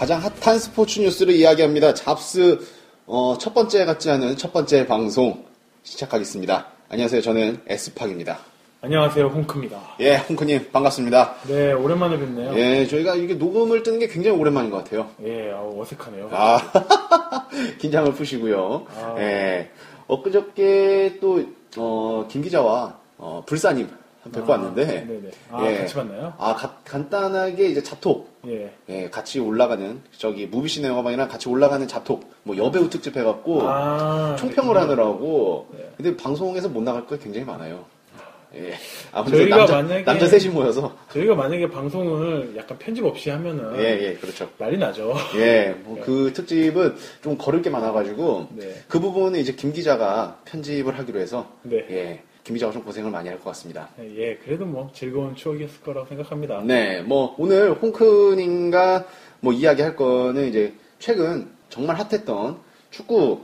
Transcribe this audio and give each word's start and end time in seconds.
가장 0.00 0.18
핫한 0.22 0.58
스포츠 0.58 0.98
뉴스를 1.00 1.34
이야기합니다. 1.34 1.92
잡스 1.92 2.58
어, 3.06 3.36
첫 3.38 3.52
번째 3.52 3.84
같지 3.84 4.10
않은 4.10 4.38
첫 4.38 4.50
번째 4.50 4.86
방송 4.86 5.44
시작하겠습니다. 5.82 6.68
안녕하세요. 6.88 7.20
저는 7.20 7.60
에스팍입니다. 7.66 8.38
안녕하세요, 8.80 9.26
홍크입니다. 9.26 9.78
예, 10.00 10.16
홍크님 10.16 10.70
반갑습니다. 10.72 11.34
네, 11.48 11.72
오랜만에 11.74 12.18
뵙네요. 12.18 12.54
예, 12.58 12.86
저희가 12.86 13.14
이게 13.16 13.34
녹음을 13.34 13.82
뜨는 13.82 13.98
게 13.98 14.06
굉장히 14.08 14.38
오랜만인 14.38 14.70
것 14.70 14.78
같아요. 14.78 15.10
예, 15.22 15.50
아우, 15.52 15.82
어색하네요. 15.82 16.30
아, 16.32 17.48
긴장을 17.78 18.10
푸시고요. 18.14 18.86
아. 18.96 19.16
예, 19.18 19.68
엊그저께 20.06 21.18
또 21.20 21.44
어, 21.76 22.26
김 22.30 22.40
기자와 22.40 22.98
어, 23.18 23.42
불사님 23.44 23.86
한 24.22 24.32
뵙고 24.32 24.50
왔는데, 24.50 24.86
네네. 24.86 25.30
아, 25.50 25.66
예. 25.66 25.76
같이 25.80 25.94
봤나요? 25.94 26.32
아, 26.38 26.54
가- 26.54 26.78
간단하게 26.86 27.66
이제 27.68 27.82
잡톡 27.82 28.29
예. 28.46 28.72
예, 28.88 29.10
같이 29.10 29.38
올라가는 29.38 30.00
저기 30.16 30.46
무비시네 30.46 30.88
영화방이랑 30.88 31.28
같이 31.28 31.48
올라가는 31.48 31.86
잡톡 31.86 32.24
뭐 32.42 32.56
여배우 32.56 32.88
특집 32.88 33.16
해갖고 33.16 33.62
아, 33.68 34.36
총평을 34.38 34.76
하느라고 34.76 35.68
네. 35.76 35.90
근데 35.96 36.16
방송에서 36.16 36.68
못 36.68 36.82
나갈 36.82 37.06
거 37.06 37.18
굉장히 37.18 37.44
많아요. 37.46 37.84
예. 38.56 38.72
아무래도 39.12 39.38
저희가 39.42 39.56
남자, 39.58 39.80
만약에- 39.82 40.04
남자 40.04 40.26
셋이 40.26 40.48
모여서 40.52 40.96
저희가 41.12 41.36
만약에 41.36 41.70
방송을 41.70 42.54
약간 42.56 42.76
편집 42.78 43.04
없이 43.04 43.30
하면은 43.30 43.78
예, 43.78 44.08
예, 44.08 44.14
그렇죠. 44.14 44.48
난리 44.58 44.76
나죠. 44.76 45.14
예, 45.36 45.76
뭐 45.84 45.96
그 46.04 46.32
특집은 46.32 46.96
좀 47.22 47.38
거를 47.38 47.62
게 47.62 47.70
많아가지고 47.70 48.48
네. 48.56 48.74
그 48.88 48.98
부분은 48.98 49.38
이제 49.38 49.52
김 49.52 49.72
기자가 49.72 50.38
편집을 50.46 50.98
하기로 50.98 51.20
해서 51.20 51.46
네. 51.62 51.76
예, 51.90 52.22
김 52.50 52.54
기자가 52.56 52.72
좀 52.72 52.82
고생을 52.82 53.12
많이 53.12 53.28
할 53.28 53.38
것 53.38 53.44
같습니다. 53.50 53.88
예, 54.00 54.34
그래도 54.34 54.66
뭐 54.66 54.90
즐거운 54.92 55.36
추억이었을 55.36 55.82
거라고 55.82 56.08
생각합니다. 56.08 56.60
네, 56.64 57.00
뭐 57.00 57.36
오늘 57.38 57.74
홍크님과 57.74 59.06
뭐 59.38 59.52
이야기할 59.52 59.94
거는 59.94 60.48
이제 60.48 60.74
최근 60.98 61.48
정말 61.68 61.94
핫했던 61.96 62.58
축구 62.90 63.42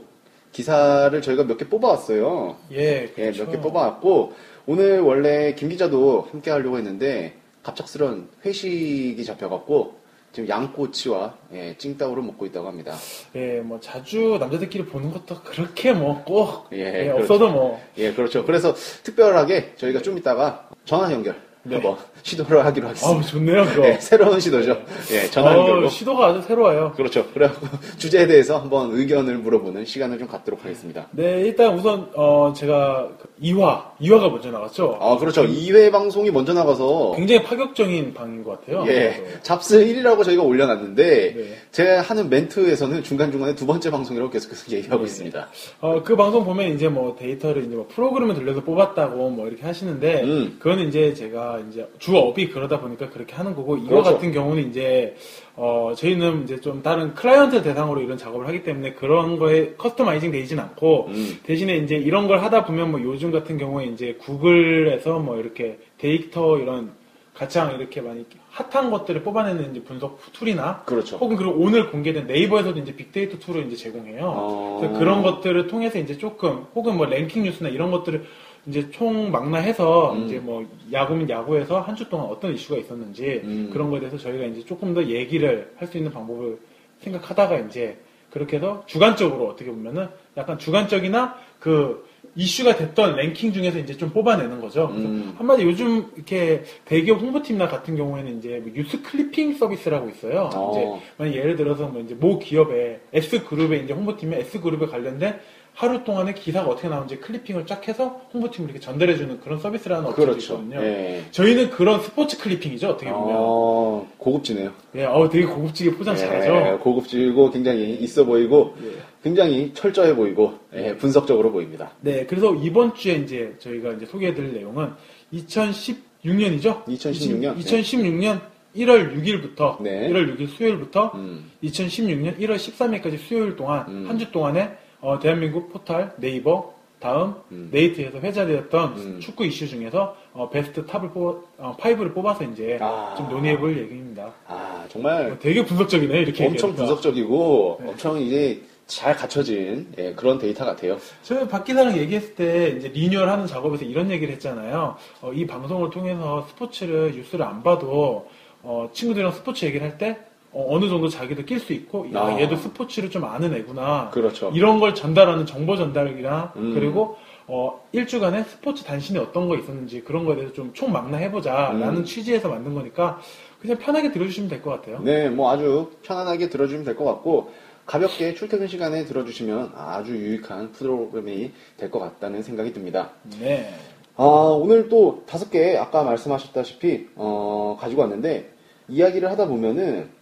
기사를 0.51 1.21
저희가 1.21 1.45
몇 1.45 1.57
개 1.57 1.69
뽑아왔어요. 1.69 2.57
예, 2.73 3.03
예, 3.03 3.07
그렇죠. 3.31 3.45
몇개 3.45 3.61
뽑아왔고 3.61 4.33
오늘 4.65 4.99
원래 4.99 5.55
김 5.55 5.69
기자도 5.69 6.27
함께 6.29 6.51
하려고 6.51 6.77
했는데 6.77 7.35
갑작스런 7.63 8.27
회식이 8.45 9.23
잡혀갖고 9.23 9.95
지금 10.31 10.49
양꼬치와 10.49 11.33
예, 11.53 11.75
찡따오를 11.77 12.21
먹고 12.21 12.45
있다고 12.45 12.67
합니다. 12.67 12.95
예, 13.35 13.59
뭐 13.61 13.79
자주 13.79 14.37
남자들끼리 14.39 14.85
보는 14.85 15.11
것도 15.11 15.41
그렇게 15.43 15.93
뭐꼭 15.93 16.67
예, 16.73 16.77
예, 16.77 17.03
그렇죠. 17.05 17.21
없어도 17.21 17.49
뭐 17.49 17.81
예, 17.97 18.13
그렇죠. 18.13 18.45
그래서 18.45 18.73
특별하게 19.03 19.73
저희가 19.77 20.01
좀 20.01 20.17
이따가 20.17 20.69
전화 20.85 21.11
연결 21.11 21.35
네. 21.63 21.75
한번 21.75 21.97
시도를 22.23 22.65
하기로 22.65 22.87
하겠습니다. 22.87 23.27
좋네요, 23.27 23.65
그거. 23.65 23.87
예, 23.87 23.93
새로운 23.99 24.39
시도죠. 24.39 24.81
예, 25.11 25.29
전화 25.29 25.51
아우, 25.51 25.59
연결로. 25.59 25.89
시도가 25.89 26.27
아주 26.27 26.41
새로워요. 26.43 26.93
그렇죠. 26.95 27.29
그래갖고 27.33 27.67
주제에 27.97 28.25
대해서 28.27 28.57
한번 28.59 28.91
의견을 28.91 29.37
물어보는 29.39 29.83
시간을 29.85 30.17
좀 30.17 30.27
갖도록 30.27 30.63
하겠습니다. 30.63 31.07
네, 31.11 31.41
일단 31.41 31.73
우선 31.73 32.09
어 32.15 32.53
제가 32.55 33.09
그 33.19 33.27
2화, 33.41 33.96
2화가 34.01 34.29
먼저 34.31 34.51
나갔죠. 34.51 34.97
아, 35.01 35.17
그렇죠. 35.17 35.45
2회 35.45 35.91
방송이 35.91 36.31
먼저 36.31 36.53
나가서 36.53 37.13
굉장히 37.15 37.43
파격적인 37.43 38.13
방인 38.13 38.43
것 38.43 38.59
같아요. 38.59 38.83
예, 38.87 39.15
그래서. 39.17 39.41
잡스 39.41 39.85
1이라고 39.85 40.23
저희가 40.23 40.43
올려놨는데 40.43 41.33
네. 41.35 41.57
제가 41.71 42.01
하는 42.01 42.29
멘트에서는 42.29 43.03
중간 43.03 43.31
중간에 43.31 43.55
두 43.55 43.65
번째 43.65 43.89
방송이라고 43.91 44.29
계속해서 44.31 44.71
얘기하고 44.71 45.03
네. 45.03 45.07
있습니다. 45.07 45.47
어, 45.81 46.03
그 46.03 46.15
방송 46.15 46.45
보면 46.45 46.69
이제 46.75 46.87
뭐 46.87 47.15
데이터를 47.17 47.65
이제 47.65 47.75
뭐 47.75 47.87
프로그램을 47.89 48.35
돌려서 48.35 48.61
뽑았다고 48.63 49.29
뭐 49.29 49.47
이렇게 49.47 49.65
하시는데, 49.65 50.23
음. 50.23 50.55
그거는 50.59 50.87
이제 50.87 51.13
제가 51.13 51.59
이제 51.69 51.87
주업이 51.99 52.49
그러다 52.49 52.79
보니까 52.79 53.09
그렇게 53.09 53.35
하는 53.35 53.55
거고, 53.55 53.77
이거 53.77 53.89
그렇죠. 53.89 54.13
같은 54.13 54.31
경우는 54.31 54.69
이제, 54.69 55.15
어, 55.59 55.93
저희는 55.97 56.43
이제 56.43 56.61
좀 56.61 56.83
다른 56.83 57.15
클라이언트 57.15 57.63
대상으로 57.63 57.99
이런 58.01 58.15
작업을 58.15 58.47
하기 58.47 58.63
때문에 58.63 58.93
그런 58.93 59.39
거에 59.39 59.73
customizing 59.73 60.31
되진 60.31 60.59
않고, 60.59 61.07
음. 61.07 61.39
대신에 61.43 61.77
이제 61.77 61.95
이런 61.95 62.27
걸 62.27 62.43
하다 62.43 62.65
보면 62.65 62.91
뭐 62.91 63.01
요즘 63.01 63.31
같은 63.31 63.57
경우에 63.57 63.87
이제 63.87 64.15
구글에서 64.19 65.17
뭐 65.17 65.37
이렇게 65.37 65.79
데이터 65.97 66.59
이런 66.59 66.91
가장 67.33 67.75
이렇게 67.75 68.01
많이 68.01 68.25
핫한 68.51 68.91
것들을 68.91 69.21
뽑아내는 69.23 69.71
이제 69.71 69.83
분석 69.83 70.19
tool이나 70.33 70.83
그렇죠. 70.85 71.17
혹은 71.17 71.35
그리고 71.35 71.53
오늘 71.57 71.89
공개된 71.89 72.27
네이버에서도 72.27 72.79
이제 72.79 72.95
빅데이터 72.95 73.39
tool을 73.39 73.65
이제 73.67 73.75
제공해요. 73.75 74.25
어. 74.25 74.77
그래서 74.79 74.99
그런 74.99 75.23
것들을 75.23 75.67
통해서 75.67 75.97
이제 75.97 76.17
조금 76.17 76.65
혹은 76.75 76.97
뭐 76.97 77.07
랭킹 77.07 77.43
뉴스나 77.43 77.69
이런 77.69 77.89
것들을 77.91 78.25
이제 78.67 78.89
총 78.91 79.31
망라해서 79.31 80.13
음. 80.13 80.25
이제 80.25 80.39
뭐 80.39 80.65
야구면 80.91 81.29
야구에서 81.29 81.79
한 81.81 81.95
주 81.95 82.09
동안 82.09 82.27
어떤 82.27 82.53
이슈가 82.53 82.77
있었는지 82.79 83.41
음. 83.43 83.69
그런 83.73 83.89
거에 83.89 83.99
대해서 83.99 84.17
저희가 84.17 84.45
이제 84.45 84.63
조금 84.65 84.93
더 84.93 85.03
얘기를 85.05 85.71
할 85.77 85.87
수 85.87 85.97
있는 85.97 86.11
방법을 86.11 86.57
생각하다가 87.01 87.57
이제 87.59 87.97
그렇게 88.29 88.57
해서 88.57 88.83
주관적으로 88.87 89.47
어떻게 89.47 89.71
보면은 89.71 90.07
약간 90.35 90.59
주관적이나 90.59 91.35
그 91.59 92.05
이슈가 92.35 92.75
됐던 92.75 93.15
랭킹 93.15 93.53
중에서 93.53 93.79
이제 93.79 93.95
좀 93.97 94.09
뽑아내는 94.11 94.59
거죠. 94.61 94.89
그래서 94.89 95.07
음. 95.07 95.33
한마디 95.37 95.63
요즘 95.63 96.05
이렇게 96.15 96.63
대기업 96.85 97.19
홍보팀나 97.21 97.67
같은 97.67 97.95
경우에는 97.95 98.37
이제 98.37 98.59
뭐 98.63 98.71
뉴스 98.75 99.01
clipping 99.01 99.55
서비스라고 99.55 100.09
있어요. 100.09 100.49
어. 100.53 100.71
이제 100.71 101.05
만약 101.17 101.33
예를 101.35 101.55
들어서 101.55 101.87
뭐 101.87 102.01
이제 102.01 102.13
모 102.13 102.37
기업의 102.37 102.99
S 103.13 103.43
그룹의 103.45 103.85
이제 103.85 103.93
홍보팀에 103.93 104.37
S 104.39 104.59
그룹에 104.61 104.85
관련된 104.87 105.39
하루 105.77 106.03
동안의 106.03 106.33
기사가 106.33 106.67
어떻게 106.67 106.87
나오는지 106.87 107.17
clipping을 107.17 107.67
쫙 107.67 107.87
해서 107.87 108.19
홍보팀을 108.33 108.71
이렇게 108.71 108.79
전달해주는 108.79 109.41
그런 109.41 109.59
서비스라는 109.59 110.05
업체도 110.07 110.25
그렇죠. 110.25 110.53
있거든요. 110.55 110.81
예. 110.81 111.23
저희는 111.29 111.69
그런 111.69 112.01
스포츠 112.01 112.39
clipping이죠. 112.39 112.89
어떻게 112.89 113.11
보면. 113.11 113.35
어, 113.37 114.07
고급지네요. 114.17 114.71
예, 114.95 115.03
어, 115.03 115.29
되게 115.29 115.45
고급지게 115.45 115.91
포장 115.91 116.15
예, 116.15 116.17
잘하죠. 116.17 116.79
고급지고 116.79 117.51
굉장히 117.51 117.93
있어 117.93 118.25
보이고 118.25 118.75
예. 118.81 118.93
굉장히 119.21 119.71
철저해 119.75 120.15
보이고 120.15 120.57
예, 120.73 120.95
분석적으로 120.97 121.51
보입니다. 121.51 121.91
네, 122.01 122.25
그래서 122.25 122.55
이번 122.55 122.95
주에 122.95 123.13
이제 123.13 123.55
저희가 123.59 123.91
이제 123.93 124.07
소개해드릴 124.07 124.53
내용은 124.53 124.93
2016년이죠. 125.31 126.85
2016년? 126.85 127.55
2016년 127.55 128.41
1월 128.75 129.13
6일부터 129.13 129.79
네. 129.83 130.09
1월 130.09 130.35
6일 130.35 130.47
수요일부터 130.49 131.11
음. 131.13 131.51
2016년 131.63 132.39
1월 132.39 132.55
13일까지 132.55 133.19
수요일 133.19 133.55
동안 133.55 133.85
음. 133.87 134.05
한주 134.07 134.31
동안에 134.31 134.86
어, 135.07 135.17
대한민국 135.19 135.71
포털 135.71 136.11
네이버 136.17 136.73
다음 136.99 137.35
음. 137.53 137.69
네이트에서 137.71 138.19
회자되었던 138.19 138.93
음. 138.97 139.19
축구 139.21 139.45
이슈 139.45 139.65
중에서 139.65 140.17
어, 140.33 140.49
베스트 140.49 140.85
탑을 140.85 141.11
뽑아, 141.11 141.39
어, 141.59 141.77
5를 141.79 142.13
뽑아서 142.13 142.43
이제 142.43 142.77
아. 142.81 143.15
좀 143.15 143.29
논의해볼 143.29 143.77
얘기입니다. 143.77 144.33
아, 144.47 144.83
정말 144.89 145.31
어, 145.31 145.39
되게 145.39 145.63
분석적이네 145.63 146.13
이렇게 146.19 146.45
엄청 146.45 146.71
얘기하니까. 146.71 146.75
분석적이고 146.75 147.77
네. 147.83 147.89
엄청 147.89 148.19
이제 148.19 148.61
잘 148.85 149.15
갖춰진 149.15 149.87
예, 149.97 150.13
그런 150.13 150.39
데이터 150.39 150.65
같아요. 150.65 150.97
저희 151.23 151.47
박 151.47 151.63
기사랑 151.63 151.97
얘기했을 151.97 152.35
때 152.35 152.75
이제 152.77 152.89
리뉴얼 152.89 153.29
하는 153.29 153.47
작업에서 153.47 153.85
이런 153.85 154.11
얘기를 154.11 154.33
했잖아요. 154.33 154.97
어, 155.21 155.31
이 155.31 155.47
방송을 155.47 155.89
통해서 155.89 156.45
스포츠를 156.49 157.13
뉴스를 157.13 157.45
안 157.45 157.63
봐도 157.63 158.27
어, 158.61 158.89
친구들이랑 158.91 159.31
스포츠 159.31 159.63
얘기를 159.63 159.87
할 159.87 159.97
때 159.97 160.17
어, 160.59 160.79
느 160.79 160.89
정도 160.89 161.07
자기도 161.07 161.43
낄 161.45 161.59
수 161.59 161.71
있고 161.73 162.07
야 162.13 162.21
아. 162.21 162.39
얘도 162.41 162.55
스포츠를 162.55 163.11
좀 163.11 163.25
아는 163.25 163.53
애구나. 163.53 164.09
그렇죠. 164.11 164.49
이런 164.55 164.79
걸 164.79 164.95
전달하는 164.95 165.45
정보 165.45 165.75
전달이나 165.77 166.53
음. 166.55 166.73
그리고 166.73 167.15
어, 167.45 167.81
일주간에 167.91 168.43
스포츠 168.43 168.83
단신에 168.83 169.19
어떤 169.19 169.47
거 169.47 169.55
있었는지 169.55 170.01
그런 170.03 170.25
거에 170.25 170.35
대해서 170.35 170.53
좀 170.53 170.73
총망라 170.73 171.17
해보자 171.17 171.71
음. 171.71 171.79
라는 171.81 172.03
취지에서 172.05 172.49
만든 172.49 172.73
거니까 172.73 173.19
그냥 173.61 173.77
편하게 173.77 174.11
들어주시면 174.11 174.49
될 174.49 174.61
것 174.63 174.71
같아요. 174.71 174.99
네, 175.03 175.29
뭐 175.29 175.51
아주 175.51 175.91
편안하게 176.03 176.49
들어주면 176.49 176.83
될 176.85 176.95
것 176.95 177.05
같고 177.05 177.51
가볍게 177.85 178.33
출퇴근 178.33 178.67
시간에 178.67 179.05
들어주시면 179.05 179.73
아주 179.77 180.17
유익한 180.17 180.71
프로그램이 180.71 181.51
될 181.77 181.89
것 181.91 181.99
같다는 181.99 182.41
생각이 182.41 182.73
듭니다. 182.73 183.11
네. 183.39 183.71
아, 184.15 184.23
오늘 184.23 184.89
또 184.89 185.23
다섯 185.27 185.51
개 185.51 185.77
아까 185.77 186.03
말씀하셨다시피 186.03 187.09
어, 187.15 187.77
가지고 187.79 188.01
왔는데 188.01 188.51
이야기를 188.89 189.29
하다 189.29 189.47
보면은 189.47 190.16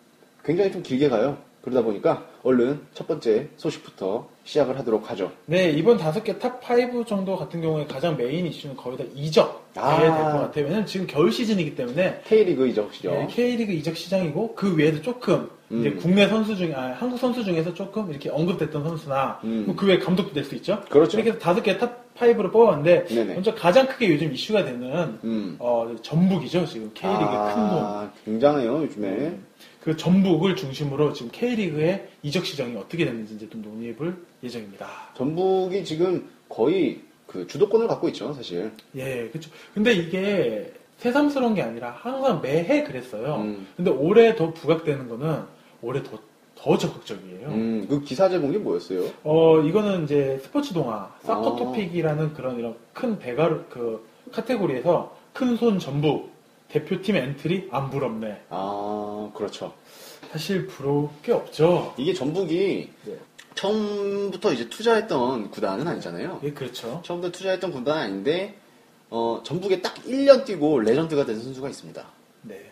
굉장히 0.45 0.71
좀 0.71 0.83
길게 0.83 1.09
가요. 1.09 1.37
그러다 1.61 1.81
보니까 1.81 2.23
얼른 2.43 2.81
첫 2.93 3.07
번째 3.07 3.47
소식부터 3.57 4.27
시작을 4.43 4.77
하도록 4.77 5.09
하죠. 5.09 5.31
네, 5.47 5.71
이번 5.71 5.97
다섯 5.97 6.23
개 6.23 6.37
top 6.37 6.61
5 6.69 7.03
정도 7.05 7.35
같은 7.35 7.59
경우에 7.59 7.85
가장 7.87 8.15
메인 8.15 8.45
이슈는 8.45 8.75
거의 8.75 8.97
다 8.97 9.03
이적이 9.15 9.49
아. 9.75 9.99
될것 9.99 10.17
같아요. 10.21 10.65
왜냐면 10.65 10.85
지금 10.85 11.07
겨울 11.07 11.31
시즌이기 11.31 11.73
때문에 11.75 12.21
K리그 12.27 12.67
이적시죠. 12.67 13.09
네, 13.09 13.27
K리그 13.31 13.71
이적 13.73 13.97
시장이고 13.97 14.53
그 14.53 14.75
외에도 14.75 15.01
조금 15.01 15.49
이제 15.71 15.89
음. 15.89 15.97
국내 15.99 16.27
선수 16.27 16.55
중에 16.55 16.75
아, 16.75 16.93
한국 16.99 17.17
선수 17.17 17.43
중에서 17.43 17.73
조금 17.73 18.11
이렇게 18.11 18.29
언급됐던 18.29 18.83
선수나 18.83 19.39
음. 19.43 19.63
뭐 19.65 19.75
그 19.75 19.87
외에 19.87 19.97
감독도 19.97 20.33
될 20.33 20.43
수 20.43 20.53
있죠. 20.57 20.81
그렇죠. 20.91 21.17
이렇게 21.17 21.31
해서 21.31 21.39
다섯 21.39 21.63
개탑 21.63 22.13
5를 22.15 22.51
뽑아봤는데 22.51 23.05
네네. 23.05 23.33
먼저 23.33 23.55
가장 23.55 23.87
크게 23.87 24.09
요즘 24.13 24.31
이슈가 24.31 24.63
되는 24.63 25.19
음. 25.23 25.55
어, 25.57 25.95
전북이죠. 26.03 26.67
지금 26.67 26.91
K리그 26.93 27.23
의큰 27.23 27.55
돈. 27.55 27.83
아, 27.83 28.11
굉장해요, 28.23 28.83
요즘에. 28.83 29.35
그 29.85 29.95
전북을 29.95 30.55
중심으로 30.55 31.13
지금 31.13 31.29
K리그의 31.31 32.07
이적 32.23 32.43
시장이 32.43 32.75
어떻게 32.75 33.05
됐는지 33.05 33.35
이제 33.35 33.47
좀 33.47 33.61
논의해볼 33.61 34.17
예정입니다. 34.41 34.87
전북이 35.15 35.85
지금 35.85 36.27
거의 36.49 37.01
그 37.27 37.45
주도권을 37.45 37.87
갖고 37.87 38.07
있죠, 38.07 38.33
사실. 38.33 38.71
예, 38.95 39.29
그렇죠. 39.29 39.51
근데 39.75 39.93
이게 39.93 40.73
새삼스러운 40.97 41.53
게 41.53 41.61
아니라 41.61 41.91
항상 41.91 42.41
매해 42.41 42.83
그랬어요. 42.83 43.35
음. 43.35 43.67
근데 43.77 43.91
올해 43.91 44.35
더 44.35 44.51
부각되는 44.53 45.07
거는 45.07 45.43
올해 45.83 46.01
더, 46.01 46.17
더 46.55 46.77
적극적이에요. 46.79 47.47
음, 47.49 47.85
그 47.87 48.01
기사 48.01 48.27
제목이 48.27 48.57
뭐였어요? 48.57 49.07
어, 49.23 49.59
이거는 49.59 50.05
이제 50.05 50.39
스포츠 50.41 50.73
동화, 50.73 51.13
soccer 51.21 51.53
아. 51.53 51.55
topic이라는 51.57 52.33
그런 52.33 52.57
이런 52.57 52.75
큰 52.91 53.19
배가루, 53.19 53.65
그, 53.69 54.03
카테고리에서 54.31 55.15
큰 55.31 55.55
손 55.57 55.77
전북 55.77 56.31
대표팀 56.75 57.15
엔트리 57.15 57.69
안 57.71 57.89
부럽네. 57.89 58.41
아, 58.49 59.31
그렇죠. 59.33 59.73
사실 60.31 60.67
부러울 60.67 61.07
게 61.23 61.31
없죠. 61.31 61.93
이게 61.97 62.13
전북이 62.13 62.89
네. 63.05 63.17
처음부터 63.55 64.51
이제 64.51 64.67
투자했던 64.67 65.51
구단은 65.51 65.87
아니잖아요. 65.87 66.41
예, 66.43 66.51
그렇죠. 66.51 67.01
처음부터 67.05 67.31
투자했던 67.31 67.71
구단은 67.71 68.01
아닌데, 68.01 68.55
어, 69.09 69.41
전북에 69.45 69.81
딱 69.81 69.95
1년 70.03 70.43
뛰고 70.43 70.79
레전드가 70.79 71.25
된 71.25 71.41
선수가 71.41 71.69
있습니다. 71.69 72.05
네. 72.41 72.69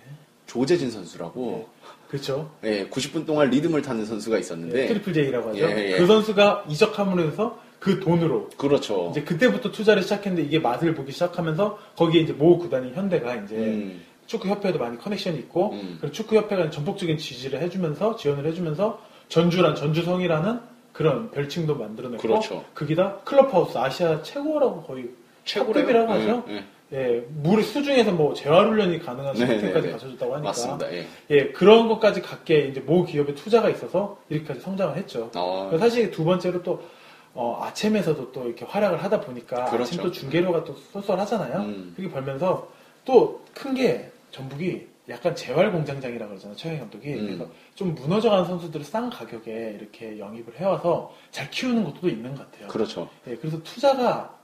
조재진 0.48 0.92
선수라고, 0.92 1.70
그렇죠. 2.10 2.52
예, 2.66 2.90
90분 2.90 3.26
동안 3.26 3.50
리듬을 3.50 3.82
타는 3.82 4.06
선수가 4.06 4.38
있었는데, 4.38 4.88
triple 4.88 5.14
J라고 5.14 5.50
하죠. 5.52 5.60
예, 5.60 5.94
예. 5.94 5.98
그 5.98 6.06
선수가 6.06 6.66
이적함으로 6.68 7.24
해서 7.24 7.58
그 7.84 8.00
돈으로 8.00 8.50
그렇죠. 8.56 9.10
이제 9.12 9.24
그때부터 9.24 9.70
투자를 9.70 10.04
시작했는데 10.04 10.48
이게 10.48 10.58
맛을 10.58 10.96
보기 10.96 11.12
시작하면서 11.12 11.78
거기에 11.98 12.22
이제 12.22 12.32
모 12.32 12.58
구단인 12.58 12.94
현대가 12.94 13.36
이제 13.36 13.58
음, 13.58 14.02
축구 14.26 14.48
협회도 14.48 14.80
많이 14.80 14.98
connection이 14.98 15.38
있고 15.40 15.74
음. 15.74 15.98
그리고 16.00 16.14
축구 16.14 16.38
협회가 16.38 16.70
전폭적인 16.70 17.18
지지를 17.18 17.62
해주면서 17.62 18.16
지원을 18.16 18.46
해주면서 18.46 19.02
전주란 19.28 19.76
전주성이라는 19.76 20.62
그런 20.94 21.30
별칭도 21.32 21.76
만들어냈고 21.76 22.22
그렇죠. 22.22 22.64
거기다 22.74 23.18
클럽하우스 23.26 23.78
아시아 23.78 24.22
최고라고 24.22 24.84
거의. 24.84 25.10
최고급이라고 25.44 26.10
하죠. 26.10 26.44
예, 26.48 26.54
예. 26.54 26.64
예, 26.94 27.26
물 27.28 27.64
수중에서 27.64 28.14
뭐 28.14 28.34
재활훈련이 28.34 29.00
가능한 29.00 29.34
네, 29.34 29.46
네, 29.46 29.74
네. 29.74 29.92
갖춰줬다고 29.92 30.36
하니까 30.36 30.50
맞습니다. 30.50 30.94
예. 30.94 31.06
예 31.32 31.48
그런 31.48 31.90
것까지 31.90 32.22
갖게 32.22 32.68
이제 32.68 32.80
모 32.80 33.04
기업의 33.04 33.36
투자가 33.36 33.70
있어서 33.70 34.20
이렇게까지 34.30 34.62
성장을 34.62 34.96
했죠. 34.96 35.30
아, 35.34 35.76
사실 35.78 36.12
두 36.12 36.24
번째로 36.24 36.64
또 36.64 36.82
어, 37.36 37.60
아침에서도 37.64 38.32
또 38.32 38.46
이렇게 38.46 38.66
활약을 38.66 39.04
하다 39.04 39.22
보니까 39.22 39.66
그렇죠. 39.66 39.84
아침 39.84 40.02
또 40.02 40.12
중계료가 40.12 40.64
또 40.64 40.76
쏠쏠하잖아요. 40.92 41.60
음. 41.62 41.94
그게 41.96 42.10
벌면서 42.10 42.70
또 43.06 43.42
큰 43.56 43.74
게 43.76 44.12
전북이 44.32 44.88
약간 45.10 45.36
재활 45.36 45.72
공장장이라고 45.72 46.30
그러잖아요. 46.30 46.56
최영 46.56 46.80
감독이. 46.80 47.14
음. 47.14 47.26
그래서 47.26 47.48
좀 47.76 47.94
무너져가는 47.94 48.46
선수들을 48.46 48.86
싼 48.86 49.10
가격에 49.10 49.78
이렇게 49.80 50.18
영입을 50.18 50.58
해와서 50.58 51.14
잘 51.32 51.50
키우는 51.52 51.84
것도 51.84 52.08
있는 52.08 52.34
것 52.36 52.50
같아요. 52.52 52.68
그렇죠. 52.70 53.10
예, 53.28 53.36
그래서 53.36 53.62
투자가 53.64 54.40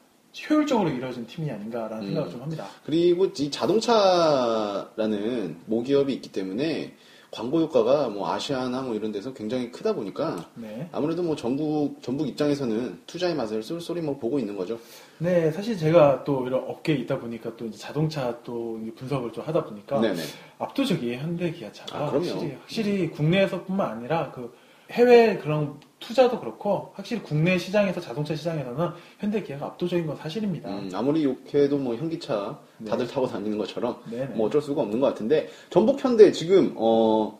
효율적으로 0.49 0.89
이루어진 0.89 1.25
팀이 1.25 1.49
아닌가라는 1.49 2.03
음. 2.03 2.07
생각을 2.07 2.29
좀 2.31 2.41
합니다. 2.41 2.67
그리고 2.85 3.25
이 3.25 3.49
자동차라는 3.51 5.57
모기업이 5.65 6.13
있기 6.13 6.31
때문에 6.31 6.93
광고 7.31 7.59
효과가 7.61 8.09
뭐 8.09 8.31
아시아나 8.31 8.81
뭐 8.81 8.95
이런 8.95 9.11
데서 9.11 9.33
굉장히 9.33 9.71
크다 9.71 9.93
보니까 9.93 10.49
네. 10.55 10.89
아무래도 10.91 11.21
뭐 11.21 11.35
전국 11.35 12.01
전북 12.01 12.27
입장에서는 12.27 13.01
투자의 13.05 13.35
맛을 13.35 13.61
쏠쏠히 13.61 14.01
뭐 14.01 14.17
보고 14.17 14.39
있는 14.39 14.57
거죠. 14.57 14.79
네, 15.19 15.51
사실 15.51 15.77
제가 15.77 16.23
또 16.23 16.47
이런 16.47 16.63
업계에 16.67 16.95
있다 16.95 17.19
보니까 17.19 17.55
또 17.55 17.69
자동차 17.71 18.35
또 18.43 18.79
분석을 18.95 19.31
좀 19.31 19.43
하다 19.45 19.65
보니까 19.65 19.99
네네. 19.99 20.21
압도적이에요 20.57 21.19
현대 21.19 21.51
기아차가 21.51 21.99
아. 21.99 22.07
확실히 22.07 22.53
확실히 22.53 23.09
국내에서뿐만 23.09 23.91
아니라 23.91 24.31
그 24.31 24.51
해외 24.91 25.37
그런 25.37 25.79
투자도 25.99 26.39
그렇고 26.39 26.91
확실히 26.95 27.21
국내 27.21 27.57
시장에서 27.57 27.99
자동차 27.99 28.35
시장에서는 28.35 28.89
현대 29.19 29.43
기아가 29.43 29.67
압도적인 29.67 30.07
건 30.07 30.15
사실입니다. 30.15 30.69
음, 30.69 30.89
아무리 30.93 31.23
욕해도 31.25 31.77
뭐 31.77 31.95
현기차 31.95 32.57
네. 32.77 32.89
다들 32.89 33.07
타고 33.07 33.27
다니는 33.27 33.57
것처럼 33.57 33.97
네네. 34.09 34.25
뭐 34.35 34.47
어쩔 34.47 34.61
수가 34.61 34.81
없는 34.81 34.99
것 34.99 35.07
같은데 35.07 35.49
전북 35.69 36.03
현대 36.03 36.31
지금 36.31 36.73
어 36.77 37.39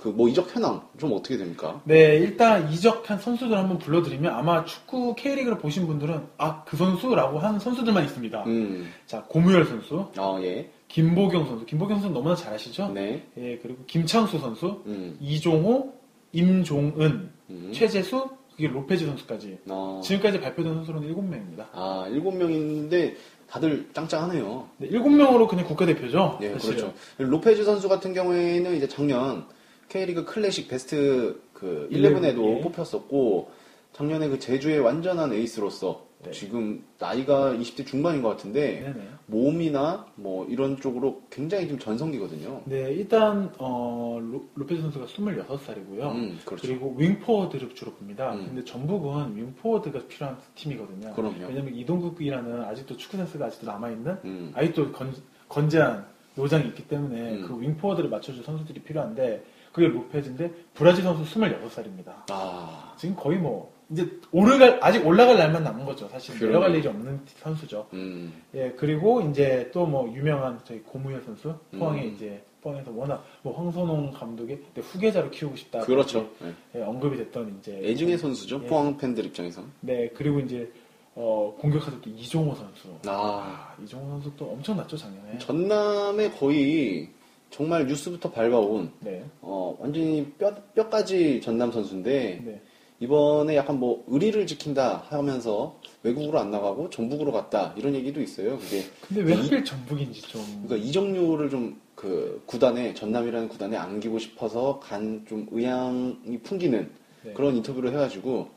그 0.00 0.08
뭐 0.08 0.28
이적 0.28 0.54
현황 0.56 0.80
좀 0.98 1.12
어떻게 1.12 1.36
됩니까? 1.36 1.82
네, 1.84 2.16
일단 2.16 2.72
이적한 2.72 3.18
선수들 3.18 3.54
한번 3.54 3.78
불러드리면 3.78 4.32
아마 4.32 4.64
축구 4.64 5.14
K리그를 5.14 5.58
보신 5.58 5.86
분들은 5.86 6.26
아 6.38 6.64
그 6.64 6.76
선수라고 6.78 7.38
하는 7.38 7.58
선수들만 7.60 8.04
있습니다. 8.04 8.44
음, 8.46 8.90
자 9.04 9.22
고무열 9.28 9.66
선수, 9.66 10.06
아 10.16 10.38
예, 10.42 10.70
김보경 10.88 11.46
선수, 11.46 11.66
김보경 11.66 12.00
선수 12.00 12.14
너무나 12.14 12.34
잘 12.34 12.54
아시죠? 12.54 12.88
네, 12.94 13.26
예, 13.36 13.58
그리고 13.58 13.84
김창수 13.86 14.38
선수, 14.38 14.82
음, 14.86 15.18
이종호, 15.20 15.92
임종은, 16.32 17.30
음. 17.50 17.70
최재수, 17.72 18.28
그게 18.60 18.68
로페즈 18.68 19.06
선수까지 19.06 19.58
어, 19.68 20.00
지금까지 20.04 20.38
발표된 20.40 20.74
선수는 20.74 21.02
7명입니다. 21.02 21.66
아 21.72 22.06
일곱 22.10 22.36
명인데 22.36 23.16
다들 23.48 23.88
짱짱하네요. 23.94 24.68
네, 24.76 24.90
7명으로 24.90 25.48
그냥 25.48 25.64
국가대표죠. 25.66 26.38
네, 26.40 26.52
사실은. 26.52 26.76
그렇죠. 26.76 26.94
로페즈 27.16 27.64
선수 27.64 27.88
같은 27.88 28.12
경우에는 28.12 28.76
이제 28.76 28.86
작년 28.86 29.46
K리그 29.88 30.26
클래식 30.26 30.68
베스트 30.68 31.40
그 31.54 31.88
11에도 31.90 32.58
예. 32.58 32.60
뽑혔었고 32.60 33.50
작년에 33.94 34.28
그 34.28 34.38
제주의 34.38 34.78
완전한 34.78 35.32
에이스로서 35.32 36.06
네. 36.22 36.32
지금 36.32 36.84
나이가 36.98 37.54
20대 37.54 37.86
중반인 37.86 38.20
것 38.20 38.28
같은데 38.28 38.80
네네. 38.80 39.08
몸이나 39.26 40.06
뭐 40.16 40.44
이런 40.46 40.78
쪽으로 40.78 41.22
굉장히 41.30 41.66
좀 41.68 41.78
전성기거든요. 41.78 42.62
네, 42.66 42.92
일단 42.92 43.50
어, 43.58 44.18
로, 44.20 44.44
로페즈 44.54 44.82
선수가 44.82 45.06
26살이고요. 45.06 46.14
음, 46.14 46.38
그렇죠. 46.44 46.66
그리고 46.66 46.94
윙포워드를 46.98 47.74
주로 47.74 47.92
봅니다. 47.92 48.34
음. 48.34 48.46
근데 48.48 48.64
전북은 48.64 49.36
윙포워드가 49.36 50.00
필요한 50.08 50.36
팀이거든요. 50.56 51.14
그럼요. 51.14 51.46
왜냐면 51.48 51.74
이동국이라는 51.74 52.64
아직도 52.64 52.96
축구 52.98 53.16
센스가 53.16 53.46
아직도 53.46 53.66
남아있는 53.66 54.18
음, 54.24 54.52
아직도 54.54 54.92
건, 54.92 55.14
건재한 55.48 56.04
요장이 56.36 56.68
있기 56.68 56.86
때문에 56.86 57.36
음. 57.36 57.46
그 57.48 57.60
윙포워드를 57.60 58.10
맞춰줄 58.10 58.44
선수들이 58.44 58.82
필요한데 58.82 59.42
그게 59.72 59.88
로페즈인데 59.88 60.52
브라질 60.74 61.04
선수 61.04 61.38
26살입니다. 61.38 62.30
아, 62.30 62.94
지금 62.98 63.14
거의 63.16 63.38
뭐 63.38 63.72
이제 63.90 64.08
오르갈 64.32 64.78
아직 64.82 65.04
올라갈 65.06 65.36
날만 65.36 65.64
남은 65.64 65.84
거죠. 65.84 66.08
사실 66.08 66.34
그러네요. 66.36 66.58
내려갈 66.60 66.78
일이 66.78 66.86
없는 66.88 67.20
선수죠. 67.38 67.86
음, 67.92 68.32
예 68.54 68.72
그리고 68.76 69.20
이제 69.22 69.68
또 69.72 69.84
뭐 69.86 70.12
유명한 70.14 70.60
저희 70.64 70.78
고무열 70.80 71.22
선수 71.22 71.54
포항에 71.76 72.04
음. 72.04 72.14
이제 72.14 72.42
포항에서 72.60 72.90
워낙 72.92 73.24
뭐 73.42 73.56
황선홍 73.56 74.12
감독의 74.12 74.60
내 74.74 74.80
후계자로 74.82 75.30
키우고 75.30 75.56
싶다. 75.56 75.80
그렇죠. 75.80 76.30
네. 76.40 76.52
예, 76.76 76.82
언급이 76.82 77.16
됐던 77.16 77.56
이제 77.58 77.80
애증의 77.82 78.18
선수죠. 78.18 78.60
예. 78.62 78.66
포항 78.68 78.96
팬들 78.96 79.24
입장에서. 79.26 79.62
네 79.80 80.08
그리고 80.14 80.38
이제 80.40 80.70
어, 81.16 81.52
공격하던 81.58 82.00
또 82.02 82.10
이종호 82.10 82.54
선수. 82.54 82.88
아, 83.06 83.74
아, 83.76 83.82
이종호 83.82 84.08
선수 84.10 84.30
또 84.36 84.44
엄청났죠 84.52 84.96
작년에. 84.96 85.38
전남에 85.38 86.30
거의 86.30 87.08
정말 87.50 87.86
뉴스부터 87.86 88.30
밟아온 88.30 88.92
네. 89.00 89.24
어, 89.40 89.76
완전히 89.80 90.24
뼈, 90.38 90.54
뼈까지 90.74 91.40
전남 91.40 91.72
선수인데 91.72 92.42
네. 92.44 92.62
이번에 93.00 93.56
약간 93.56 93.78
뭐 93.80 94.04
의리를 94.08 94.46
지킨다 94.46 95.04
하면서 95.08 95.78
외국으로 96.02 96.38
안 96.38 96.50
나가고 96.50 96.90
전북으로 96.90 97.32
갔다 97.32 97.72
이런 97.76 97.94
얘기도 97.94 98.20
있어요. 98.20 98.58
그게 98.58 98.82
근데 99.08 99.22
왜 99.22 99.34
이- 99.34 99.36
하필 99.42 99.64
전북인지 99.64 100.22
좀. 100.22 100.42
그러니까 100.66 100.76
이정류를 100.88 101.50
좀 101.50 101.76
그 102.00 102.42
구단에 102.46 102.94
전남이라는 102.94 103.48
구단에 103.50 103.76
안기고 103.76 104.18
싶어서 104.18 104.80
간 104.80 105.22
좀 105.28 105.46
의향이 105.50 106.38
풍기는 106.42 106.90
네. 107.24 107.32
그런 107.34 107.54
인터뷰를 107.56 107.90
해가지고 107.92 108.48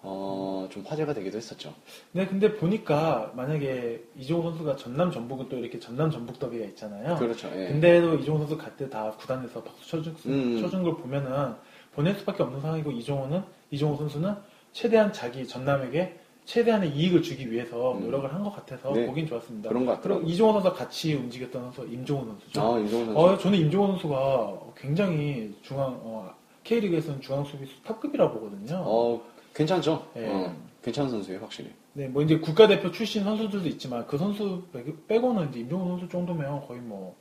어, 0.00 0.66
좀 0.70 0.82
화제가 0.86 1.12
되기도 1.12 1.36
했었죠. 1.36 1.74
네, 2.12 2.26
근데 2.26 2.54
보니까 2.54 3.32
만약에 3.36 4.02
이종호 4.18 4.44
선수가 4.48 4.76
전남 4.76 5.12
전북은 5.12 5.50
또 5.50 5.58
이렇게 5.58 5.78
전남 5.78 6.10
전북 6.10 6.38
더비가 6.38 6.64
있잖아요. 6.68 7.16
그렇죠. 7.16 7.50
예. 7.54 7.68
근데도 7.68 8.14
이종호 8.14 8.38
선수 8.46 8.56
갈 8.56 8.74
때 8.78 8.88
다 8.88 9.10
구단에서 9.10 9.62
박수 9.62 9.90
쳐준, 9.90 10.16
음. 10.24 10.58
쳐준 10.62 10.82
걸 10.82 10.96
보면은 10.96 11.52
보낼 11.92 12.14
수밖에 12.14 12.44
없는 12.44 12.62
상황이고 12.62 12.92
이종호는 12.92 13.42
이종호 13.70 13.96
선수는 13.96 14.34
최대한 14.72 15.12
자기 15.12 15.46
전남에게 15.46 16.18
최대한의 16.44 16.90
이익을 16.94 17.22
주기 17.22 17.50
위해서 17.50 17.92
음. 17.94 18.02
노력을 18.02 18.32
한 18.32 18.42
것 18.44 18.52
같아서 18.54 18.92
네. 18.92 19.06
보긴 19.06 19.26
좋았습니다. 19.26 19.68
그런 19.68 19.84
것 19.84 19.92
같더라고요. 19.96 20.26
이종호 20.26 20.52
선수가 20.54 20.74
같이 20.74 21.14
움직였던 21.14 21.72
선수 21.72 21.84
임종호 21.92 22.24
선수죠. 22.24 22.60
아, 22.60 22.78
이정훈 22.78 23.06
선수. 23.06 23.18
어, 23.20 23.38
저는 23.38 23.58
임종호 23.58 23.86
선수가 23.92 24.60
굉장히 24.76 25.54
중앙 25.62 25.98
어, 26.04 26.32
K리그에서는 26.62 27.20
중앙 27.20 27.44
수비수 27.44 27.82
탑급이라 27.82 28.30
보거든요. 28.30 28.76
어, 28.84 29.22
괜찮죠? 29.54 30.06
예. 30.16 30.28
어, 30.28 30.54
괜찮은 30.82 31.10
선수예요, 31.10 31.40
확실히. 31.40 31.70
네, 31.94 32.06
뭐 32.08 32.22
이제 32.22 32.38
국가대표 32.38 32.92
출신 32.92 33.24
선수들도 33.24 33.66
있지만 33.70 34.06
그 34.06 34.16
선수 34.18 34.62
빼- 34.72 34.84
빼고는 35.08 35.48
이제 35.50 35.60
임종호 35.60 35.88
선수 35.98 36.08
정도면 36.08 36.64
거의 36.66 36.80
뭐 36.80 37.16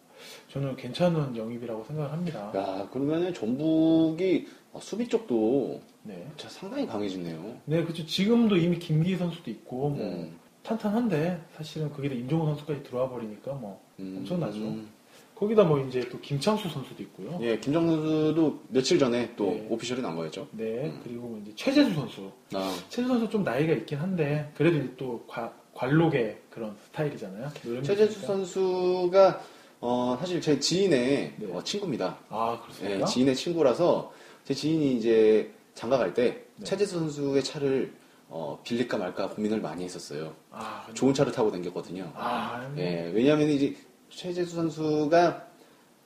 저는 0.52 0.76
괜찮은 0.76 1.36
영입이라고 1.36 1.84
생각을 1.86 2.12
합니다. 2.12 2.52
야, 2.56 2.88
그러면은 2.92 3.34
전북이 3.34 4.48
어, 4.74 4.80
수비 4.82 5.08
쪽도 5.08 5.82
네. 6.08 6.26
진짜 6.38 6.54
상당히 6.54 6.86
강해지네요. 6.88 7.58
네, 7.66 7.84
그렇죠. 7.84 8.06
지금도 8.06 8.58
이미 8.58 8.78
김기희 8.80 9.18
선수도 9.18 9.50
있고 9.52 9.90
뭐 9.90 10.00
음, 10.06 10.40
탄탄한데 10.64 11.42
사실은 11.58 11.92
거기다 11.92 12.16
임종호 12.16 12.46
선수까지 12.48 12.84
들어와 12.84 13.10
버리니까 13.10 13.54
뭐 13.54 13.82
음, 14.00 14.18
엄청나죠. 14.20 14.58
음. 14.60 14.90
거기다 15.36 15.64
뭐 15.66 15.80
이제 15.86 16.08
또 16.10 16.20
김창수 16.22 16.70
선수도 16.70 17.04
있고요. 17.04 17.38
예, 17.42 17.58
김정 17.60 17.88
선수도 17.88 18.62
며칠 18.70 18.98
전에 18.98 19.34
또 19.36 19.48
네. 19.52 19.68
오피셜이 19.70 20.02
난 20.02 20.16
거였죠. 20.16 20.48
네, 20.52 20.86
음. 20.86 21.02
그리고 21.04 21.28
뭐 21.28 21.40
이제 21.44 21.52
최재수 21.56 21.94
선수. 21.94 22.32
아, 22.54 22.74
최재수 22.90 23.08
선수 23.10 23.30
좀 23.30 23.44
나이가 23.44 23.74
있긴 23.74 23.98
한데 23.98 24.50
그래도 24.56 24.78
이제 24.78 24.94
또 24.96 25.26
과- 25.28 25.54
관록의 25.74 26.38
그런 26.50 26.74
스타일이잖아요. 26.86 27.50
최재수. 27.84 28.22
선수가 28.22 29.42
어, 29.82 30.18
사실 30.20 30.40
제 30.40 30.58
지인의 30.58 31.34
네. 31.38 31.52
어, 31.52 31.62
친구입니다. 31.64 32.18
아 32.30 32.58
예, 32.58 32.62
그렇습니까? 32.64 33.06
지인의 33.06 33.36
친구라서 33.36 34.14
제 34.46 34.54
지인이 34.54 34.96
이제 34.96 35.52
장가 35.76 35.98
갈때 35.98 36.46
네. 36.56 36.66
최재수 36.66 37.00
선수의 37.00 37.44
차를 37.44 37.94
어, 38.28 38.60
빌릴까 38.64 38.98
말까 38.98 39.30
고민을 39.30 39.62
많이 39.62 39.84
했었어요. 39.84 40.34
아, 40.50 40.88
좋은 40.94 41.14
차를 41.14 41.32
타고 41.32 41.52
다녔거든요. 41.52 42.12
아, 42.16 42.68
예, 42.78 43.12
왜냐하면 43.14 43.50
이제 43.50 43.76
최재수 44.10 44.56
선수가 44.56 45.46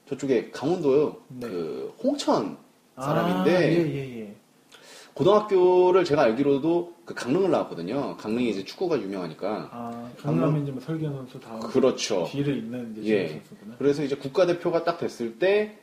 저쪽에 0.10 0.50
강원도요, 0.52 1.16
네. 1.30 1.48
그 1.48 1.94
홍천 2.04 2.58
아, 2.96 3.02
사람인데 3.02 3.52
예, 3.72 3.96
예, 3.96 4.20
예. 4.22 4.36
고등학교를 5.14 6.04
제가 6.04 6.24
알기로도 6.24 6.96
그 7.06 7.14
강릉을 7.14 7.52
나왔거든요. 7.52 8.18
강릉이 8.18 8.50
이제 8.50 8.64
축구가 8.64 9.00
유명하니까. 9.02 9.70
아, 9.72 10.12
강남에 10.22 10.62
이제 10.62 10.72
뭐 10.72 10.82
설기현 10.82 11.14
선수 11.14 11.40
다음 11.40 11.60
그렇죠. 11.60 12.28
뒤를 12.30 12.58
잇는 12.58 12.96
이제 13.00 13.14
예. 13.14 13.28
선수구나. 13.30 13.76
그래서 13.78 14.04
이제 14.04 14.16
국가대표가 14.16 14.84
딱 14.84 14.98
됐을 14.98 15.38
때 15.38 15.78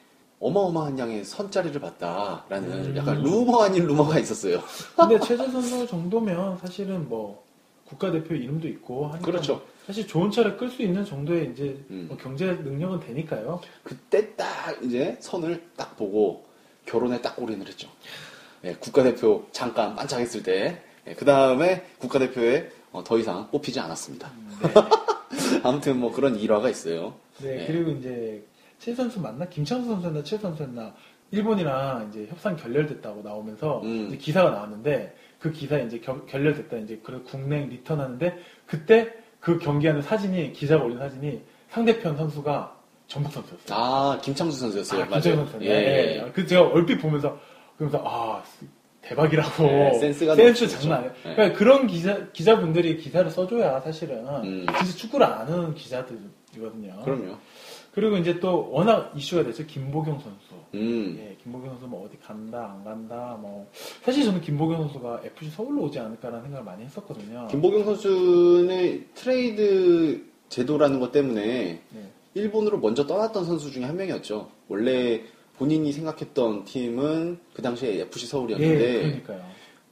어마어마한 0.47 0.99
양의 0.99 1.25
선자리를 1.25 1.81
봤다라는 1.81 2.73
음. 2.73 2.97
약간 2.97 3.23
루머 3.23 3.63
아닌 3.63 3.87
루머가 3.87 4.19
있었어요. 4.19 4.63
근데 4.95 5.19
최준 5.27 5.51
선수 5.51 5.87
정도면 5.87 6.59
사실은 6.59 7.09
뭐 7.09 7.45
국가대표 7.85 8.35
이름도 8.35 8.69
있고 8.69 9.07
하니까 9.09 9.27
그렇죠. 9.27 9.63
사실 9.87 10.07
좋은 10.07 10.31
차를 10.31 10.57
끌 10.57 10.71
수 10.71 10.83
있는 10.83 11.05
정도의 11.05 11.51
이제 11.53 11.79
음. 11.91 12.07
뭐 12.09 12.17
경제 12.17 12.47
능력은 12.47 13.01
되니까요. 13.01 13.61
그때 13.83 14.35
딱 14.35 14.77
이제 14.83 15.17
선을 15.21 15.63
딱 15.77 15.97
보고 15.97 16.45
결혼에 16.85 17.21
딱 17.21 17.41
올인을 17.41 17.67
했죠. 17.67 17.89
예, 18.65 18.75
국가대표 18.75 19.47
잠깐 19.53 19.95
반짝했을 19.95 20.43
때, 20.43 20.83
그 21.17 21.25
다음에 21.25 21.85
국가대표에 21.99 22.71
어, 22.93 23.05
더 23.05 23.19
이상 23.19 23.49
뽑히지 23.51 23.79
않았습니다. 23.79 24.31
아무튼 25.63 25.99
뭐 25.99 26.13
그런 26.13 26.37
일화가 26.37 26.71
있어요. 26.71 27.15
네, 27.39 27.57
네. 27.57 27.67
그리고 27.67 27.91
이제 27.93 28.45
최 28.79 28.95
선수 28.95 29.21
맞나? 29.21 29.47
김창수 29.47 29.89
선수였나? 29.89 30.23
최 30.23 30.39
선수였나? 30.39 30.95
일본이랑 31.31 32.09
이제 32.11 32.27
협상 32.29 32.57
결렬됐다고 32.57 33.23
나오면서 33.23 33.81
음. 33.83 34.07
이제 34.09 34.17
기사가 34.17 34.51
나왔는데 34.51 35.15
그 35.39 35.51
기사에 35.51 35.85
이제 35.85 35.99
결, 35.99 36.25
결렬됐다 36.27 36.77
이제 36.79 37.01
그래 37.03 37.19
국내 37.25 37.67
리턴하는데 37.67 38.39
그때 38.67 39.13
그 39.41 39.59
경기하는 39.59 40.03
사진이 40.03 40.53
기자가 40.53 40.85
올린 40.85 40.99
사진이 40.99 41.43
상대편 41.71 42.17
선수가 42.17 42.77
전북 43.09 43.33
선수였어요. 43.33 43.79
아, 43.79 44.19
김창수 44.23 44.59
선수였어요. 44.59 45.03
아, 45.03 45.05
김창수 45.07 45.51
선수. 45.53 45.67
예. 45.67 46.23
예. 46.25 46.31
그 46.33 46.47
제가 46.47 46.63
얼핏 46.63 46.97
보면서 46.99 47.39
그러면서 47.77 48.03
아 48.07 48.43
대박이라고 49.03 49.63
네, 49.65 49.95
센스가 50.01 50.35
센스. 50.35 50.69
장난 50.69 50.99
아니에요. 50.99 51.15
네. 51.25 51.35
그러니까 51.35 51.59
그런 51.59 51.87
기자 51.87 52.27
기자분들이 52.33 52.97
기사를 52.97 53.29
써줘야 53.31 53.81
사실은 53.81 54.27
음. 54.43 54.67
진짜 54.79 54.97
축구를 54.97 55.27
아는 55.27 55.75
기자들이거든요. 55.75 57.03
그럼요. 57.05 57.37
그리고 57.97 58.19
이제 58.19 58.39
또 58.39 58.69
워낙 58.71 59.11
이슈가 59.17 59.43
됐죠 59.43 59.65
김보경 59.65 60.21
선수. 60.21 60.55
음. 60.75 61.17
예, 61.19 61.35
김보경 61.43 61.71
선수 61.71 61.87
뭐 61.87 62.05
어디 62.05 62.19
간다 62.19 62.75
안 62.77 62.85
간다 62.85 63.39
뭐 63.41 63.67
사실 64.03 64.23
저는 64.23 64.43
김보경 64.43 64.83
선수가 64.83 65.23
FC 65.25 65.51
서울로 65.51 65.85
오지 65.85 65.99
않을까라는 65.99 66.43
생각을 66.43 66.63
많이 66.63 66.85
했었거든요. 66.85 67.47
김보경 67.51 67.87
선수는 67.87 69.07
트레이드 69.15 70.23
제도라는 70.51 71.01
것 71.01 71.11
때문에 71.11 71.81
네. 71.89 72.13
일본으로 72.35 72.79
먼저 72.81 73.07
떠났던 73.07 73.47
선수 73.47 73.71
중에 73.71 73.85
한 73.85 73.97
명이었죠. 73.97 74.51
원래 74.69 75.23
본인이 75.57 75.91
생각했던 75.91 76.67
팀은 76.67 77.39
그 77.55 77.63
당시에 77.63 77.99
FC 78.03 78.27
예, 78.27 78.29
서울이었는데 78.29 78.93
그러니까요. 79.01 79.43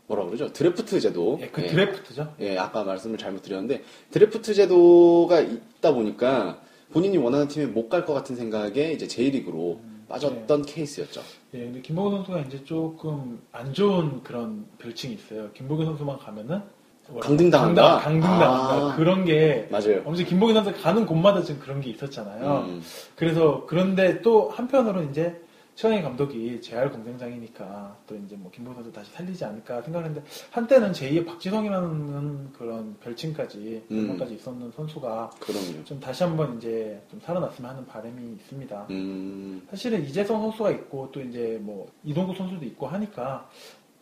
뭐라 0.09 0.27
그러죠? 0.27 0.53
드래프트 0.53 1.01
제도. 1.01 1.39
예, 1.41 1.49
그 1.49 1.63
예. 1.63 1.69
드래프트죠. 1.69 2.35
예, 2.41 2.59
아까 2.59 2.85
말씀을 2.85 3.17
잘못 3.17 3.41
드렸는데 3.41 3.83
드래프트 4.11 4.53
제도가 4.53 5.41
있다 5.41 5.95
보니까 5.95 6.61
본인이 6.95 7.19
원하는 7.19 7.49
팀에 7.49 7.67
못 7.67 7.89
갈 7.89 8.07
것 8.07 8.15
같은 8.15 8.37
생각에 8.37 8.93
이제 8.93 9.07
J리그로 9.09 9.81
빠졌던 10.09 10.63
케이스였죠. 10.63 11.23
예, 11.55 11.59
근데 11.65 11.81
김보경 11.81 12.19
선수가 12.19 12.41
이제 12.43 12.65
조금 12.65 13.41
안 13.51 13.73
좋은 13.75 14.23
그런 14.23 14.65
별칭이 14.79 15.15
있어요. 15.15 15.51
김보경 15.55 15.87
선수만 15.87 16.19
가면은 16.19 16.63
뭐라- 17.09 17.27
강등당한다? 17.27 17.99
강등- 17.99 18.03
강등당한다. 18.21 18.93
아. 18.93 18.97
그런 18.97 19.25
게 19.25 19.67
맞아요. 19.73 20.03
엄청 20.05 20.25
김보경 20.25 20.55
선수 20.63 20.81
가는 20.81 21.05
곳마다 21.05 21.43
지금 21.43 21.61
그런 21.61 21.81
게 21.81 21.91
있었잖아요. 21.91 22.65
음, 22.69 22.83
그래서 23.17 23.65
그런데 23.67 24.23
또 24.23 24.49
한편으로 24.51 25.03
이제 25.03 25.41
최영희 25.75 26.03
감독이 26.03 26.61
재활 26.61 26.91
공장장이니까 26.91 27.97
또 28.07 28.15
이제 28.17 28.37
뭐 28.37 28.51
김보경 28.53 28.77
선수 28.83 28.93
다시 28.93 29.11
살리지 29.13 29.45
않을까 29.45 29.83
생각했는데 29.83 30.23
한때는 30.51 30.93
제2의 30.93 31.27
박지성이라는 31.27 32.53
그런 32.53 32.97
별칭까지 33.01 33.85
음. 33.91 33.97
별명까지 33.97 34.35
있었는 34.35 34.71
선수가 34.71 35.31
그럼요. 35.41 35.85
좀 35.85 35.99
다시 35.99 36.23
한번 36.23 36.57
이제 36.59 37.03
좀 37.11 37.21
살아났으면 37.21 37.71
하는 37.71 37.87
바람이 37.87 38.35
있습니다. 38.35 38.87
음, 38.91 39.67
사실은 39.69 40.05
이재성 40.05 40.41
선수가 40.43 40.71
있고 40.71 41.11
또 41.11 41.21
이제 41.21 41.59
뭐 41.61 41.87
이동국 42.05 42.37
선수도 42.37 42.65
있고 42.67 42.87
하니까 42.87 43.49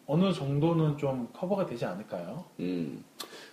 어느 0.07 0.31
정도는 0.33 0.99
좀 0.99 1.29
커버가 1.33 1.65
되지 1.65 1.87
않을까요? 1.87 2.45
음. 2.61 3.03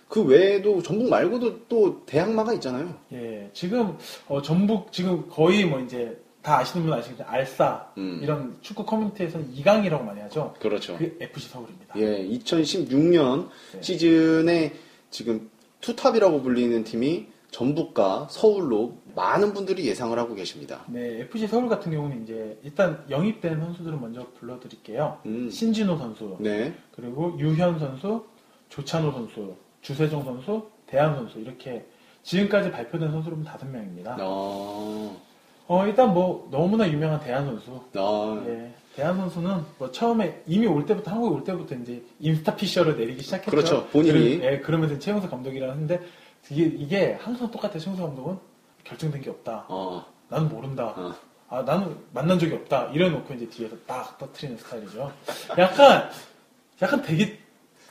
그 0.08 0.22
외에도 0.22 0.82
전북 0.82 1.08
말고도 1.08 1.68
또 1.68 2.04
대항마가 2.04 2.52
있잖아요. 2.54 2.92
예, 3.12 3.48
지금 3.54 3.96
어, 4.28 4.42
전북 4.42 4.92
지금 4.92 5.26
거의 5.28 5.64
뭐 5.64 5.78
이제 5.78 6.20
다 6.42 6.58
아시는 6.58 6.86
분 6.86 6.94
아시겠지만 6.94 7.32
알싸 7.32 7.92
음. 7.98 8.20
이런 8.22 8.56
축구 8.60 8.84
커뮤니티에서는 8.84 9.54
2강이라고 9.54 10.02
많이 10.02 10.20
하죠. 10.20 10.54
그렇죠. 10.58 10.96
그게 10.96 11.16
FC 11.20 11.48
서울입니다. 11.48 11.94
예, 11.96 12.26
2016년 12.28 13.48
네. 13.72 13.82
시즌에 13.82 14.72
지금 15.10 15.50
투톱이라고 15.80 16.42
불리는 16.42 16.84
팀이 16.84 17.26
전북과 17.50 18.28
서울로 18.30 18.98
많은 19.14 19.52
분들이 19.52 19.86
예상을 19.86 20.16
하고 20.16 20.34
계십니다. 20.34 20.84
네, 20.88 21.20
FC 21.22 21.48
서울 21.48 21.68
같은 21.68 21.90
경우는 21.90 22.22
이제 22.22 22.58
일단 22.62 23.04
영입된 23.10 23.60
선수들을 23.60 23.98
먼저 23.98 24.26
불러드릴게요. 24.38 25.18
음. 25.26 25.50
신진호 25.50 25.98
선수, 25.98 26.36
네. 26.38 26.72
그리고 26.92 27.36
유현 27.38 27.78
선수, 27.78 28.24
조찬호 28.68 29.12
선수, 29.12 29.56
주세종 29.82 30.24
선수, 30.24 30.70
데얀 30.86 31.16
선수 31.16 31.38
이렇게 31.38 31.84
지금까지 32.22 32.70
발표된 32.70 33.10
선수는 33.10 33.44
다섯 33.44 33.66
명입니다. 33.66 34.16
어, 34.20 35.20
어, 35.70 35.86
일단 35.86 36.12
뭐 36.12 36.48
너무나 36.50 36.90
유명한 36.90 37.20
데얀 37.20 37.46
선수. 37.46 37.80
어, 37.94 38.44
예, 38.48 38.74
데얀 38.96 39.16
선수는 39.16 39.64
뭐 39.78 39.92
처음에 39.92 40.42
이미 40.44 40.66
올 40.66 40.84
때부터 40.84 41.12
한국에 41.12 41.32
올 41.36 41.44
때부터 41.44 41.76
이제 41.76 42.02
인스타 42.18 42.56
피셜을 42.56 42.96
내리기 42.96 43.22
시작했죠. 43.22 43.50
그렇죠, 43.52 43.86
본인이. 43.86 44.38
그러, 44.38 44.50
예, 44.52 44.58
그러면서 44.58 44.98
최용수 44.98 45.30
감독이라 45.30 45.70
하는데 45.70 46.00
이게 46.50 46.64
이게 46.64 47.12
항상 47.20 47.48
똑같아. 47.52 47.78
최용수 47.78 48.02
감독은 48.02 48.36
결정된 48.82 49.22
게 49.22 49.30
없다. 49.30 49.66
어, 49.68 50.04
나는 50.28 50.48
모른다. 50.48 50.92
어. 50.96 51.14
아, 51.48 51.62
나는 51.62 51.96
만난 52.12 52.36
적이 52.36 52.54
없다. 52.54 52.86
이래 52.92 53.08
놓고 53.08 53.32
이제 53.34 53.48
뒤에서 53.48 53.76
딱 53.86 54.18
터트리는 54.18 54.58
스타일이죠. 54.58 55.12
약간, 55.56 56.10
약간 56.82 57.00
되게 57.00 57.38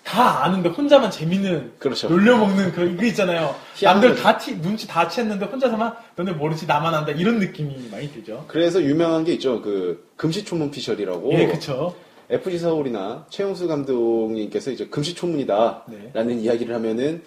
다 0.04 0.44
아는데 0.44 0.70
혼자만 0.70 1.12
재밌는, 1.12 1.74
그렇죠. 1.78 2.10
놀려먹는 2.10 2.72
그, 2.72 2.84
이거 2.90 3.06
있잖아요. 3.06 3.56
남들 3.84 4.10
거죠. 4.12 4.24
다 4.24 4.38
티, 4.38 4.60
눈치 4.60 4.88
다 4.88 5.08
챘는데 5.08 5.52
혼자서만 5.52 5.94
너네 6.16 6.32
모르지 6.32 6.66
나만 6.66 6.94
안다. 6.94 7.12
이런 7.12 7.38
느낌이 7.40 7.90
많이 7.92 8.12
들죠. 8.12 8.46
그래서 8.48 8.82
유명한 8.82 9.24
게 9.24 9.34
있죠. 9.34 9.62
그 9.62 10.10
금시초문 10.16 10.72
피셜이라고. 10.72 11.32
예, 11.34 11.48
그쵸. 11.48 11.96
FC 12.32 12.58
서울이나 12.60 13.26
최용수 13.30 13.68
감독님께서 13.68 14.72
이제 14.72 14.88
금시초문이다라는 14.88 16.28
네. 16.28 16.34
이야기를 16.36 16.74
하면은 16.76 17.24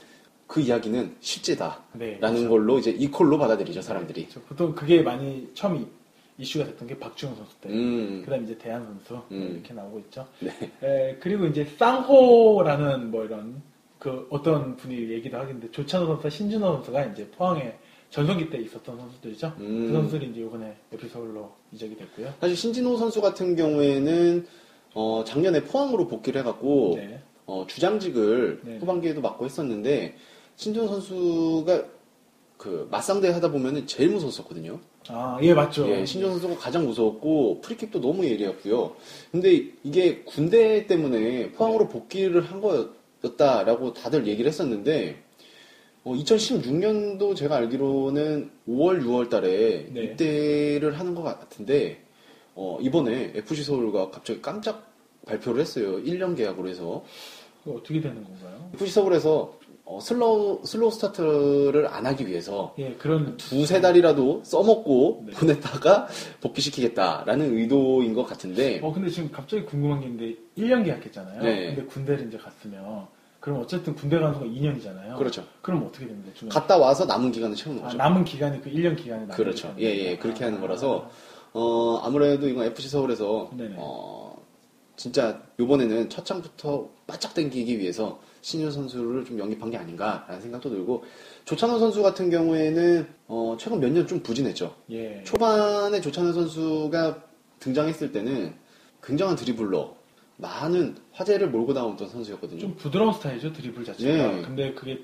그 0.47 0.61
이야기는 0.61 1.17
실제다라는 1.21 1.79
네. 1.95 2.19
그렇죠. 2.21 2.49
걸로 2.49 2.79
이제 2.79 2.91
이콜로 2.91 3.39
받아들이죠 3.39 3.81
사람들이. 3.83 4.27
그쵸. 4.27 4.41
보통 4.49 4.75
그게 4.75 5.03
많이 5.03 5.49
처음 5.55 5.77
이- 5.77 5.87
이슈가 6.43 6.67
됐던 6.67 6.89
게 6.89 6.99
박주영 6.99 7.35
선수 7.37 7.55
때. 7.61 7.69
음, 7.71 8.23
그 8.25 8.31
다음 8.31 8.45
이제 8.45 8.59
대한 8.59 8.85
선수. 8.85 9.23
음. 9.31 9.53
이렇게 9.55 9.73
나오고 9.73 10.01
있죠. 10.01 10.27
네. 10.41 10.51
에, 10.83 11.17
그리고 11.21 11.47
이제 11.47 11.65
쌍호라는 11.65 13.11
뭐 13.11 13.25
이런 13.25 13.63
그 13.99 14.27
어떤 14.31 14.77
분이 14.77 15.11
얘기도 15.11 15.39
하겠는데 15.39 15.71
조찬호 15.71 16.07
선수와 16.07 16.31
신준호 16.31 16.73
선수가 16.75 17.05
이제 17.07 17.29
포항에 17.31 17.75
전성기 18.11 18.51
때 18.51 18.59
있었던 18.59 18.99
선수들이죠. 18.99 19.55
음. 19.61 19.87
그 19.87 19.93
선수들이 19.93 20.33
이제 20.33 20.41
이번에 20.41 20.77
FC 20.93 21.09
서울로 21.09 21.53
이적이 21.73 21.97
됐고요. 21.97 22.35
사실 22.41 22.57
신진호 22.57 22.97
선수 22.97 23.21
같은 23.21 23.55
경우에는 23.55 24.47
어, 24.95 25.23
작년에 25.25 25.63
포항으로 25.63 26.09
복귀를 26.09 26.41
해갖고 26.41 26.95
네. 26.97 27.23
어, 27.47 27.65
주장직을 27.67 28.61
네. 28.65 28.79
후반기에도 28.79 29.21
맡고 29.21 29.45
했었는데 29.45 30.17
신진호 30.57 30.89
선수가 30.89 31.85
그 32.63 32.87
맞상대 32.93 33.29
하다 33.31 33.51
보면은 33.51 33.89
제일 33.89 34.11
무서웠었거든요. 34.11 34.79
아, 35.09 35.37
예, 35.43 35.53
맞죠. 35.53 35.91
예, 35.91 36.07
신진호 36.07 36.35
선수가 36.35 36.59
가장 36.59 36.87
무서웠고 36.87 37.61
프리킥도 37.61 38.01
너무 38.01 38.25
예리했고요. 38.25 38.95
근데 39.33 39.65
이게 39.83 40.23
군대 40.23 40.87
때문에 40.87 41.51
포항으로 41.51 41.89
복귀를 41.89 42.43
한 42.43 42.61
거였다라고 42.61 43.95
다들 43.95 44.29
얘기를 44.29 44.49
했었는데 44.49 45.25
어, 46.05 46.15
2016년도 46.15 47.35
제가 47.35 47.57
알기로는 47.57 48.53
5월, 48.69 49.03
6월 49.03 49.29
달에 49.29 49.89
네. 49.91 50.05
입대를 50.05 51.01
하는 51.01 51.17
것 51.17 51.25
같은데 51.25 52.05
어, 52.55 52.79
이번에 52.81 53.33
FC 53.35 53.65
서울과 53.65 54.13
갑자기 54.13 54.41
깜짝 54.41 54.93
발표를 55.27 55.61
했어요. 55.63 56.01
1년 56.01 56.37
계약으로 56.37 56.69
해서 56.69 57.05
어떻게 57.67 58.01
되는 58.01 58.23
건가요? 58.23 58.71
FC 58.75 58.93
서울에서 58.93 59.59
어, 59.93 60.01
slow 60.01 60.63
slow 60.65 60.91
start를 60.91 61.87
안 61.89 62.07
하기 62.07 62.27
위해서 62.27 62.75
예, 62.79 62.95
그런 62.95 63.37
두세 63.37 63.81
달이라도 63.81 64.41
써먹고 64.45 65.25
네. 65.27 65.33
보냈다가 65.33 66.09
복귀시키겠다라는 66.41 67.55
의도인 67.59 68.15
것 68.15 68.25
같은데 68.25 68.81
어 68.83 68.93
근데 68.93 69.11
지금 69.11 69.31
갑자기 69.31 69.65
궁금한 69.65 70.01
게 70.01 70.07
있는데 70.07 70.37
1년 70.57 70.85
계약했잖아요. 70.85 71.43
네. 71.43 71.75
근데 71.75 71.85
군대를 71.85 72.29
이제 72.29 72.39
갔으면 72.39 73.07
그럼 73.41 73.61
어쨌든 73.61 73.95
군대 73.95 74.19
가는 74.19 74.33
수가 74.35 74.47
2년이잖아요. 74.47 75.19
그렇죠. 75.19 75.45
그럼 75.61 75.85
어떻게 75.87 76.07
됩니까? 76.07 76.31
중간에? 76.35 76.59
갔다 76.61 76.79
와서 76.79 77.05
남은 77.05 77.33
기간을 77.33 77.57
채우는 77.57 77.83
아, 77.83 77.87
거죠. 77.87 77.97
남은 77.99 78.25
기간이 78.25 78.63
그 78.63 78.71
1년 78.71 78.97
기간이 78.97 79.23
남은 79.23 79.35
그렇죠. 79.35 79.75
예, 79.79 79.85
예, 79.85 80.17
그렇게 80.17 80.45
하는 80.45 80.59
아. 80.59 80.61
거라서, 80.61 81.11
어, 81.53 82.01
아무래도 82.05 82.49
이건 82.49 82.67
FC 82.67 82.89
서울에서, 82.89 83.51
네네. 83.57 83.75
어, 83.79 84.41
진짜 84.95 85.43
요번에는 85.59 86.09
초장부터 86.09 86.89
바짝 87.09 87.35
당기기 87.35 87.81
위해서 87.81 88.21
신유 88.43 88.71
선수를 88.71 89.25
좀 89.25 89.39
영입한 89.39 89.71
게 89.71 89.77
아닌가라는 89.79 90.41
생각도 90.43 90.69
들고, 90.69 91.05
조찬호 91.47 91.79
선수 91.79 92.03
같은 92.03 92.29
경우에는, 92.29 93.07
어, 93.29 93.57
최근 93.59 93.81
몇 93.81 93.91
년 93.91 94.07
좀 94.07 94.21
부진했죠. 94.21 94.75
예. 94.91 95.23
초반에 95.25 96.01
조찬호 96.01 96.33
선수가 96.33 97.25
등장했을 97.61 98.13
때는 98.13 98.53
굉장한 99.03 99.37
드리블러, 99.37 99.97
많은 100.39 100.97
화제를 101.13 101.51
몰고 101.51 101.73
나오던 101.73 102.09
선수였거든요. 102.09 102.59
좀 102.61 102.75
부드러운 102.77 103.13
스타일이죠 103.15 103.53
드리블 103.53 103.85
자체가. 103.85 104.39
예. 104.39 104.43
근데 104.43 104.75
그게 104.75 104.99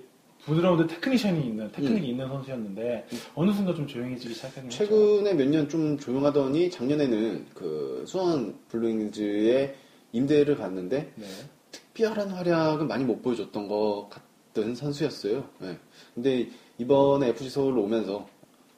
부드러운데 0.44 0.86
테크니션이 0.94 1.46
있는 1.46 1.70
테크닉이 1.70 2.06
음. 2.06 2.10
있는 2.10 2.26
선수였는데 2.28 3.06
어느 3.34 3.52
순간 3.52 3.74
좀 3.76 3.86
조용해지기 3.86 4.34
시작하긴. 4.34 4.70
최근에 4.70 5.34
몇 5.34 5.48
년 5.48 5.68
좀 5.68 5.96
조용하더니 5.98 6.70
작년에는 6.70 7.46
그 7.54 8.04
수원 8.06 8.56
블루윙즈의 8.68 9.74
임대를 10.12 10.56
갔는데 10.56 11.12
네. 11.14 11.26
특별한 11.70 12.30
활약은 12.30 12.88
많이 12.88 13.04
못 13.04 13.22
보여줬던 13.22 13.68
것 13.68 14.08
같던 14.10 14.74
선수였어요. 14.74 15.44
네. 15.58 15.78
근데 16.14 16.48
이번에 16.78 17.28
FC 17.28 17.50
서울로 17.50 17.82
오면서 17.82 18.26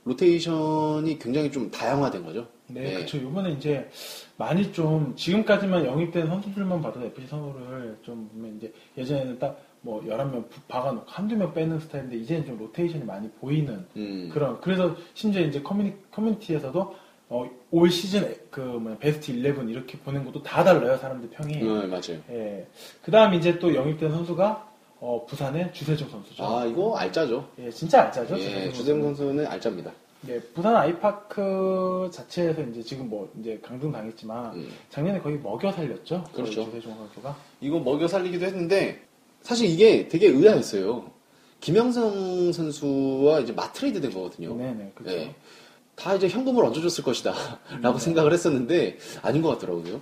로테이션이 0.04 1.18
굉장히 1.18 1.50
좀 1.50 1.70
다양화된 1.70 2.24
거죠. 2.24 2.48
네, 2.66 2.82
네. 2.82 2.94
그렇죠. 2.94 3.18
이번에 3.18 3.52
이제 3.52 3.88
많이 4.36 4.72
좀 4.72 5.14
지금까지만 5.16 5.84
영입된 5.84 6.26
선수들만 6.26 6.80
봐도 6.80 7.02
FC 7.02 7.26
서울을 7.26 7.98
좀 8.02 8.28
보면 8.28 8.56
이제 8.56 8.72
예전에는 8.96 9.38
딱 9.38 9.70
뭐 9.82 10.02
11명 10.02 10.44
박아놓고 10.68 11.06
한두 11.08 11.36
명 11.36 11.54
빼는 11.54 11.80
스타일인데 11.80 12.16
이제는 12.16 12.46
좀 12.46 12.58
로테이션이 12.58 13.04
많이 13.04 13.30
보이는 13.30 13.86
음, 13.96 14.30
그런 14.32 14.60
그래서 14.60 14.94
심지어 15.14 15.42
이제 15.42 15.62
커뮤니, 15.62 15.94
커뮤니티에서도 16.10 16.94
어, 17.30 17.48
올 17.70 17.90
시즌 17.90 18.34
그 18.50 18.60
뭐냐 18.60 18.98
베스트 18.98 19.30
11 19.30 19.70
이렇게 19.70 19.96
보낸 19.98 20.24
것도 20.24 20.42
다 20.42 20.64
달라요 20.64 20.96
사람들 20.98 21.30
평이. 21.30 21.54
네, 21.54 21.86
맞아요. 21.86 22.20
예. 22.30 22.66
그다음 23.02 23.34
이제 23.34 23.58
또 23.60 23.72
영입된 23.74 24.10
선수가 24.10 24.68
어, 24.98 25.24
부산의 25.26 25.72
주세종 25.72 26.10
선수죠. 26.10 26.44
아, 26.44 26.66
이거 26.66 26.96
알짜죠. 26.96 27.48
예, 27.60 27.70
진짜 27.70 28.02
알짜죠. 28.02 28.38
예, 28.38 28.70
주세종 28.72 29.02
선수는. 29.02 29.46
알짜입니다. 29.46 29.92
예, 30.28 30.40
부산 30.40 30.76
아이파크 30.76 32.10
자체에서 32.12 32.62
이제 32.62 32.82
지금 32.82 33.08
뭐 33.08 33.32
이제 33.40 33.58
강등 33.62 33.92
당했지만 33.92 34.54
음. 34.54 34.68
작년에 34.90 35.20
거의 35.20 35.38
먹여 35.38 35.70
살렸죠. 35.72 36.24
그렇죠. 36.34 36.64
주세종 36.64 36.94
선수가. 36.94 37.36
이거 37.60 37.78
먹여 37.78 38.08
살리기도 38.08 38.44
했는데 38.44 39.02
사실 39.40 39.70
이게 39.70 40.08
되게 40.08 40.26
의아했어요. 40.26 41.10
김영성 41.60 42.52
선수와 42.52 43.40
이제 43.40 43.52
마트레이드 43.52 44.00
된 44.00 44.10
거거든요. 44.10 44.54
네네, 44.56 44.92
그렇죠. 44.96 45.16
네. 45.16 45.34
다 46.00 46.14
이제 46.14 46.28
현금을 46.28 46.64
얹어줬을 46.64 47.04
것이다. 47.04 47.34
라고 47.82 47.98
생각을 47.98 48.32
했었는데, 48.32 48.96
아닌 49.22 49.42
것 49.42 49.50
같더라고요. 49.50 50.00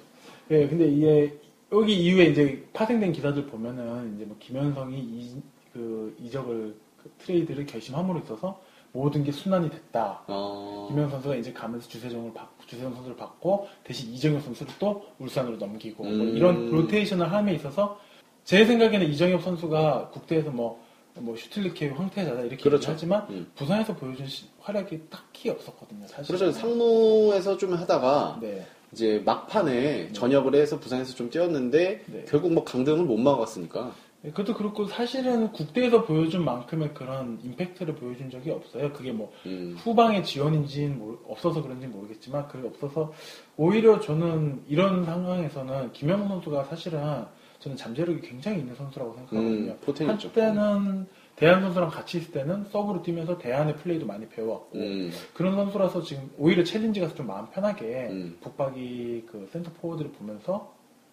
예, 0.50 0.68
근데 0.68 0.86
이게 0.86 1.38
여기 1.72 1.94
이후에 1.94 2.26
이제 2.26 2.64
파생된 2.72 3.12
기사들 3.12 3.46
보면은 3.46 4.14
이제 4.14 4.24
뭐 4.24 4.36
김현성이 4.38 4.98
이, 4.98 5.42
그 5.72 6.16
이적을 6.20 6.74
그 7.02 7.10
트레이드를 7.18 7.66
결심함으로 7.66 8.20
있어서 8.20 8.60
모든 8.92 9.22
게 9.22 9.32
순환이 9.32 9.68
됐다. 9.68 10.22
어, 10.28 10.86
김현 10.88 11.10
선수가 11.10 11.34
이제 11.34 11.52
가면서 11.52 11.88
주세종을 11.88 12.32
받고 12.32 12.64
주세종 12.66 12.94
선수를 12.94 13.16
받고 13.16 13.68
대신 13.84 14.12
이정엽 14.14 14.42
선수를 14.42 14.72
또 14.78 15.04
울산으로 15.18 15.56
넘기고 15.56 16.04
뭐 16.04 16.12
음. 16.12 16.36
이런 16.36 16.70
로테이션을 16.70 17.30
함에 17.30 17.54
있어서 17.54 18.00
제 18.44 18.64
생각에는 18.64 19.06
이정엽 19.10 19.42
선수가 19.42 20.08
국대에서 20.14 20.50
뭐, 20.50 20.82
뭐 21.20 21.36
슈틸리케 21.36 21.88
황태자다 21.88 22.40
이렇게 22.42 22.56
그렇죠. 22.56 22.82
얘기하지만 22.90 23.26
음. 23.30 23.46
부산에서 23.54 23.94
보여준 23.94 24.26
시- 24.26 24.46
활약이 24.60 25.08
딱히 25.10 25.50
없었거든요 25.50 26.06
사실. 26.06 26.34
그렇죠. 26.36 26.52
상무에서 26.52 27.56
좀 27.56 27.74
하다가, 27.74 28.38
네. 28.40 28.66
이제 28.92 29.22
막판에 29.24 30.12
전역을 30.12 30.54
해서 30.54 30.78
부산에서 30.78 31.14
좀 31.14 31.28
뛰었는데, 31.30 32.02
네. 32.06 32.24
결국 32.28 32.52
뭐 32.52 32.64
강등을 32.64 33.04
못 33.04 33.16
막았으니까. 33.18 33.92
네, 34.22 34.30
그것도 34.32 34.54
그렇고 34.56 34.84
사실은 34.86 35.52
국대에서 35.52 36.04
보여준 36.04 36.44
만큼의 36.44 36.92
그런 36.92 37.38
임팩트를 37.44 37.94
보여준 37.94 38.28
적이 38.30 38.50
없어요. 38.50 38.92
그게 38.92 39.12
뭐 39.12 39.32
음, 39.46 39.76
후방의 39.78 40.24
지원인지는 40.24 40.98
모르- 40.98 41.18
없어서 41.28 41.62
그런지 41.62 41.86
모르겠지만 41.86 42.48
그게 42.48 42.66
없어서 42.66 43.12
오히려 43.56 44.00
저는 44.00 44.62
이런 44.68 45.04
상황에서는 45.04 45.92
김영훈 45.92 46.26
선수가 46.28 46.64
사실은 46.64 47.24
저는 47.60 47.76
잠재력이 47.76 48.20
굉장히 48.20 48.60
있는 48.60 48.74
선수라고 48.76 49.14
생각하거든요. 49.14 49.72
음. 49.72 50.08
한때는 50.08 51.06
데얀 51.36 51.60
선수랑 51.62 51.90
같이 51.90 52.18
있을 52.18 52.32
때는 52.32 52.64
서브로 52.70 53.02
뛰면서 53.02 53.38
데얀의 53.38 53.76
플레이도 53.76 54.06
많이 54.06 54.28
배워왔고 54.28 54.76
음, 54.78 55.10
그런 55.34 55.54
선수라서 55.56 56.02
지금 56.02 56.28
오히려 56.36 56.62
챌린지 56.64 57.00
가서 57.00 57.14
좀 57.14 57.26
마음 57.26 57.46
편하게 57.50 58.08
음. 58.10 58.38
붙박이 58.40 59.24
그 59.30 59.48
센터 59.52 59.70
포워드를 59.80 60.10
보면서 60.12 60.72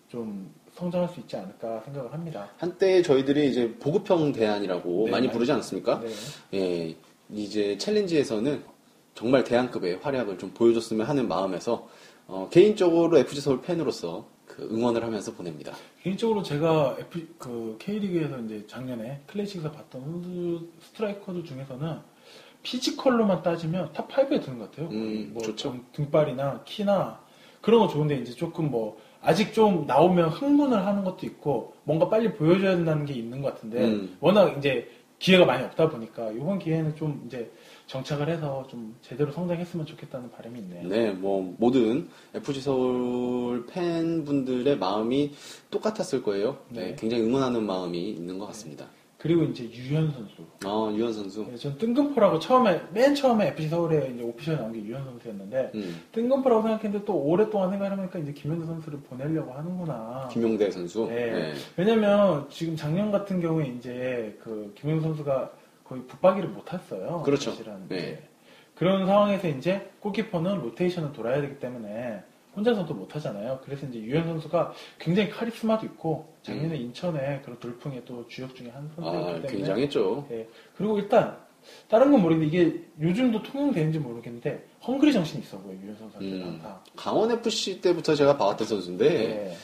좀 0.10 0.52
성장할 0.74 1.10
수 1.10 1.20
있지 1.20 1.36
않을까 1.36 1.82
생각을 1.86 2.12
합니다. 2.14 2.50
한때 2.58 3.02
저희들이 3.02 3.50
이제 3.50 3.74
보급형 3.80 4.32
데얀이라고 4.34 4.90
네, 5.06 5.12
많이 5.12 5.28
많이- 5.28 5.32
부르지 5.32 5.52
않습니까? 5.52 6.00
네. 6.00 6.60
예, 6.60 6.96
이제 7.32 7.78
챌린지에서는 7.78 8.64
정말 9.16 9.44
데얀급의 9.44 9.98
활약을 10.02 10.38
좀 10.38 10.52
보여줬으면 10.52 11.06
하는 11.08 11.28
마음에서 11.28 11.88
어, 12.28 12.50
개인적으로 12.52 13.18
FC 13.20 13.42
서울 13.42 13.62
팬으로서 13.62 14.28
그 14.56 14.68
응원을 14.72 15.04
하면서 15.04 15.34
보냅니다. 15.34 15.74
개인적으로 16.02 16.42
제가 16.42 16.96
F, 17.00 17.28
그 17.38 17.76
K리그에서 17.80 18.40
이제 18.40 18.64
작년에 18.68 19.22
클래식에서 19.28 19.72
봤던 19.72 20.02
선수 20.02 20.68
스트라이커들 20.82 21.44
중에서는 21.44 21.98
피지컬로만 22.64 23.44
따지면 23.44 23.92
top 23.94 24.08
5에 24.08 24.42
드는 24.44 24.58
것 24.60 24.72
같아요. 24.72 24.88
음, 24.92 25.32
뭐 25.34 25.44
좋죠. 25.44 25.72
등- 25.74 25.84
등발이나 25.92 26.62
키나 26.66 27.20
그런 27.62 27.82
거 27.82 27.88
좋은데 27.88 28.16
이제 28.18 28.32
조금 28.34 28.72
뭐 28.72 28.98
아직 29.22 29.54
좀 29.54 29.86
나오면 29.88 30.30
흥분을 30.30 30.86
하는 30.86 31.04
것도 31.04 31.26
있고 31.26 31.74
뭔가 31.84 32.08
빨리 32.10 32.32
보여줘야 32.34 32.76
된다는 32.76 33.06
게 33.06 33.14
있는 33.14 33.42
것 33.42 33.54
같은데 33.56 33.84
음. 33.84 34.18
워낙 34.22 34.58
이제 34.58 34.90
기회가 35.20 35.46
많이 35.46 35.64
없다 35.66 35.90
보니까 35.90 36.32
이번 36.32 36.60
기회는 36.60 36.96
좀 36.96 37.24
이제 37.28 37.52
정착을 37.88 38.30
해서 38.30 38.66
좀 38.70 38.96
제대로 39.02 39.32
성장했으면 39.32 39.86
좋겠다는 39.86 40.32
바람이 40.32 40.60
있네요. 40.60 40.88
네, 40.88 41.12
뭐 41.12 41.56
모든 41.58 42.10
FC 42.34 42.62
서울 42.62 43.66
팬분들의 43.68 44.78
마음이 44.78 45.34
똑같았을 45.70 46.24
거예요. 46.24 46.58
네, 46.70 46.88
네. 46.88 46.96
굉장히 46.98 47.24
응원하는 47.24 47.64
마음이 47.64 48.10
있는 48.12 48.40
것 48.40 48.48
같습니다. 48.48 48.88
그리고 49.18 49.44
이제 49.44 49.68
유현 49.72 50.12
선수. 50.12 50.36
아, 50.66 50.92
유현 50.94 51.12
선수. 51.12 51.48
네, 51.50 51.58
전 51.58 51.76
뜬금포라고 51.80 52.38
처음에 52.38 52.80
맨 52.92 53.16
처음에 53.16 53.48
FC 53.50 53.70
서울에 53.70 54.12
이제 54.14 54.22
오피셜 54.24 54.58
나온 54.58 54.72
게 54.72 54.80
유현 54.80 55.04
선수였는데 55.04 55.72
음, 55.74 56.02
뜬금포라고 56.12 56.62
생각했는데 56.62 57.06
또 57.06 57.16
오랫동안 57.16 57.72
생각해보니까 57.72 58.20
이제 58.20 58.32
김현수 58.34 58.68
선수를 58.68 59.00
보내려고 59.00 59.52
하는구나. 59.54 60.30
김용대 60.32 60.70
선수. 60.70 61.08
네. 61.10 61.32
네. 61.32 61.54
왜냐면 61.76 62.48
지금 62.52 62.76
작년 62.76 63.12
같은 63.12 63.42
경우에 63.42 63.74
이제 63.76 64.38
그 64.44 64.72
김현수 64.76 65.02
선수가 65.02 65.52
거의 65.88 66.04
붙박이를 66.08 66.50
못 66.50 66.72
했어요. 66.74 67.22
그렇죠. 67.24 67.52
사실은. 67.52 67.88
네. 67.88 68.22
그런 68.76 69.06
상황에서 69.06 69.48
이제 69.48 69.90
골키퍼는 70.02 70.62
로테이션을 70.62 71.14
돌아야 71.14 71.42
되기 71.42 71.60
때문에 71.60 72.22
혼자서도 72.56 72.94
못 72.94 73.16
하잖아요. 73.16 73.60
그래서 73.64 73.86
이제 73.88 74.00
유현 74.00 74.24
선수가 74.26 74.74
굉장히 75.00 75.30
카리스마도 75.30 75.86
있고 75.88 76.34
작년에 76.42 76.78
인천에 76.78 77.42
그런 77.44 77.60
돌풍의 77.60 78.04
또 78.06 78.28
주역 78.28 78.56
중에 78.56 78.70
한 78.70 78.84
음. 78.84 78.92
아, 78.98 79.02
선수였기 79.02 79.42
때문에 79.42 79.48
굉장했죠. 79.58 80.28
예. 80.32 80.48
그리고 80.76 80.98
일단 80.98 81.38
다른 81.90 82.12
건 82.12 82.22
모르겠는데 82.22 82.58
이게 82.58 82.84
요즘도 83.02 83.44
통용되는지 83.44 84.00
모르겠는데 84.00 84.66
헝그리 84.86 85.12
정신이 85.12 85.44
있어 85.44 85.58
보여요 85.60 85.80
유현 85.84 85.96
선수한테는 85.98 86.42
음, 86.42 86.54
항상. 86.54 86.80
강원 86.96 87.32
FC 87.32 87.82
때부터 87.82 88.16
제가 88.16 88.38
봐왔던 88.38 88.68
선수인데 88.68 89.06
예. 89.06 89.58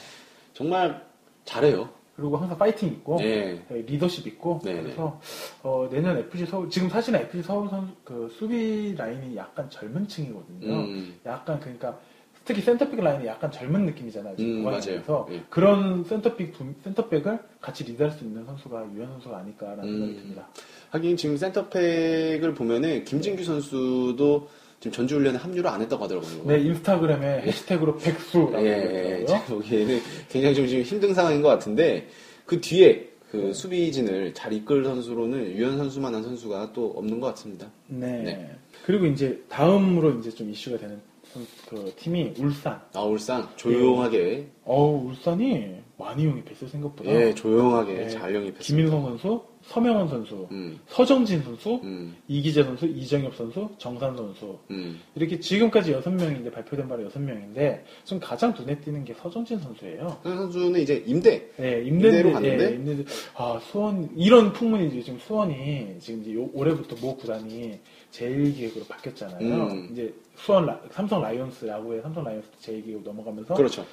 정말 0.52 1.02
잘해요. 1.44 1.88
그리고 2.16 2.36
항상 2.36 2.58
파이팅 2.58 2.88
있고 2.88 3.16
네. 3.18 3.58
예, 3.70 3.74
리더십 3.76 4.26
있고 4.26 4.60
네네. 4.62 4.82
그래서 4.82 5.20
어, 5.62 5.88
내년 5.90 6.18
FC 6.18 6.44
서울 6.46 6.68
지금 6.68 6.88
사실은 6.88 7.20
FC 7.20 7.42
서울 7.42 7.68
선수 7.70 7.92
그 8.04 8.28
수비 8.38 8.94
라인이 8.96 9.34
약간 9.36 9.68
젊은 9.70 10.06
층이거든요. 10.06 10.72
음, 10.74 11.14
약간 11.24 11.58
그러니까 11.58 11.98
특히 12.44 12.60
센터백 12.60 12.98
라인이 13.02 13.26
약간 13.26 13.50
젊은 13.50 13.86
느낌이잖아요. 13.86 14.36
지금 14.36 14.58
음, 14.58 14.64
맞아요. 14.64 15.26
예. 15.30 15.42
그런 15.48 16.04
센터백 16.04 16.52
두- 16.52 16.74
센터백을 16.84 17.38
같이 17.60 17.84
리드할 17.84 18.10
수 18.12 18.24
있는 18.24 18.44
선수가 18.44 18.88
유현 18.94 19.08
선수가 19.12 19.38
아닐까라는 19.38 19.84
음. 19.84 19.98
생각이 20.00 20.16
듭니다. 20.20 20.48
하긴 20.90 21.16
지금 21.16 21.36
센터백을 21.38 22.52
보면은 22.54 23.04
김진규 23.04 23.44
선수도 23.44 24.48
지금 24.82 24.96
전주훈련에 24.96 25.38
합류를 25.38 25.70
안 25.70 25.80
했다고 25.80 26.02
하더라고요. 26.02 26.42
네 26.44 26.58
인스타그램에 26.60 27.42
해시태그로 27.42 27.98
백수라고 27.98 28.66
예, 28.66 29.20
예, 29.28 29.44
보기에는 29.46 30.00
굉장히 30.28 30.56
좀 30.56 30.66
지금 30.66 30.82
힘든 30.82 31.14
상황인 31.14 31.40
것 31.40 31.48
같은데 31.50 32.08
그 32.44 32.60
뒤에 32.60 33.08
그 33.30 33.52
수비진을 33.54 34.34
잘 34.34 34.52
이끌 34.52 34.82
선수로는 34.84 35.52
유현 35.52 35.78
선수만 35.78 36.12
한 36.16 36.24
선수가 36.24 36.72
또 36.72 36.94
없는 36.96 37.20
것 37.20 37.28
같습니다. 37.28 37.68
네. 37.86 38.22
네. 38.24 38.50
그리고 38.84 39.06
이제 39.06 39.40
다음으로 39.48 40.18
이제 40.18 40.30
좀 40.30 40.50
이슈가 40.50 40.78
되는 40.78 41.00
선- 41.32 41.46
그 41.68 41.92
팀이 41.96 42.34
울산. 42.40 42.80
아 42.92 43.02
울산 43.02 43.46
조용하게 43.54 44.48
어우, 44.64 45.10
울산이 45.10 45.76
많이 45.96 46.26
영입했어요, 46.26 46.68
생각보다. 46.68 47.08
예 47.08 47.32
조용하게 47.32 47.94
네. 47.94 48.08
잘 48.08 48.34
영입했습니다. 48.34 48.64
김인성 48.90 49.04
선수, 49.04 49.42
서명원 49.62 50.08
선수, 50.08 50.46
음, 50.50 50.78
서정진 50.88 51.42
선수, 51.42 51.80
음, 51.84 52.16
이기재 52.28 52.64
선수, 52.64 52.84
이정엽 52.86 53.34
선수, 53.36 53.68
정산 53.78 54.16
선수. 54.16 54.58
음. 54.70 55.00
이렇게 55.14 55.38
지금까지 55.38 55.92
여섯 55.92 56.10
명인데 56.10 56.50
발표된 56.50 56.88
바로 56.88 57.04
여섯 57.04 57.20
명인데 57.20 57.84
좀 58.04 58.18
가장 58.20 58.52
눈에 58.58 58.78
띄는 58.80 59.04
게 59.04 59.14
서정진 59.14 59.58
선수예요. 59.60 60.18
선 60.22 60.36
선수는 60.36 60.80
이제 60.80 61.02
임대 61.06 61.48
네, 61.56 61.82
임대로 61.84 62.16
임대로 62.28 62.32
갔는데? 62.32 62.70
예, 62.70 62.74
임대 62.74 63.04
아 63.36 63.60
수원 63.62 64.08
이런 64.16 64.52
풍문이지 64.52 65.04
지금 65.04 65.18
수원이 65.20 65.96
지금 66.00 66.22
이제 66.22 66.34
요- 66.34 66.50
올해부터 66.52 66.96
모 67.00 67.16
구단이 67.16 67.78
제일기획으로 68.10 68.86
바뀌었잖아요. 68.88 69.40
음. 69.40 69.88
이제 69.92 70.12
수원 70.34 70.66
라- 70.66 70.80
삼성 70.90 71.22
라이온스 71.22 71.66
야구의 71.66 72.02
삼성 72.02 72.24
라이온스 72.24 72.48
제일기획 72.60 73.02
넘어가면서 73.04 73.54
그렇죠. 73.54 73.84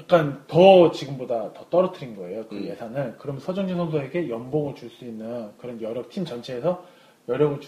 약간 0.00 0.42
더 0.46 0.90
지금보다 0.90 1.52
더 1.52 1.64
떨어뜨린 1.70 2.16
거예요 2.16 2.46
그 2.48 2.56
음. 2.56 2.64
예산을. 2.64 3.16
그러면 3.18 3.40
서정진 3.40 3.76
선수에게 3.76 4.28
연봉을 4.28 4.74
줄 4.74 4.90
수 4.90 5.04
있는 5.04 5.50
그런 5.58 5.80
여력 5.82 6.08
팀 6.10 6.24
전체에서 6.24 6.84
여력을 7.28 7.60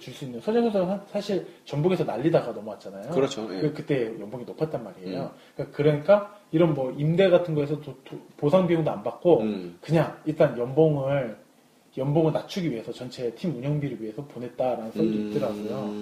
줄수 0.00 0.24
있는 0.24 0.40
서정진 0.40 0.72
선수가 0.72 0.96
사- 0.96 1.04
사실 1.12 1.46
전북에서 1.66 2.02
날리다가 2.04 2.52
넘어왔잖아요. 2.52 3.10
그렇죠. 3.10 3.46
예. 3.54 3.60
그, 3.60 3.72
그때 3.74 4.06
연봉이 4.18 4.44
높았단 4.44 4.82
말이에요. 4.82 5.22
음. 5.22 5.28
그러니까, 5.54 5.76
그러니까 5.76 6.38
이런 6.50 6.74
뭐 6.74 6.90
임대 6.98 7.28
같은 7.30 7.54
거에서 7.54 7.80
도- 7.80 7.94
도- 8.04 8.18
보상 8.36 8.66
비용도 8.66 8.90
안 8.90 9.02
받고 9.04 9.40
음. 9.42 9.78
그냥 9.80 10.16
일단 10.24 10.58
연봉을 10.58 11.36
연봉을 11.96 12.32
낮추기 12.32 12.72
위해서 12.72 12.90
전체 12.92 13.32
팀 13.36 13.54
운영비를 13.56 14.02
위해서 14.02 14.24
보냈다라는 14.24 14.90
썰도 14.92 15.12
있더라고요. 15.12 15.94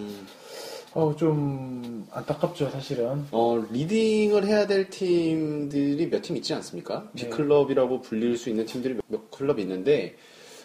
음. 0.94 0.98
어, 1.00 1.16
좀 1.16 2.06
안타깝죠 2.10 2.70
사실은. 2.70 3.24
어, 3.30 3.64
leading을 3.70 4.46
해야 4.46 4.66
될 4.66 4.90
팀들이 4.90 6.08
몇 6.08 6.22
팀 6.22 6.36
있지 6.36 6.52
않습니까? 6.54 7.08
네. 7.12 7.28
빅클럽이라고 7.28 8.00
불릴 8.02 8.36
수 8.36 8.50
있는 8.50 8.66
팀들이 8.66 8.94
몇, 8.94 9.02
몇 9.08 9.30
클럽 9.30 9.58
있는데, 9.60 10.16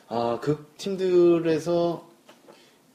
아, 0.08 0.40
그 0.42 0.66
팀들에서, 0.78 2.08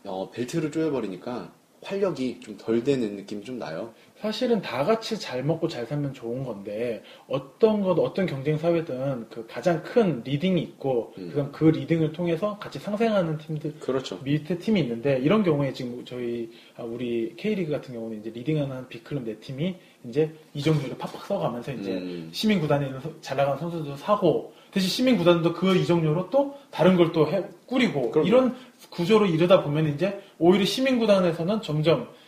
어, 0.04 0.30
벨트를 0.30 0.70
쪼여버리니까 0.72 1.52
활력이 1.84 2.40
좀 2.40 2.56
덜 2.58 2.84
되는 2.84 3.16
느낌이 3.16 3.44
좀 3.44 3.58
나요. 3.58 3.92
사실은 4.22 4.62
다 4.62 4.84
같이 4.84 5.18
잘 5.18 5.42
먹고 5.42 5.66
잘 5.66 5.84
살면 5.84 6.14
좋은 6.14 6.44
건데 6.44 7.02
어떤 7.26 7.82
것 7.82 7.98
어떤 7.98 8.24
경쟁 8.24 8.56
사회든 8.56 9.26
그 9.30 9.44
가장 9.48 9.82
큰 9.82 10.22
leading이 10.24 10.60
있고 10.62 11.12
음. 11.18 11.30
그다음 11.30 11.50
그 11.50 11.64
leading을 11.64 12.12
통해서 12.12 12.56
같이 12.60 12.78
상생하는 12.78 13.36
팀들 13.38 13.74
그렇죠. 13.80 14.20
밑에 14.22 14.58
팀이 14.58 14.80
있는데 14.82 15.18
이런 15.18 15.42
경우에 15.42 15.72
지금 15.72 16.04
저희 16.04 16.48
아, 16.76 16.84
우리 16.84 17.34
K리그 17.36 17.72
같은 17.72 17.92
경우는 17.94 18.20
이제 18.20 18.30
leading하는 18.30 18.88
빅클럽 18.88 19.24
네 19.24 19.34
팀이 19.40 19.74
이제 20.08 20.32
이적료를 20.54 20.96
팍팍 20.98 21.26
써가면서 21.26 21.72
이제 21.72 21.90
음. 21.94 22.28
시민 22.32 22.60
구단에 22.60 22.86
있는 22.86 23.00
서- 23.00 23.10
잘 23.20 23.36
나가는 23.36 23.58
선수도 23.58 23.96
사고 23.96 24.52
대신 24.70 24.88
시민 24.88 25.16
구단도 25.18 25.52
그 25.52 25.74
이적료로 25.76 26.30
또 26.30 26.54
다른 26.70 26.96
걸 26.96 27.10
또 27.12 27.26
꾸리고 27.66 28.10
그럼요. 28.12 28.28
이런 28.28 28.56
구조로 28.90 29.26
이루다 29.26 29.64
보면 29.64 29.88
이제 29.94 30.22
오히려 30.38 30.64
시민 30.64 30.98
구단에서는 31.00 31.60
점점 31.62 32.02
빅 32.04 32.21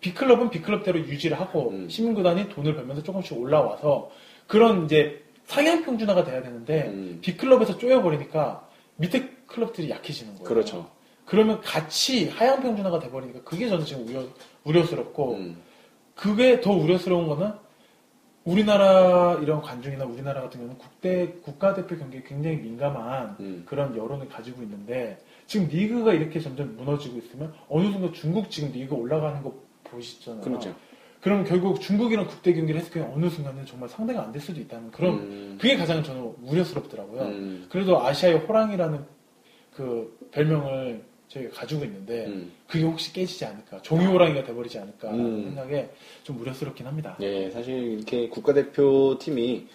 빅클럽은 0.00 0.50
빅클럽대로 0.50 1.00
유지를 1.00 1.38
하고 1.40 1.70
음. 1.70 1.88
시민구단이 1.88 2.48
돈을 2.50 2.74
벌면서 2.74 3.02
조금씩 3.02 3.38
올라와서 3.38 4.10
그런 4.46 4.84
이제 4.84 5.22
상향 5.46 5.82
평준화가 5.84 6.24
돼야 6.24 6.42
되는데 6.42 6.88
음. 6.88 7.18
빅클럽에서 7.22 7.78
쪼여버리니까 7.78 8.68
밑에 8.96 9.30
클럽들이 9.46 9.90
약해지는 9.90 10.34
거예요. 10.34 10.44
그렇죠. 10.44 10.90
그러면 11.24 11.60
같이 11.60 12.28
하향 12.28 12.62
평준화가 12.62 13.00
돼버리니까 13.00 13.42
그게 13.42 13.68
저는 13.68 13.84
지금 13.84 14.06
우려, 14.08 14.22
우려스럽고 14.64 15.34
음. 15.34 15.56
그게 16.14 16.60
더 16.60 16.72
우려스러운 16.72 17.28
거는 17.28 17.52
우리나라 18.44 19.38
이런 19.42 19.60
관중이나 19.60 20.04
우리나라 20.04 20.40
같은 20.40 20.60
경우는 20.60 20.78
국대 20.78 21.28
국가대표 21.42 21.98
경기에 21.98 22.22
굉장히 22.26 22.56
민감한 22.56 23.36
음. 23.40 23.62
그런 23.66 23.94
여론을 23.94 24.28
가지고 24.28 24.62
있는데 24.62 25.18
지금 25.46 25.68
리그가 25.68 26.14
이렇게 26.14 26.40
점점 26.40 26.74
무너지고 26.76 27.18
있으면 27.18 27.52
어느 27.68 27.90
순간 27.92 28.12
중국 28.14 28.50
지금 28.50 28.72
리그 28.72 28.94
올라가는 28.94 29.42
거 29.42 29.54
보시잖아요. 29.90 30.42
그렇죠. 30.42 30.74
그럼 31.20 31.44
결국 31.44 31.80
중국이랑 31.80 32.28
국대 32.28 32.52
경기를 32.52 32.80
했을 32.80 32.92
경우 32.92 33.12
어느 33.14 33.28
순간은 33.28 33.66
정말 33.66 33.88
상대가 33.88 34.22
안 34.22 34.32
될 34.32 34.40
수도 34.40 34.60
있다는 34.60 34.90
그런 34.92 35.14
음. 35.14 35.58
그게 35.60 35.76
가장 35.76 36.02
저는 36.02 36.34
우려스럽더라고요. 36.42 37.22
음. 37.22 37.66
그래도 37.68 38.00
아시아의 38.00 38.38
호랑이라는 38.38 39.04
그 39.74 40.16
별명을 40.30 41.02
저희가 41.28 41.50
가지고 41.60 41.84
있는데 41.84 42.26
음. 42.26 42.52
그게 42.68 42.84
혹시 42.84 43.12
깨지지 43.12 43.44
않을까 43.44 43.82
종이 43.82 44.06
호랑이가 44.06 44.44
돼버리지 44.44 44.78
않을까라는 44.78 45.24
음. 45.24 45.44
생각에 45.46 45.90
좀 46.22 46.40
우려스럽긴 46.40 46.86
합니다. 46.86 47.16
예, 47.20 47.50
사실 47.50 47.74
이렇게 47.74 48.28
국가대표 48.28 49.18
팀이 49.18 49.66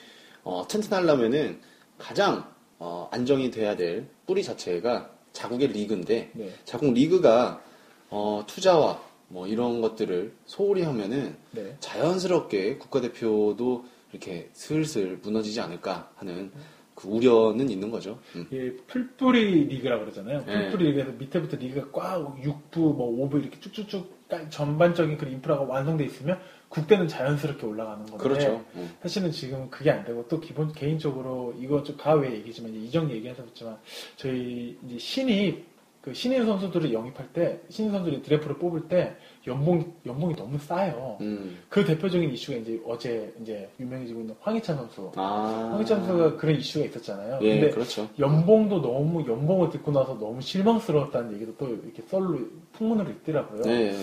어, 0.43 0.65
튼튼하려면은 0.67 1.59
가장 1.97 2.45
어, 2.79 3.07
안정이 3.11 3.51
돼야 3.51 3.75
될 3.75 4.07
뿌리 4.25 4.43
자체가 4.43 5.09
자국의 5.33 5.67
리그인데 5.69 6.31
네. 6.33 6.49
자국 6.65 6.93
리그가 6.93 7.61
어, 8.09 8.43
투자와 8.47 9.01
뭐 9.33 9.47
이런 9.47 9.81
것들을 9.81 10.31
소홀히 10.45 10.83
하면은 10.83 11.35
네. 11.51 11.75
자연스럽게 11.79 12.77
국가대표도 12.77 13.83
이렇게 14.11 14.49
슬슬 14.53 15.17
무너지지 15.23 15.59
않을까 15.59 16.11
하는 16.17 16.51
그 16.93 17.07
우려는 17.07 17.67
있는 17.71 17.89
거죠. 17.89 18.19
음. 18.35 18.45
예, 18.53 18.71
풀뿌리 18.85 19.65
리그라 19.65 19.97
그러잖아요. 19.99 20.43
네. 20.45 20.53
풀뿌리 20.69 20.89
리그에서 20.91 21.11
밑에부터 21.17 21.57
리그가 21.57 21.87
꽉 21.91 22.35
6부, 22.43 22.77
뭐 22.95 23.27
5부 23.27 23.41
이렇게 23.41 23.59
쭉쭉쭉 23.59 24.27
깔- 24.29 24.47
전반적인 24.51 25.17
그 25.17 25.25
인프라가 25.25 25.63
완성돼 25.63 26.05
있으면 26.05 26.39
국대는 26.69 27.07
자연스럽게 27.07 27.65
올라가는 27.65 28.05
건데 28.05 28.23
그렇죠. 28.23 28.63
음. 28.75 28.91
사실은 29.01 29.31
지금 29.31 29.67
그게 29.71 29.89
안 29.89 30.05
되고 30.05 30.27
또 30.27 30.39
기본 30.39 30.71
개인적으로 30.73 31.55
이거 31.59 31.81
좀 31.81 31.97
가외 31.97 32.31
얘기지만 32.35 32.71
이제 32.75 32.85
이적 32.85 33.09
얘기해서지만 33.09 33.77
저희 34.17 34.77
이제 34.87 34.97
신입 34.99 35.72
그 36.03 36.13
신인 36.13 36.45
선수들을 36.45 36.91
영입할 36.91 37.31
때 37.31 37.61
신인 37.69 37.91
선수들이 37.91 38.23
드래프트를 38.23 38.57
뽑을 38.57 38.89
때 38.89 39.15
연봉 39.47 39.93
연봉이 40.05 40.35
너무 40.35 40.57
싸요. 40.57 41.17
음. 41.21 41.59
그 41.69 41.85
대표적인 41.85 42.29
이슈가 42.29 42.57
이제 42.57 42.81
어제 42.85 43.33
이제 43.41 43.69
유명해지고 43.79 44.19
있는 44.19 44.35
황희찬 44.41 44.75
선수. 44.75 45.13
아. 45.15 45.69
황희찬 45.71 46.05
선수가 46.05 46.35
그런 46.35 46.57
이슈가 46.57 46.85
있었잖아요. 46.87 47.39
예, 47.43 47.53
근데 47.53 47.69
그렇죠. 47.69 48.09
연봉도 48.19 48.81
너무 48.81 49.25
연봉을 49.25 49.69
듣고 49.69 49.93
나서 49.93 50.19
너무 50.19 50.41
실망스러웠다는 50.41 51.35
얘기도 51.35 51.55
또 51.55 51.69
이렇게 51.69 52.01
썰로 52.01 52.37
풍문으로 52.73 53.09
있더라고요. 53.09 53.61
네. 53.61 53.95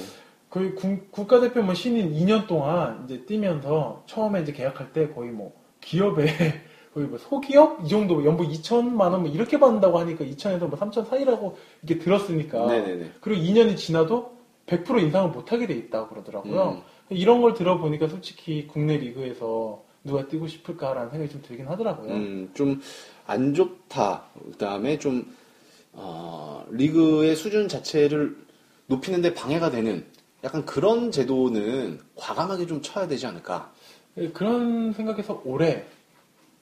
거의 0.49 0.75
국, 0.75 1.13
국가대표 1.13 1.63
뭐 1.63 1.75
신인 1.75 2.15
2년 2.15 2.47
동안 2.47 3.05
이제 3.05 3.27
뛰면서 3.27 4.05
처음에 4.07 4.41
이제 4.41 4.53
계약할 4.53 4.95
때 4.95 5.11
거의 5.11 5.33
뭐 5.33 5.53
기업에 5.83 6.25
거의 6.95 7.07
뭐 7.07 7.19
소기업 7.19 7.85
이 7.85 7.89
정도 7.89 8.25
연봉 8.25 8.49
2천만 8.49 9.13
원 9.13 9.23
뭐 9.23 9.31
이렇게 9.31 9.59
받는다고 9.59 9.99
하니까 10.01 10.25
2천에서 10.25 10.69
뭐 10.69 10.79
3천 10.79 11.09
사이라고 11.09 11.57
이렇게 11.83 12.03
들었으니까 12.03 12.67
네네네. 12.67 13.13
그리고 13.21 13.43
2년이 13.43 13.77
지나도 13.77 14.37
100% 14.67 15.01
인상을 15.03 15.31
못하게 15.31 15.67
돼 15.67 15.75
있다고 15.75 16.09
그러더라고요. 16.09 16.83
음. 17.11 17.17
이런 17.17 17.41
걸 17.43 17.55
들어보니까 17.55 18.09
솔직히 18.09 18.67
국내 18.69 18.97
리그에서 18.97 19.83
누가 20.05 20.27
뛰고 20.27 20.47
싶을까라는 20.47 21.11
생각이 21.11 21.31
좀 21.33 21.43
들긴 21.43 21.67
하더라고요. 21.69 22.13
음, 22.13 22.51
좀 22.55 22.81
안 23.27 23.55
좋다. 23.55 24.25
그다음에 24.53 24.99
좀 24.99 25.25
어, 25.93 26.65
리그의 26.71 27.37
수준 27.37 27.69
자체를 27.69 28.37
높이는데 28.87 29.35
방해가 29.35 29.71
되는 29.71 30.05
약간 30.43 30.65
그런 30.65 31.13
제도는 31.13 32.01
과감하게 32.17 32.67
좀 32.67 32.83
쳐야 32.83 33.07
되지 33.07 33.27
않을까. 33.27 33.73
예, 34.19 34.29
그런 34.31 34.93
생각에서 34.93 35.41
올해 35.45 35.85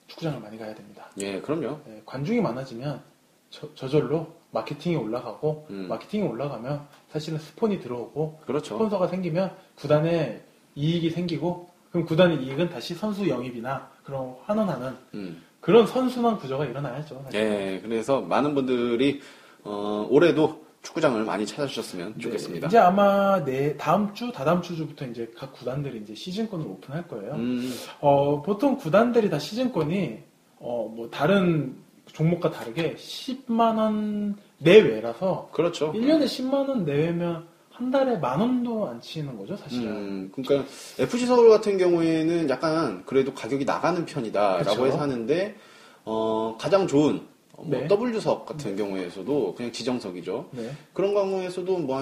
축구장을 0.09 0.39
많이 0.41 0.57
가야 0.57 0.75
됩니다. 0.75 1.09
예, 1.19 1.39
그럼요. 1.39 1.79
예, 1.87 2.01
관중이 2.05 2.41
많아지면 2.41 3.01
저, 3.49 3.73
저절로 3.75 4.27
마케팅이 4.51 4.95
올라가고 4.95 5.67
음. 5.69 5.87
마케팅이 5.87 6.27
올라가면 6.27 6.81
사실은 7.09 7.39
스폰이 7.39 7.79
들어오고 7.79 8.41
그렇죠. 8.45 8.75
스폰서가 8.75 9.07
생기면 9.07 9.55
구단에 9.75 10.41
이익이 10.75 11.11
생기고 11.11 11.69
그럼 11.91 12.05
구단의 12.05 12.43
이익은 12.43 12.69
다시 12.69 12.95
선수 12.95 13.27
영입이나 13.27 13.89
그런 14.03 14.35
환원하는 14.45 14.95
음. 15.13 15.43
그런 15.61 15.85
선순환 15.87 16.37
구조가 16.37 16.65
일어나야죠. 16.65 17.21
사실. 17.25 17.39
예, 17.39 17.79
그래서 17.81 18.21
많은 18.21 18.55
분들이 18.55 19.21
어, 19.63 20.07
올해도 20.09 20.65
축구장을 20.81 21.23
많이 21.23 21.45
찾아주셨으면 21.45 22.13
네, 22.15 22.19
좋겠습니다. 22.21 22.67
이제 22.67 22.77
아마 22.77 23.43
내 23.43 23.75
다음 23.77 24.13
주, 24.13 24.31
다다음 24.31 24.61
주부터 24.61 25.05
이제 25.05 25.31
각 25.35 25.53
구단들이 25.53 25.99
이제 25.99 26.15
시즌권을 26.15 26.65
오픈할 26.65 27.07
거예요. 27.07 27.33
음, 27.33 27.73
어, 27.99 28.41
보통 28.41 28.77
구단들이 28.77 29.29
다 29.29 29.39
시즌권이 29.39 30.19
어, 30.59 30.91
뭐 30.93 31.09
다른 31.09 31.75
종목과 32.07 32.51
다르게 32.51 32.95
10만 32.95 33.77
원 33.77 34.37
내외라서 34.57 35.49
그렇죠. 35.51 35.93
1년에 35.93 36.25
10만 36.25 36.67
원 36.67 36.85
내외면 36.85 37.47
한 37.69 37.91
달에 37.91 38.17
만 38.17 38.39
원도 38.41 38.89
안 38.89 38.99
치는 38.99 39.37
거죠, 39.37 39.55
사실은. 39.55 39.87
음, 39.87 40.31
그러니까 40.33 40.69
FC 40.97 41.25
서울 41.25 41.49
같은 41.49 41.77
경우에는 41.77 42.49
약간 42.49 43.03
그래도 43.05 43.33
가격이 43.33 43.63
나가는 43.63 44.03
편이다라고 44.05 44.69
그쵸. 44.69 44.85
해서 44.85 44.97
하는데 44.97 45.55
어, 46.03 46.57
가장 46.59 46.87
좋은 46.87 47.17
어, 47.17 47.21
뭐 47.65 47.79
네. 47.79 47.87
W석 47.87 48.45
같은 48.45 48.75
경우에서도 48.75 49.55
그냥 49.55 49.71
지정석이죠. 49.71 50.49
네. 50.51 50.71
그런 50.93 51.13
경우에서도 51.13 51.77
뭐 51.79 52.01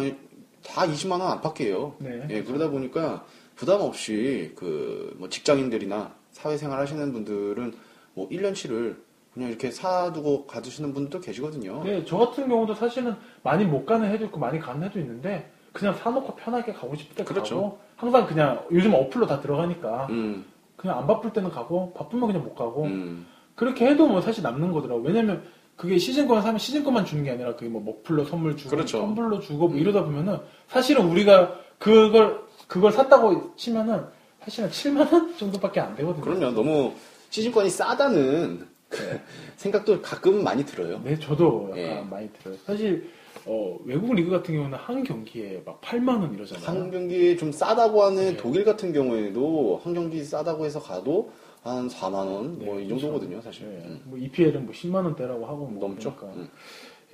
다 0.66 0.82
20만 0.86 1.22
원 1.22 1.32
안팎이에요. 1.34 1.96
네. 2.00 2.28
예, 2.30 2.44
그러다 2.44 2.70
보니까 2.70 3.26
부담 3.56 3.82
없이 3.82 4.52
그 4.56 5.16
뭐 5.18 5.30
직장인들이나 5.30 6.14
사회생활 6.32 6.80
하시는 6.80 7.14
분들은 7.14 7.74
뭐 8.14 8.28
1년치를 8.30 8.98
그냥 9.34 9.50
이렇게 9.50 9.72
사두고 9.72 10.46
가두시는 10.48 10.94
분들도 10.94 11.22
계시거든요. 11.22 11.84
네, 11.84 12.04
저 12.06 12.18
같은 12.18 12.48
경우도 12.50 12.74
사실은 12.74 13.16
많이 13.44 13.66
못 13.66 13.86
가는 13.86 14.10
해도 14.10 14.26
있고 14.26 14.40
많이 14.40 14.60
가는 14.60 14.84
해도 14.86 15.00
있는데 15.00 15.50
그냥 15.74 15.96
사놓고 15.96 16.36
편하게 16.36 16.74
가고 16.74 16.96
싶을 16.96 17.16
때 17.16 17.24
그렇죠. 17.24 17.56
가고 17.56 17.80
항상 17.96 18.26
그냥 18.28 18.66
요즘 18.72 18.94
어플로 18.94 19.28
다 19.28 19.40
들어가니까 19.40 20.08
음, 20.10 20.46
그냥 20.76 20.98
안 21.00 21.08
바쁠 21.08 21.32
때는 21.34 21.50
가고 21.52 21.94
바쁘면 21.94 22.28
그냥 22.28 22.44
못 22.44 22.56
가고 22.56 22.84
음, 22.86 23.28
그렇게 23.58 23.88
해도 23.88 24.08
뭐 24.08 24.22
사실 24.22 24.44
남는 24.44 24.72
거더라고. 24.72 25.02
왜냐면 25.02 25.44
그게 25.76 25.98
시즌권 25.98 26.42
사면 26.44 26.60
시즌권만 26.60 27.06
주는 27.06 27.24
게 27.24 27.32
아니라 27.32 27.56
그게 27.56 27.68
뭐 27.68 27.82
먹풀로 27.82 28.24
선물 28.24 28.56
주고 28.56 28.70
그렇죠. 28.70 29.00
선불로 29.00 29.40
주고 29.40 29.68
뭐 29.68 29.78
이러다 29.78 30.04
보면은 30.04 30.38
사실은 30.68 31.08
우리가 31.08 31.60
그걸 31.80 32.40
그걸 32.68 32.92
샀다고 32.92 33.56
치면은 33.56 34.06
사실은 34.42 34.70
7만 34.70 35.12
원 35.12 35.36
정도밖에 35.38 35.80
안 35.80 35.96
되거든요. 35.96 36.24
그럼요. 36.24 36.52
너무 36.52 36.94
시즌권이 37.32 37.70
싸다는 37.72 38.68
생각도 39.58 40.02
가끔 40.04 40.44
많이 40.44 40.64
들어요. 40.64 41.02
네, 41.04 41.18
저도 41.20 41.70
약간 41.72 41.80
예. 41.80 42.02
많이 42.10 42.30
들어요. 42.34 42.58
사실 42.64 43.10
어, 43.46 43.78
외국 43.86 44.14
리그 44.14 44.30
같은 44.30 44.54
경우는 44.54 44.78
한 44.78 45.04
경기에 45.04 45.64
막 45.66 45.82
8만 45.82 46.22
원 46.22 46.34
이러잖아요. 46.34 46.66
한 46.66 46.92
경기 46.92 47.36
좀 47.38 47.52
싸다고 47.52 48.04
하는 48.04 48.34
네. 48.34 48.38
독일 48.38 48.66
같은 48.66 48.94
경우에도 48.94 49.82
한 49.84 49.96
경기 49.96 50.24
싸다고 50.24 50.66
해서 50.66 50.80
가도 50.80 51.32
한 51.64 51.88
4만 51.88 52.14
원뭐 52.14 52.58
네, 52.60 52.84
이 52.84 52.88
그렇죠. 52.88 53.00
정도거든요, 53.00 53.42
사실. 53.42 53.64
예, 53.64 53.88
음, 53.88 54.02
뭐 54.06 54.18
EPL은 54.18 54.66
뭐 54.66 54.74
10만 54.74 54.96
원대라고 54.96 55.46
하고 55.46 55.66
뭐 55.68 55.88
넘죠. 55.88 56.16
그러니까. 56.16 56.42
음. 56.42 56.50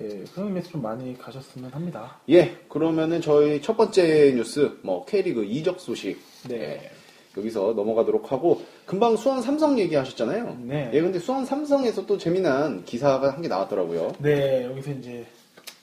예, 0.00 0.24
그런 0.32 0.48
의미에서 0.48 0.70
좀 0.70 0.82
많이 0.82 1.16
가셨으면 1.16 1.70
합니다. 1.70 2.18
예, 2.28 2.56
그러면은 2.68 3.20
저희 3.20 3.62
첫 3.62 3.76
번째 3.76 4.32
뉴스, 4.34 4.78
뭐 4.82 5.04
K리그 5.04 5.44
이적 5.44 5.80
소식. 5.80 6.18
네. 6.48 6.80
예, 6.82 6.90
여기서 7.36 7.72
넘어가도록 7.74 8.30
하고 8.32 8.62
금방 8.86 9.16
수원 9.16 9.42
삼성 9.42 9.78
얘기하셨잖아요. 9.78 10.58
네. 10.62 10.90
예, 10.92 11.00
근데 11.00 11.18
수원 11.18 11.44
삼성에서 11.44 12.06
또 12.06 12.18
재미난 12.18 12.84
기사가 12.84 13.32
한개 13.32 13.48
나왔더라고요. 13.48 14.12
네, 14.18 14.64
여기서 14.64 14.92
이제 14.92 15.26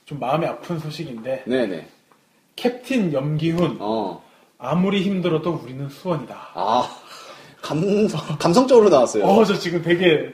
좀 0.06 0.20
마음이 0.20 0.46
아픈 0.46 0.80
소식인데 0.80 1.44
네네. 1.46 1.88
캡틴 2.56 3.14
염기훈 3.14 3.78
어, 3.80 4.24
아무리 4.58 5.02
힘들어도 5.02 5.62
우리는 5.64 5.90
수원이다. 5.90 6.52
아, 6.54 7.01
감 7.62 8.08
감성적으로 8.40 8.90
나왔어요. 8.90 9.24
어, 9.26 9.44
저 9.46 9.58
지금 9.58 9.82
되게 9.82 10.32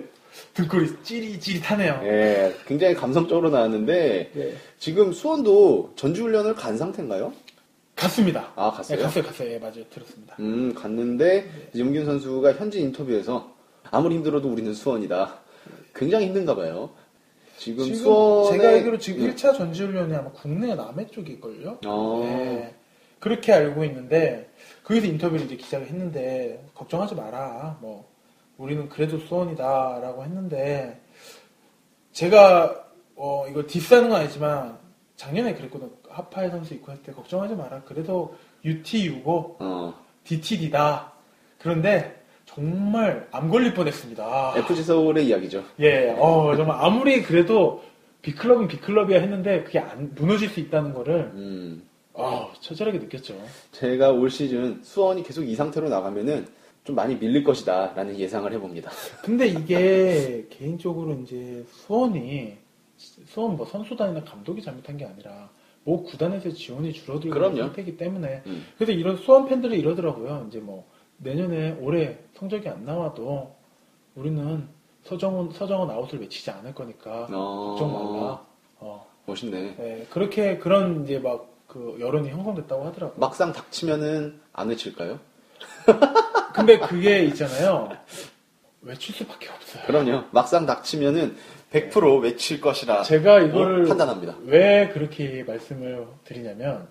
등골이 0.54 1.04
찌릿찌릿하네요. 1.04 2.02
예, 2.04 2.56
굉장히 2.66 2.96
감성적으로 2.96 3.50
나왔는데 3.50 4.32
네. 4.34 4.54
지금 4.80 5.12
수원도 5.12 5.94
전지훈련을 5.96 6.56
간 6.56 6.78
상태인가요? 6.78 7.34
갔습니다. 7.96 8.52
아, 8.56 8.72
갔어요? 8.72 8.98
네, 8.98 9.04
갔어요, 9.04 9.24
갔어요. 9.24 9.52
예, 9.52 9.60
맞아요. 9.60 9.84
들었습니다. 9.90 10.36
음, 10.40 10.74
갔는데 10.76 11.50
이제 11.74 11.80
용균 11.84 12.06
선수가 12.06 12.54
현지 12.54 12.80
인터뷰에서 12.80 13.52
아무리 13.90 14.16
힘들어도 14.16 14.48
우리는 14.50 14.74
수원이다. 14.74 15.40
굉장히 15.96 16.28
힘든가 16.28 16.56
봐요. 16.56 16.92
지금, 17.58 17.86
지금 17.86 18.00
수원에 18.00 18.58
제가 18.60 18.70
알기로 18.70 18.98
지금 19.00 19.26
네. 19.26 19.34
1차 19.34 19.58
전지훈련이 19.58 20.14
아마 20.16 20.30
국내 20.32 20.76
남해 20.76 21.08
쪽일걸요? 21.08 21.80
어. 21.88 22.20
네. 22.24 22.76
그렇게 23.20 23.52
알고 23.52 23.84
있는데 23.86 24.48
거기서 24.88 25.08
인터뷰를 25.08 25.46
이제 25.46 25.58
기자가 25.58 25.84
했는데 25.86 26.66
걱정하지 26.74 27.16
마라. 27.16 27.78
뭐 27.82 28.08
우리는 28.58 28.88
그래도 28.88 29.20
수원이다라고 29.20 30.24
했는데 30.24 31.02
제가 32.14 32.86
어 33.18 33.46
이거 33.50 33.64
디스하는 33.68 34.10
건 34.10 34.22
아니지만 34.22 34.78
작년에 35.18 35.54
그랬거든. 35.56 35.92
하파의 36.10 36.52
선수 36.52 36.74
입고 36.74 36.92
할 36.92 37.00
때 37.04 37.12
걱정하지 37.12 37.56
마라. 37.56 37.82
그래도 37.84 38.36
UT6고 38.64 39.56
어, 39.60 39.94
DTD다. 40.24 41.12
그런데 41.60 42.24
정말 42.46 43.28
암 43.32 43.50
걸릴 43.50 43.74
뻔했습니다. 43.74 44.54
FG 44.56 44.84
서울의 44.84 45.28
이야기죠. 45.28 45.64
예, 45.82 46.12
어, 46.18 46.56
정말 46.56 46.78
아무리 46.80 47.24
그래도 47.24 47.84
B클럽은 48.22 48.68
B클럽이야 48.70 49.20
했는데 49.20 49.64
그게 49.64 49.80
안, 49.80 50.14
무너질 50.16 50.50
수 50.50 50.60
있다는 50.60 50.94
거를, 50.94 51.32
음, 51.34 51.87
아 52.18 52.52
처절하게 52.60 53.00
느꼈죠. 53.00 53.36
제가 53.72 54.12
올 54.12 54.30
시즌 54.30 54.82
수원이 54.84 55.24
계속 55.24 55.44
이 55.44 55.56
상태로 55.56 55.88
나가면은 55.90 56.48
좀 56.84 56.96
많이 56.96 57.16
밀릴 57.16 57.44
것이다 57.44 57.94
라는 57.96 58.18
예상을 58.18 58.52
해봅니다. 58.54 58.90
근데 59.22 59.48
이게 59.48 60.48
개인적으로 60.50 61.14
이제 61.16 61.66
수원이, 61.70 62.56
수원 62.96 63.58
뭐 63.58 63.66
선수단이나 63.66 64.24
감독이 64.24 64.62
잘못한 64.62 64.96
게 64.96 65.06
아니라, 65.06 65.50
뭐 65.84 66.02
구단에서 66.04 66.50
지원이 66.50 66.94
줄어들고 66.94 67.34
그럼요. 67.34 67.52
있는 67.52 67.66
상태이기 67.66 67.98
때문에, 67.98 68.42
음. 68.46 68.66
그래서 68.78 68.94
이런 68.94 69.18
수원 69.18 69.48
팬들이 69.50 69.78
이러더라고요. 69.80 70.46
이제 70.48 70.60
뭐, 70.60 70.86
내년에 71.18 71.78
올해 71.82 72.18
성적이 72.36 72.70
안 72.70 72.86
나와도 72.86 73.54
우리는 74.16 74.66
서정훈, 75.04 75.52
서정훈 75.52 75.90
아웃을 75.90 76.22
외치지 76.22 76.50
않을 76.52 76.74
거니까, 76.74 77.28
어. 77.30 77.76
걱정 77.78 77.92
말라. 77.92 78.46
어, 78.80 79.06
멋있네. 79.26 79.76
네, 79.76 80.08
그렇게 80.10 80.58
그런 80.58 81.04
이제 81.04 81.20
막 81.20 81.57
그 81.78 81.98
여론이 82.00 82.30
형성됐다고 82.30 82.86
하더라고요. 82.86 83.20
막상 83.20 83.54
닥치면은 83.54 84.40
안 84.52 84.70
외칠까요? 84.70 85.20
근데 86.54 86.80
그게 86.80 87.24
있잖아요. 87.26 87.90
외칠 88.82 89.14
수밖에 89.14 89.50
없어요. 89.50 89.84
그럼요. 89.86 90.24
막상 90.32 90.66
닥치면은 90.66 91.36
100% 91.72 92.24
외칠 92.24 92.60
것이라 92.60 93.04
제가 93.04 93.42
이거를 93.42 93.86
판단합니다. 93.86 94.38
왜 94.46 94.90
그렇게 94.90 95.44
말씀을 95.44 96.08
드리냐면 96.24 96.88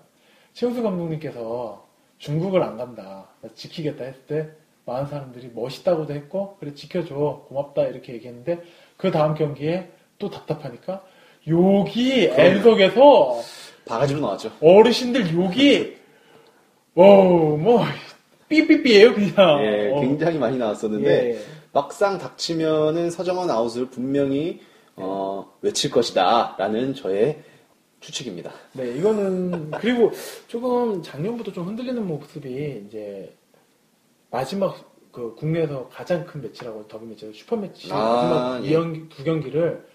최우수 0.53 0.81
감독님께서 0.81 1.85
중국을 2.17 2.63
안 2.63 2.77
간다, 2.77 3.27
나 3.41 3.49
지키겠다 3.53 4.05
했을 4.05 4.21
때 4.21 4.49
많은 4.85 5.07
사람들이 5.07 5.51
멋있다고도 5.53 6.13
했고 6.13 6.55
그래 6.59 6.73
지켜줘 6.73 7.45
고맙다 7.49 7.87
이렇게 7.87 8.13
얘기했는데 8.13 8.63
그 8.95 9.11
다음 9.11 9.35
경기에 9.35 9.91
또 10.17 10.29
답답하니까 10.29 11.03
욕이 11.47 12.25
N석에서 12.25 13.41
바가지로 13.87 14.19
나왔죠. 14.19 14.51
어르신들 14.61 15.33
욕이 15.33 15.95
어뭐 16.95 17.83
삐삐삐예요 18.49 19.13
그냥. 19.13 19.35
예, 19.63 19.91
어. 19.91 20.01
굉장히 20.01 20.37
많이 20.37 20.57
나왔었는데 20.57 21.31
예. 21.31 21.39
막상 21.73 22.17
닥치면은 22.17 23.11
서정원 23.11 23.49
아웃을 23.49 23.89
분명히 23.89 24.61
어, 24.95 25.53
외칠 25.61 25.91
것이다라는 25.91 26.95
저의 26.95 27.43
추측입니다. 27.99 28.51
네, 28.73 28.95
이거는 28.95 29.71
그리고 29.71 30.11
조금 30.47 31.01
작년부터 31.01 31.51
좀 31.51 31.67
흔들리는 31.67 32.05
모습이 32.05 32.83
이제 32.87 33.35
마지막 34.31 34.75
그 35.11 35.35
국내에서 35.35 35.89
가장 35.89 36.25
큰 36.25 36.41
매치라고 36.41 36.87
더비 36.87 37.05
매치 37.05 37.31
슈퍼 37.33 37.55
매치 37.55 37.91
아, 37.91 37.97
마지막 37.97 38.65
예. 38.65 38.69
이 38.69 38.73
경기 38.73 39.09
두 39.09 39.23
경기를 39.23 39.85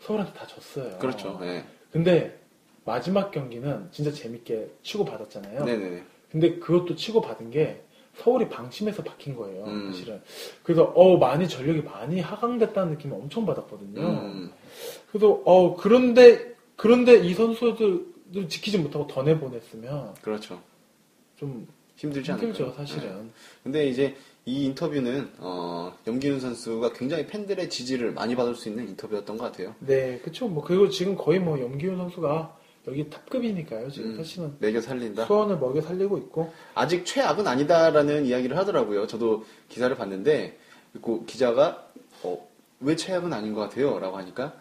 서울한테 0.00 0.32
다 0.32 0.46
졌어요. 0.46 0.98
그렇죠. 0.98 1.38
예. 1.42 1.64
근데 1.92 2.39
마지막 2.84 3.30
경기는 3.30 3.88
진짜 3.92 4.10
재밌게 4.10 4.70
치고 4.82 5.04
받았잖아요. 5.04 5.64
네네네. 5.64 6.02
근데 6.30 6.58
그것도 6.58 6.96
치고 6.96 7.20
받은 7.20 7.50
게 7.50 7.82
서울이 8.16 8.48
방심해서 8.48 9.02
박힌 9.02 9.36
거예요. 9.36 9.64
음. 9.64 9.90
사실은. 9.90 10.20
그래서 10.62 10.84
어 10.94 11.16
많이 11.16 11.48
전력이 11.48 11.82
많이 11.82 12.20
하강됐다는 12.20 12.92
느낌을 12.94 13.16
엄청 13.16 13.46
받았거든요. 13.46 14.00
음, 14.00 14.52
그래서 15.10 15.40
어 15.44 15.76
그런데 15.76 16.54
그런데 16.76 17.18
이 17.18 17.34
선수들을 17.34 18.48
지키지 18.48 18.78
못하고 18.78 19.06
더 19.06 19.22
내보냈으면 19.22 20.14
그렇죠. 20.22 20.60
좀 21.36 21.66
힘들지 21.96 22.32
않을까요? 22.32 22.52
힘들죠 22.52 22.74
사실은. 22.76 23.26
예. 23.26 23.30
근데 23.62 23.88
이제 23.88 24.16
이 24.46 24.64
인터뷰는 24.64 25.30
어, 25.38 25.92
염기훈 26.06 26.40
선수가 26.40 26.94
굉장히 26.94 27.26
팬들의 27.26 27.68
지지를 27.68 28.12
많이 28.12 28.34
받을 28.34 28.54
수 28.54 28.68
있는 28.68 28.88
인터뷰였던 28.88 29.36
것 29.36 29.44
같아요. 29.44 29.74
네, 29.80 30.18
그렇죠. 30.20 30.48
뭐 30.48 30.64
그리고 30.64 30.88
지금 30.88 31.16
거의 31.16 31.38
뭐 31.38 31.60
염기훈 31.60 31.96
선수가 31.96 32.56
여기 32.88 33.08
탑급이니까요. 33.10 33.90
지금 33.90 34.10
음, 34.12 34.16
사실은 34.16 34.54
매겨 34.58 34.80
살린다. 34.80 35.26
수원을 35.26 35.58
먹여 35.58 35.80
살리고 35.82 36.16
있고. 36.18 36.52
아직 36.74 37.04
최악은 37.04 37.46
아니다라는 37.46 38.24
이야기를 38.26 38.56
하더라고요. 38.56 39.06
저도 39.06 39.44
기사를 39.68 39.94
봤는데 39.96 40.56
그 41.02 41.24
기자가 41.26 41.86
어, 42.22 42.48
왜 42.80 42.96
최악은 42.96 43.32
아닌 43.32 43.52
것 43.54 43.60
같아요? 43.60 43.98
라고 43.98 44.16
하니까 44.16 44.54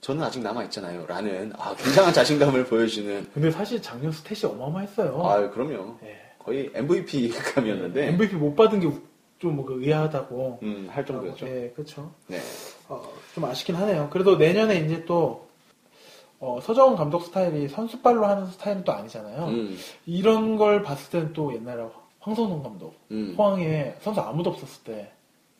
저는 0.00 0.22
아직 0.22 0.40
남아 0.42 0.64
있잖아요. 0.64 1.06
라는 1.06 1.52
아, 1.58 1.74
굉장한 1.76 2.12
자신감을 2.12 2.64
보여주는 2.64 3.26
근데 3.34 3.50
사실 3.50 3.80
작년 3.82 4.10
스탯이 4.10 4.50
어마어마했어요. 4.50 5.22
아 5.22 5.50
그럼요. 5.50 5.98
네. 6.00 6.18
거의 6.38 6.70
MVP 6.74 7.28
감이었는데 7.54 8.08
MVP 8.08 8.36
못 8.36 8.54
받은 8.56 8.80
게 8.80 8.88
좀 9.38 9.56
뭐 9.56 9.66
의아하다고. 9.68 10.60
음, 10.62 10.86
할 10.88 11.04
정도였죠. 11.04 11.46
네, 11.46 11.72
그렇죠. 11.74 12.14
네. 12.28 12.38
어, 12.88 13.02
좀 13.34 13.44
아쉽긴 13.44 13.74
하네요. 13.74 14.08
그래도 14.12 14.36
내년에 14.36 14.76
이제 14.76 15.04
또 15.04 15.48
어, 16.44 16.58
서정훈 16.60 16.96
감독 16.96 17.20
스타일이 17.22 17.68
선수발로 17.68 18.26
하는 18.26 18.46
스타일은 18.46 18.82
또 18.82 18.90
아니잖아요. 18.92 19.46
음, 19.46 19.78
이런 20.06 20.56
걸 20.56 20.82
봤을 20.82 21.08
때는 21.12 21.32
또 21.32 21.54
옛날에 21.54 21.84
황선홍 22.18 22.64
감독, 22.64 22.96
음. 23.12 23.34
포항에 23.36 23.94
선수 24.00 24.20
아무도 24.20 24.50
없었을 24.50 24.82
때 24.82 25.12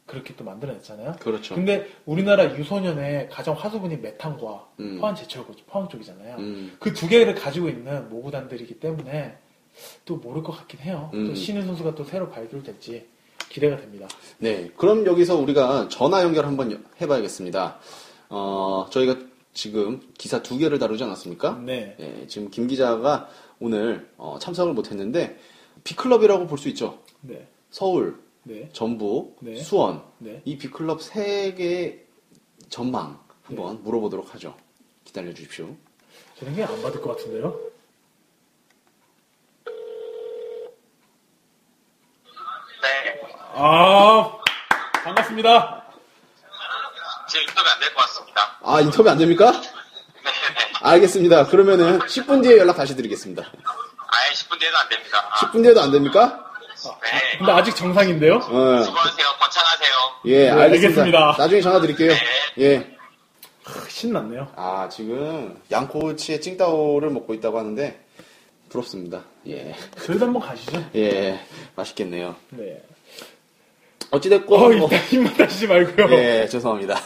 그렇게 0.07 0.35
또 0.35 0.43
만들어냈잖아요. 0.43 1.15
그렇죠. 1.21 1.55
근데 1.55 1.87
우리나라 2.05 2.57
유소년의 2.59 3.29
가장 3.31 3.55
화수분이 3.55 3.99
메탄과 3.99 4.67
음. 4.81 4.99
포항 5.01 5.15
제철 5.15 5.45
포항 5.69 5.89
쪽이잖아요. 5.89 6.37
음. 6.39 6.77
그두 6.81 7.09
개를 7.09 7.37
가지고 7.37 7.69
있는 7.69 8.09
모구단들이기 8.11 8.81
때문에 8.81 9.37
또 10.05 10.17
모를 10.17 10.43
것 10.43 10.51
같긴 10.51 10.81
해요. 10.81 11.11
음. 11.15 11.29
또 11.29 11.35
신인 11.37 11.65
선수가 11.65 11.95
또 11.95 12.03
새로 12.03 12.29
발굴될지 12.29 13.07
기대가 13.49 13.77
됩니다. 13.77 14.09
네, 14.39 14.69
그럼 14.77 15.07
여기서 15.07 15.37
우리가 15.37 15.87
전화 15.89 16.25
연결 16.25 16.45
한번 16.45 16.73
여- 16.73 16.79
해봐야겠습니다. 17.01 17.79
어, 18.31 18.87
저희가 18.91 19.17
지금 19.55 20.01
기사 20.17 20.43
두 20.43 20.57
개를 20.59 20.79
다루지 20.79 21.05
않았습니까? 21.05 21.59
네. 21.65 21.97
예, 22.01 22.27
지금 22.27 22.51
김 22.51 22.67
기자가 22.67 23.29
오늘 23.61 24.11
어, 24.17 24.39
참석을 24.41 24.73
못했는데 24.73 25.39
B클럽이라고 25.85 26.47
볼 26.47 26.59
수 26.59 26.69
있죠. 26.71 27.01
네. 27.21 27.47
서울, 27.71 28.19
네. 28.45 28.69
전북, 28.73 29.37
네. 29.41 29.57
수원 29.57 30.03
네. 30.19 30.41
이 30.45 30.57
B클럽 30.59 31.03
세 31.03 31.55
개 31.57 31.99
전망 32.69 33.21
한번 33.43 33.83
물어보도록 33.83 34.35
하죠. 34.35 34.55
기다려 35.05 35.33
주십시오. 35.35 35.75
저는 36.39 36.55
그냥 36.55 36.73
안 36.73 36.83
받을 36.83 37.01
것 37.03 37.17
같은데요. 37.17 37.59
네. 42.83 43.21
아, 43.55 44.39
반갑습니다. 45.05 45.82
지금 47.33 47.43
인터뷰 47.49 47.69
안 47.69 47.81
될 47.81 47.95
것 47.95 48.01
같습니다. 48.03 48.59
아 48.63 48.81
인터뷰 48.81 49.09
안 49.11 49.19
됩니까? 49.19 49.51
네, 49.53 49.59
네. 50.31 50.31
알겠습니다. 50.83 51.47
그러면은 51.47 51.99
10분 52.01 52.43
뒤에 52.43 52.59
연락 52.59 52.77
다시 52.77 52.95
드리겠습니다. 52.95 53.43
아예 53.43 54.33
10분 54.33 54.59
뒤에도 54.61 54.77
안 54.77 54.89
됩니다. 54.89 55.29
아, 55.31 55.37
10분 55.47 55.63
뒤에도 55.63 55.81
안 55.81 55.91
됩니까? 55.91 56.45
네. 57.03 57.39
근데 57.39 57.53
아직 57.53 57.75
정상인데요? 57.77 58.35
어, 58.35 58.39
수고하세요. 58.41 59.27
번창하세요. 59.41 59.91
예, 60.27 60.45
네, 60.47 60.51
알겠습니다. 60.51 60.63
알겠습니다. 60.89 61.35
나중에 61.39 61.61
전화 61.63 61.81
드릴게요. 61.81 62.13
네. 62.13 62.19
예. 62.65 62.97
크, 63.65 63.89
신났네요. 63.89 64.53
아, 64.57 64.89
지금 64.91 65.61
양꼬치에 65.71 66.41
찡따오를 66.41 67.11
먹고 67.11 67.33
있다고 67.35 67.59
하는데 67.59 68.05
부럽습니다. 68.69 69.21
예. 69.47 69.75
저희도 70.05 70.27
한번 70.27 70.43
가시죠. 70.43 70.85
예. 70.97 71.41
맛있겠네요. 71.77 72.35
네. 72.51 72.83
어찌됐건 74.11 74.63
어, 74.63 74.69
뭐- 74.77 74.89
힘만 74.89 75.35
하시지 75.39 75.67
말고요. 75.69 76.13
예, 76.19 76.49
죄송합니다. 76.49 77.01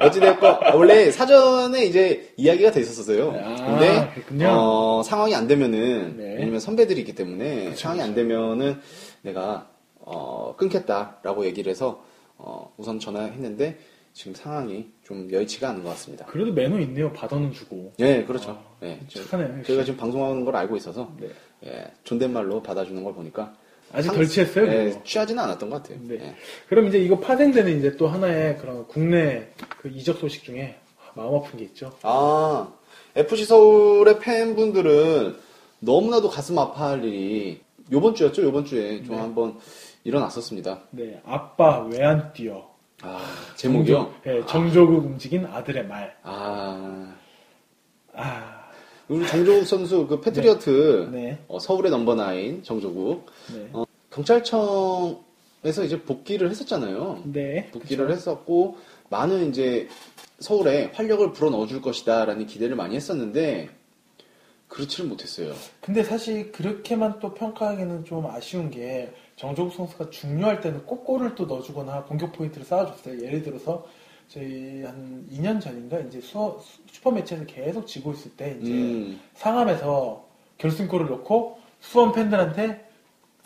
어찌됐건 0.00 0.74
원래 0.74 1.10
사전에 1.10 1.84
이제 1.84 2.32
이야기가 2.36 2.70
돼 2.70 2.80
있었어요. 2.80 3.30
아, 3.30 3.54
근데 3.56 4.10
그렇군요. 4.14 4.48
어, 4.50 5.02
상황이 5.04 5.34
안 5.34 5.46
되면은 5.46 6.16
네. 6.16 6.34
왜냐면 6.38 6.60
선배들이 6.60 7.00
있기 7.00 7.14
때문에 7.14 7.66
그쵸, 7.70 7.76
상황이 7.76 8.00
안 8.02 8.08
그쵸. 8.14 8.16
되면은 8.16 8.80
내가 9.22 9.68
어, 10.00 10.54
끊겠다라고 10.56 11.44
얘기를 11.46 11.70
해서 11.70 12.02
어, 12.36 12.72
우선 12.76 12.98
전화했는데 12.98 13.78
지금 14.14 14.34
상황이 14.34 14.88
좀 15.04 15.28
여의치가 15.32 15.70
않은 15.70 15.82
것 15.84 15.90
같습니다. 15.90 16.26
그래도 16.26 16.52
매너 16.52 16.78
있네요. 16.80 17.12
받아는 17.12 17.52
주고. 17.52 17.92
예, 18.00 18.24
그렇죠. 18.24 18.50
아, 18.50 18.84
예, 18.86 19.00
저- 19.08 19.22
착하네요. 19.24 19.62
저희가 19.62 19.84
지금 19.84 19.98
방송하는 19.98 20.44
걸 20.44 20.54
알고 20.56 20.76
있어서 20.76 21.10
네. 21.18 21.28
예, 21.64 21.84
존댓말로 22.04 22.62
받아주는 22.62 23.02
걸 23.04 23.14
보니까 23.14 23.54
아직 23.92 24.08
상- 24.08 24.16
덜 24.16 24.26
취했어요? 24.26 24.66
예, 24.72 24.84
그거? 24.90 25.02
취하지는 25.04 25.42
않았던 25.42 25.70
것 25.70 25.82
같아요. 25.82 25.98
네. 26.02 26.14
예. 26.20 26.34
그럼 26.68 26.88
이제 26.88 26.98
이거 26.98 27.18
파생되는 27.18 27.78
이제 27.78 27.96
또 27.96 28.08
하나의 28.08 28.58
그런 28.58 28.86
국내 28.88 29.48
그 29.80 29.88
이적 29.88 30.18
소식 30.18 30.44
중에 30.44 30.76
마음 31.14 31.34
아픈 31.34 31.58
게 31.58 31.64
있죠. 31.66 31.92
아, 32.02 32.68
FC 33.14 33.44
서울의 33.44 34.18
팬분들은 34.20 35.36
너무나도 35.80 36.30
가슴 36.30 36.58
아파할 36.58 37.04
일이 37.04 37.60
요번 37.90 38.14
주였죠? 38.14 38.42
요번 38.42 38.64
주에 38.64 39.02
좀 39.04 39.16
네. 39.16 39.20
한번 39.20 39.58
일어났었습니다. 40.04 40.80
네. 40.90 41.20
아빠 41.26 41.80
왜 41.84 42.02
안 42.02 42.32
뛰어? 42.32 42.70
아, 43.02 43.20
제목이요? 43.56 43.94
정조, 43.96 44.14
네, 44.24 44.46
정조국 44.46 45.04
움직인 45.04 45.44
아들의 45.44 45.86
말. 45.86 46.16
아, 46.22 47.12
아, 48.14 48.61
우리 49.12 49.26
정조국 49.26 49.66
선수 49.66 50.06
그 50.06 50.22
패트리어트 50.22 51.10
네. 51.12 51.38
어, 51.46 51.58
서울의 51.58 51.90
넘버 51.90 52.14
나인 52.14 52.62
정조국 52.62 53.26
네. 53.52 53.68
어, 53.74 53.84
경찰청에서 54.10 55.84
이제 55.84 56.00
복귀를 56.00 56.48
했었잖아요. 56.48 57.22
네. 57.26 57.68
복귀를 57.72 58.10
했었고 58.10 58.78
많은 59.10 59.50
이제 59.50 59.88
서울에 60.38 60.90
활력을 60.94 61.32
불어 61.32 61.50
넣어줄 61.50 61.82
것이다라는 61.82 62.46
기대를 62.46 62.74
많이 62.74 62.96
했었는데 62.96 63.68
그렇지를 64.68 65.10
못했어요. 65.10 65.52
근데 65.82 66.02
사실 66.02 66.50
그렇게만 66.50 67.20
또 67.20 67.34
평가하기는 67.34 68.06
좀 68.06 68.24
아쉬운 68.24 68.70
게 68.70 69.12
정조국 69.36 69.74
선수가 69.74 70.08
중요할 70.08 70.62
때는 70.62 70.86
꼭 70.86 71.04
골을 71.04 71.34
또 71.34 71.44
넣어주거나 71.44 72.04
공격 72.04 72.32
포인트를 72.32 72.64
쌓아줬어요. 72.64 73.22
예를 73.22 73.42
들어서 73.42 73.86
저희 74.32 74.82
한 74.82 75.26
2년 75.30 75.60
전인가 75.60 75.98
이제 76.00 76.18
수, 76.22 76.58
슈퍼 76.90 77.10
매치에서 77.10 77.44
계속 77.44 77.86
지고 77.86 78.12
있을 78.12 78.30
때 78.30 78.56
이제 78.62 78.72
음, 78.72 79.20
상암에서 79.34 80.26
결승골을 80.56 81.10
넣고 81.10 81.58
수원 81.80 82.12
팬들한테 82.12 82.88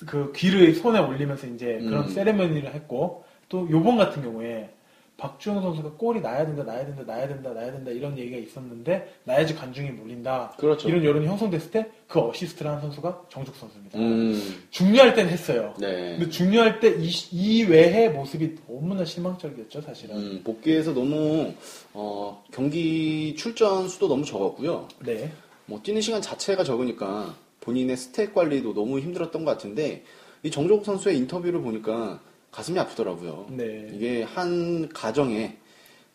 그 0.07 0.33
귀를 0.37 0.73
손에 0.75 1.01
올리면서 1.01 1.49
이제 1.49 1.79
그런 1.81 2.05
음. 2.05 2.09
세레머니를 2.09 2.73
했고 2.73 3.25
또 3.49 3.69
요번 3.69 3.97
같은 3.97 4.23
경우에 4.23 4.71
박주영 5.17 5.63
선수가 5.63 5.93
골이 5.93 6.21
나야 6.21 6.45
된다, 6.45 6.63
나야 6.63 6.85
된다, 6.85 7.03
나야 7.07 7.27
된다, 7.27 7.53
나야 7.53 7.73
된다 7.73 7.91
이런 7.91 8.19
얘기가 8.19 8.37
있었는데 8.37 9.15
나야지 9.25 9.55
관중이 9.55 9.91
몰린다. 9.91 10.55
그렇죠. 10.59 10.89
이런 10.89 11.05
여론이 11.05 11.27
형성됐을 11.27 11.71
때 11.71 11.91
그 12.09 12.21
어시스트를 12.21 12.71
한 12.71 12.81
선수가 12.81 13.25
정조국 13.29 13.57
선수입니다. 13.57 13.99
음, 13.99 14.41
중요할 14.71 15.15
땐 15.15 15.29
했어요. 15.29 15.75
네. 15.79 16.17
근데 16.17 16.31
중요할 16.31 16.79
때 16.79 16.95
이, 16.99 17.11
이 17.33 17.65
외의 17.65 18.11
모습이 18.11 18.55
너무나 18.69 19.05
실망적이었죠, 19.05 19.81
사실은. 19.81 20.17
음, 20.17 20.41
복귀해서 20.45 20.95
너무 20.95 21.53
어, 21.93 22.45
경기 22.53 23.35
출전 23.37 23.89
수도 23.89 24.07
너무 24.07 24.25
적었고요. 24.25 24.87
네. 25.05 25.33
뭐 25.67 25.81
뛰는 25.83 26.01
시간 26.01 26.23
자체가 26.23 26.63
적으니까 26.63 27.35
본인의 27.61 27.97
스택 27.97 28.33
관리도 28.33 28.73
너무 28.75 29.01
힘들었던 29.01 29.45
것 29.45 29.51
같은데 29.51 30.05
이 30.45 30.51
정조국 30.53 30.85
선수의 30.85 31.17
인터뷰를 31.17 31.61
보니까 31.61 32.21
가슴이 32.51 32.79
아프더라고요. 32.79 33.47
네. 33.51 33.89
이게 33.93 34.23
한 34.23 34.89
가정의 34.89 35.57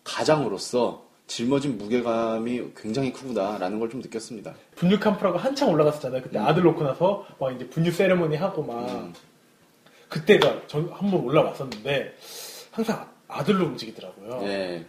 가장으로서 0.04 1.06
짊어진 1.28 1.78
무게감이 1.78 2.72
굉장히 2.76 3.14
크구나라는 3.14 3.80
걸 3.80 3.90
좀 3.90 4.02
느꼈습니다. 4.02 4.54
분유 4.76 5.00
캄프라고 5.00 5.38
한창 5.38 5.70
올라갔었잖아요. 5.70 6.22
그때 6.24 6.40
아들 6.40 6.64
놓고 6.64 6.84
나서 6.84 7.26
막 7.40 7.54
이제 7.56 7.70
분유 7.70 7.92
세레모니 7.92 8.36
하고 8.38 8.64
막 8.64 8.90
음. 8.90 9.14
그때가 10.10 10.68
전 10.68 10.90
한 10.92 11.10
번 11.12 11.22
올라왔었는데 11.22 12.16
항상 12.72 13.08
아들로 13.28 13.66
움직이더라고요. 13.68 14.42
네. 14.42 14.86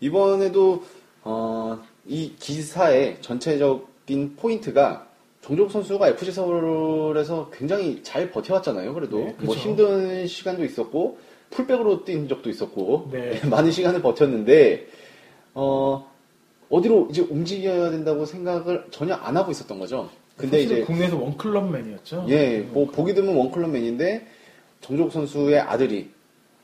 이번에도 0.00 0.84
어, 1.22 1.80
이 2.06 2.34
기사의 2.38 3.22
전체적인 3.22 4.36
포인트가 4.36 5.07
정조국 5.48 5.72
선수가 5.72 6.08
FC 6.08 6.30
서울에서 6.30 7.48
굉장히 7.50 8.02
잘 8.02 8.30
버텨왔잖아요. 8.30 8.92
그래도 8.92 9.16
네, 9.16 9.34
뭐 9.40 9.54
그쵸. 9.54 9.60
힘든 9.60 10.26
시간도 10.26 10.62
있었고 10.62 11.18
풀백으로 11.48 12.04
뛴 12.04 12.28
적도 12.28 12.50
있었고 12.50 13.08
네. 13.10 13.40
많은 13.48 13.70
시간을 13.70 14.02
버텼는데 14.02 14.88
어, 15.54 16.06
어디로 16.68 17.08
이제 17.10 17.22
움직여야 17.22 17.90
된다고 17.90 18.26
생각을 18.26 18.88
전혀 18.90 19.14
안 19.14 19.38
하고 19.38 19.50
있었던 19.50 19.78
거죠. 19.78 20.10
근데 20.36 20.60
이제 20.62 20.82
국내에서 20.82 21.16
원클럽맨이었죠. 21.16 22.26
예, 22.28 22.58
뭐 22.58 22.86
보기 22.86 23.14
드문 23.14 23.34
원클럽맨인데 23.34 24.26
정조국 24.82 25.12
선수의 25.12 25.60
아들이 25.60 26.10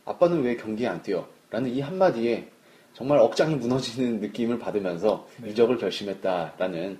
아빠는 0.04 0.42
왜 0.42 0.56
경기에 0.56 0.88
안 0.88 1.02
뛰어? 1.02 1.26
라는 1.48 1.70
이 1.70 1.80
한마디에 1.80 2.48
정말 2.92 3.18
억장이 3.18 3.54
무너지는 3.54 4.20
느낌을 4.20 4.58
받으면서 4.58 5.26
네. 5.38 5.50
이적을 5.50 5.78
결심했다라는 5.78 6.98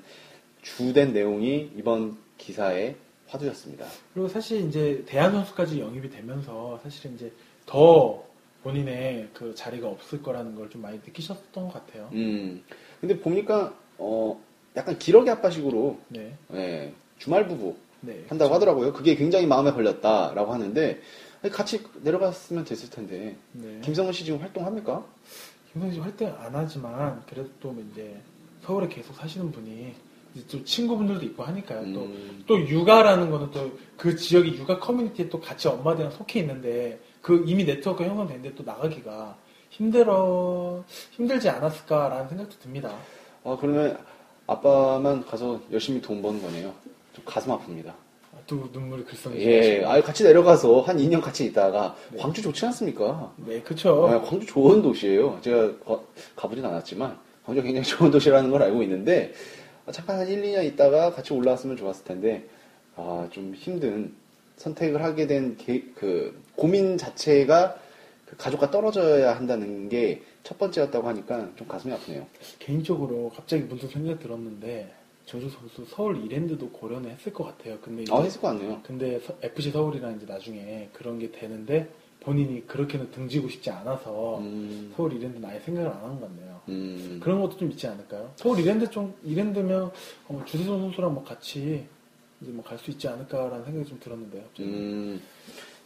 주된 0.65 1.13
내용이 1.13 1.71
이번 1.77 2.17
기사의 2.39 2.97
화두였습니다. 3.29 3.87
그리고 4.13 4.29
사실 4.29 4.67
이제 4.67 5.05
대한 5.07 5.31
선수까지 5.33 5.79
영입이 5.81 6.09
되면서 6.11 6.81
사실은 6.83 7.15
이제 7.15 7.31
더 7.67 8.25
본인의 8.63 9.29
그 9.35 9.55
자리가 9.55 9.87
없을 9.89 10.23
거라는 10.23 10.55
걸 10.57 10.69
좀 10.71 10.83
많이 10.83 10.97
느끼셨던 10.99 11.69
것 11.69 11.73
같아요. 11.73 12.09
음, 12.13 12.63
근데 13.01 13.19
보니까 13.21 13.75
어, 13.99 14.41
약간 14.77 14.99
기러기 14.99 15.29
아빠식으로 15.31 15.99
네. 16.09 16.35
예, 16.55 16.93
주말 17.19 17.47
부부 17.47 17.77
네. 18.01 18.25
한다고 18.29 18.55
하더라고요. 18.55 18.93
그게 18.93 19.15
굉장히 19.15 19.47
마음에 19.47 19.71
걸렸다라고 19.71 20.53
하는데 20.53 21.01
같이 21.53 21.85
내려갔으면 22.03 22.65
됐을 22.65 22.89
텐데 22.91 23.37
네. 23.53 23.81
김성훈 23.83 24.13
씨 24.15 24.25
지금 24.25 24.41
활동합니까? 24.41 25.05
김성희 25.73 25.95
씨 25.95 26.01
활동 26.01 26.35
안 26.39 26.55
하지만 26.55 27.23
그래도 27.29 27.51
또 27.61 27.77
이제 27.93 28.17
서울에 28.63 28.89
계속 28.89 29.15
사시는 29.15 29.53
분이 29.53 29.93
또 30.51 30.65
친구분들도 30.65 31.25
있고 31.27 31.43
하니까요. 31.45 31.81
음. 31.81 32.45
또, 32.47 32.55
또 32.57 32.69
육아라는 32.69 33.31
거는 33.31 33.51
또 33.51 33.71
그 33.97 34.17
지역의 34.17 34.57
육아 34.57 34.81
커뮤니티에 34.81 35.29
또 35.29 35.41
같이 35.41 35.69
엄마들이랑 35.69 36.11
속해 36.11 36.41
있는데 36.41 36.99
그 37.23 37.45
이미 37.47 37.65
네트워크가 37.65 38.09
형성됐는데 38.11 38.55
또 38.57 38.65
나가기가 38.65 39.37
힘들어, 39.71 40.85
힘들지 41.13 41.49
않았을까라는 41.49 42.29
생각도 42.29 42.57
듭니다. 42.61 42.93
아, 43.45 43.57
그러면 43.61 43.97
아빠만 44.47 45.25
가서 45.25 45.61
열심히 45.73 46.01
돈 46.01 46.21
버는 46.23 46.43
거네요. 46.43 46.73
좀 47.15 47.25
가슴 47.25 47.53
아픕니다. 47.53 47.89
아, 47.89 48.39
또 48.47 48.69
눈물이 48.73 49.05
글썽이죠. 49.05 49.41
예, 49.41 49.85
아 49.85 50.01
같이 50.03 50.25
내려가서 50.25 50.81
한 50.83 50.97
2년 50.99 51.21
같이 51.21 51.45
있다가 51.47 51.95
네. 52.11 52.19
광주 52.19 52.43
좋지 52.43 52.67
않습니까? 52.67 53.33
네, 53.37 53.61
그쵸. 53.61 54.09
아, 54.09 54.21
광주 54.21 54.45
좋은 54.47 54.83
도시예요. 54.83 55.39
제가 55.41 55.79
가- 55.85 56.01
가보진 56.35 56.65
않았지만 56.65 57.17
광주 57.47 57.61
가 57.61 57.67
굉장히 57.67 57.87
좋은 57.87 58.11
도시라는 58.11 58.51
걸 58.51 58.63
알고 58.65 58.83
있는데 58.83 59.33
아, 59.33 59.64
잠깐 59.93 60.19
한 60.21 60.29
1, 60.29 60.43
2년 60.43 60.65
있다가 60.65 61.13
같이 61.13 61.33
올라왔으면 61.33 61.77
좋았을 61.77 62.05
텐데 62.05 62.45
아, 62.97 63.29
좀 63.31 63.55
힘든 63.55 64.13
선택을 64.57 65.03
하게 65.03 65.27
된 65.27 65.57
그 65.97 66.41
고민 66.57 66.97
자체가 66.97 67.77
그 68.27 68.37
가족과 68.37 68.71
떨어져야 68.71 69.37
한다는 69.37 69.89
게 69.89 70.23
첫 70.45 70.59
번째였다고 70.59 71.09
하니까 71.09 71.49
좀 71.57 71.67
가슴이 71.67 71.91
아프네요. 71.95 72.27
개인적으로 72.59 73.33
갑자기 73.35 73.63
문득 73.63 73.91
생각이 73.91 74.23
들었는데 74.23 74.93
저주 75.25 75.49
선수 75.49 75.87
서울 75.89 76.23
이랜드도 76.23 76.69
고려는 76.69 77.09
했을 77.13 77.33
것 77.33 77.45
같아요. 77.45 77.79
근데 77.81 78.03
이제 78.03 78.13
아, 78.13 78.21
했을 78.21 78.39
것 78.43 78.49
같네요. 78.49 78.79
근데 78.87 79.19
서- 79.21 79.33
FC 79.41 79.71
서울이랑 79.71 80.17
이제 80.17 80.27
나중에 80.27 80.91
그런 80.93 81.19
게 81.19 81.31
되는데 81.31 81.89
본인이 82.25 82.67
그렇게는 82.67 83.11
등지고 83.11 83.49
싶지 83.49 83.71
않아서 83.71 84.39
음, 84.39 84.93
서울 84.97 85.13
이랜드는 85.13 85.49
아예 85.49 85.61
생각을 85.61 85.91
안 85.91 85.97
한 86.03 86.21
것 86.21 86.29
같네요. 86.29 86.61
음, 86.69 87.21
그런 87.23 87.41
것도 87.41 87.59
좀 87.59 87.71
있지 87.71 87.87
않을까요? 87.87 88.33
서울 88.37 88.59
이랜드 88.61 88.89
좀 88.91 89.15
이랜드면 89.23 89.91
어, 90.29 90.43
주세종 90.47 90.81
선수랑 90.81 91.13
뭐 91.15 91.23
같이 91.25 91.85
이제 92.41 92.51
뭐 92.53 92.65
갈 92.65 92.79
수 92.79 92.91
있지 92.91 93.07
않을까라는 93.09 93.65
생각이 93.65 93.89
좀 93.89 93.99
들었는데요. 94.01 94.43
음, 94.61 95.21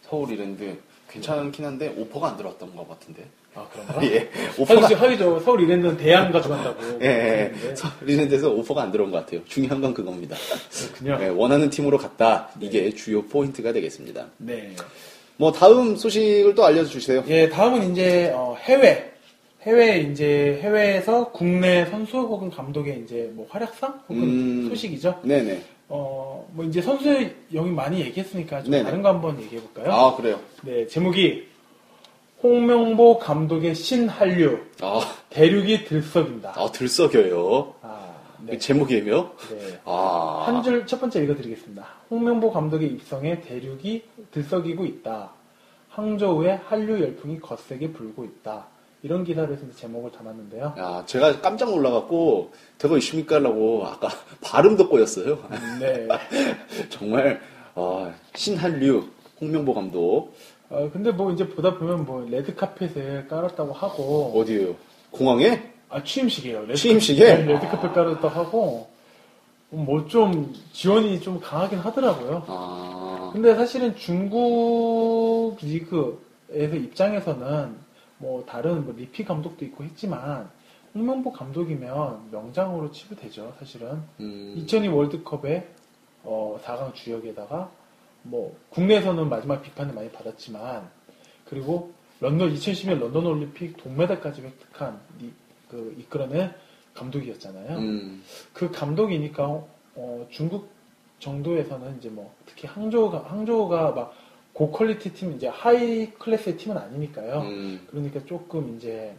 서울 0.03 0.30
이랜드 0.32 0.78
괜찮긴 1.11 1.64
한데 1.64 1.95
오퍼가 1.97 2.28
안 2.28 2.36
들어왔던 2.36 2.74
것 2.76 2.89
같은데. 2.89 3.26
아 3.55 3.66
그런가? 3.72 4.03
예, 4.07 4.30
오퍼가 4.59 4.86
하기죠. 4.95 5.41
서울 5.41 5.62
이랜드는 5.62 5.97
대안 5.97 6.30
가져간다고. 6.30 6.80
예, 7.03 7.07
예, 7.07 7.49
그러는데. 7.51 7.74
서울 7.74 8.09
이랜드에서 8.11 8.51
오퍼가 8.51 8.82
안 8.82 8.93
들어온 8.93 9.11
것 9.11 9.18
같아요. 9.18 9.45
중요한 9.47 9.80
건 9.80 9.93
그겁니다. 9.95 10.36
그렇군요. 10.70 11.18
예, 11.20 11.28
원하는 11.28 11.68
팀으로 11.70 11.99
갔다. 11.99 12.51
이게 12.61 12.91
주요 12.95 13.22
포인트가 13.22 13.72
되겠습니다. 13.72 14.28
네. 14.39 14.76
뭐 15.39 15.53
다음 15.53 15.97
소식을 15.97 16.55
또 16.55 16.64
알려주세요. 16.64 17.24
예, 17.28 17.49
다음은 17.49 17.93
이제 17.93 18.32
어, 18.34 18.57
해외. 18.61 19.12
해외 19.62 19.99
이제 19.99 20.59
해외에서 20.62 21.30
국내 21.30 21.84
선수 21.86 22.18
혹은 22.18 22.51
감독의 22.51 23.03
이제 23.05 23.30
뭐 23.34 23.47
활약상 23.49 24.03
혹은 24.09 24.22
음. 24.22 24.68
소식이죠. 24.68 25.20
네네. 25.22 25.62
어, 25.89 26.47
뭐 26.53 26.64
이제 26.64 26.82
선수 26.82 27.09
영입 27.55 27.72
많이 27.72 28.01
얘기했으니까 28.01 28.62
좀 28.62 28.72
네네. 28.72 28.84
다른 28.84 29.03
거 29.03 29.09
한번 29.11 29.41
얘기해 29.41 29.62
볼까요? 29.62 29.93
아 29.93 30.16
그래요. 30.16 30.41
네, 30.62 30.86
제목이 30.86 31.47
홍명보 32.43 33.18
감독의 33.18 33.74
신한류 33.74 34.59
아, 34.80 35.01
대륙이 35.30 35.84
들썩인다. 35.84 36.55
아 36.57 36.70
들썩여요. 36.72 37.74
네. 38.51 38.59
제목이에요? 38.59 39.30
네. 39.51 39.80
아, 39.84 40.44
한 40.46 40.62
줄 40.62 40.86
첫 40.86 41.01
번째 41.01 41.22
읽어드리겠습니다. 41.24 41.86
홍명보 42.11 42.51
감독의 42.53 42.88
입성에 42.92 43.40
대륙이 43.40 44.03
들썩이고 44.32 44.84
있다. 44.86 45.30
항저우에 45.90 46.53
한류 46.66 47.01
열풍이 47.01 47.40
거세게 47.40 47.92
불고 47.92 48.24
있다. 48.24 48.66
이런 49.03 49.22
기사를 49.24 49.53
해서 49.53 49.64
제목을 49.76 50.11
담았는데요. 50.12 50.74
야, 50.78 51.03
제가 51.07 51.40
깜짝 51.40 51.70
놀라갖고 51.70 52.53
대거 52.78 52.99
이십니까 52.99 53.36
하려고 53.36 53.84
아까 53.86 54.09
발음도 54.42 54.88
꼬였어요. 54.88 55.38
네. 55.80 56.09
정말 56.90 57.40
아, 57.74 58.12
신한류 58.34 59.07
홍명보 59.40 59.72
감독 59.74 60.34
어, 60.70 60.90
근데 60.92 61.11
뭐 61.12 61.32
이제 61.32 61.49
보다 61.49 61.78
보면 61.78 62.05
뭐 62.05 62.26
레드 62.28 62.55
카펫을 62.55 63.28
깔았다고 63.28 63.72
하고 63.72 64.32
어디에요? 64.36 64.74
공항에? 65.11 65.72
아 65.91 66.03
취임식이에요. 66.03 66.62
레드 66.62 66.74
취임식에? 66.74 67.24
네, 67.24 67.43
레드 67.45 67.66
카펫 67.68 67.93
깔았다고 67.95 68.28
하고 68.28 68.89
뭐 69.70 70.07
좀 70.09 70.55
지원이 70.72 71.20
좀 71.20 71.41
강하긴 71.41 71.78
하더라고요. 71.78 72.45
아, 72.49 73.30
근데 73.32 73.55
사실은 73.55 73.95
중국 73.97 75.57
리그에서 75.61 76.74
입장에서는 76.76 77.76
뭐 78.18 78.45
다른 78.47 78.84
뭐 78.84 78.95
리피 78.97 79.24
감독도 79.24 79.64
있고 79.66 79.84
했지만 79.84 80.51
홍명보 80.95 81.30
감독이면 81.32 82.30
명장으로 82.32 82.91
치부되죠 82.91 83.55
사실은 83.59 84.03
음, 84.20 84.55
2002 84.57 84.89
월드컵에 84.89 85.68
어, 86.24 86.59
4강 86.64 86.95
주역에다가 86.95 87.70
뭐 88.22 88.57
국내에서는 88.70 89.28
마지막 89.28 89.62
비판을 89.62 89.95
많이 89.95 90.11
받았지만 90.11 90.89
그리고 91.45 91.93
런던 92.20 92.53
2012년 92.55 92.99
런던 92.99 93.26
올림픽 93.26 93.76
동메달까지 93.76 94.43
획득한 94.43 94.99
이, 95.20 95.30
그 95.68 95.94
이끌어낸 95.98 96.52
감독이었잖아요. 96.94 97.78
음, 97.78 98.22
그 98.52 98.70
감독이니까 98.70 99.44
어, 99.94 100.26
중국 100.30 100.70
정도에서는 101.20 101.98
이제 101.98 102.08
뭐 102.08 102.34
특히 102.46 102.66
항저우가 102.68 103.24
항저우가 103.28 103.92
막 103.92 104.14
고quality 104.52 105.12
팀 105.12 105.34
이제 105.34 105.46
high 105.46 106.11
class의 106.12 106.56
팀은 106.56 106.76
아니니까요. 106.76 107.40
음, 107.42 107.86
그러니까 107.90 108.24
조금 108.24 108.76
이제 108.76 109.14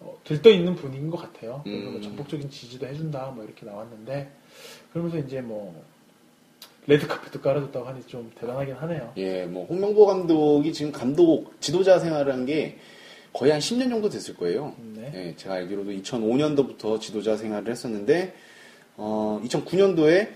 어, 0.00 0.18
들떠 0.24 0.50
있는 0.50 0.74
분위기인 0.74 1.10
것 1.10 1.18
같아요. 1.18 1.62
뭐 1.64 1.72
음. 1.72 2.02
전폭적인 2.02 2.50
지지도 2.50 2.86
해준다 2.86 3.30
뭐 3.30 3.44
이렇게 3.44 3.64
나왔는데 3.64 4.30
그러면서 4.92 5.18
이제 5.18 5.40
뭐 5.40 5.80
레드 6.86 7.06
카펫도 7.06 7.40
깔아줬다고 7.40 7.86
하니 7.86 8.02
좀 8.08 8.32
대단하긴 8.34 8.74
하네요. 8.74 9.12
예, 9.16 9.46
뭐 9.46 9.66
홍명보 9.66 10.06
감독이 10.06 10.72
지금 10.72 10.90
감독 10.90 11.60
지도자 11.60 12.00
생활을 12.00 12.32
한게 12.32 12.78
거의 13.32 13.52
한 13.52 13.60
10년 13.60 13.88
정도 13.88 14.08
됐을 14.08 14.36
거예요. 14.36 14.74
네. 14.94 15.10
예, 15.14 15.36
제가 15.36 15.54
알기로도 15.54 15.90
2005년도부터 15.90 17.00
지도자 17.00 17.36
생활을 17.36 17.70
했었는데 17.70 18.34
어, 18.96 19.40
2009년도에 19.44 20.28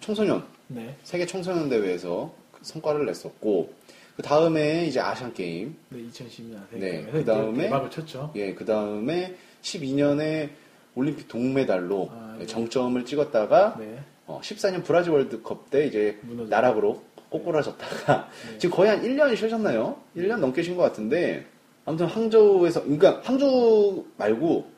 청소년 0.00 0.44
네. 0.68 0.96
세계 1.04 1.26
청소년 1.26 1.68
대회에서 1.68 2.34
그 2.52 2.60
성과를 2.62 3.06
냈었고 3.06 3.72
그 4.16 4.22
다음에 4.22 4.86
이제 4.86 5.00
아시안 5.00 5.32
게임, 5.32 5.74
네, 5.88 6.00
2012년 6.00 6.58
네, 6.72 6.78
네, 6.78 7.06
그 7.10 7.24
다음에 7.24 7.64
대박을 7.64 7.90
쳤죠. 7.90 8.32
예, 8.36 8.54
그 8.54 8.64
다음에 8.64 9.36
12년에 9.62 10.50
올림픽 10.94 11.28
동메달로 11.28 12.10
아, 12.12 12.36
네. 12.38 12.46
정점을 12.46 13.02
찍었다가 13.04 13.76
네. 13.78 13.98
어, 14.26 14.40
14년 14.42 14.84
브라질 14.84 15.12
월드컵 15.12 15.70
때 15.70 15.86
이제 15.86 16.18
무너졌죠. 16.22 16.50
나락으로 16.50 17.02
꼬꾸라졌다가 17.30 18.28
네. 18.50 18.58
지금 18.58 18.76
거의 18.76 18.90
한 18.90 19.02
1년이 19.02 19.36
쉬셨나요? 19.36 19.96
1년 20.16 20.38
넘게 20.38 20.62
쉰 20.62 20.76
것 20.76 20.82
같은데 20.82 21.46
아무튼 21.84 22.06
항저우에서 22.06 22.82
그러니까 22.82 23.20
항저우 23.24 24.04
말고 24.16 24.70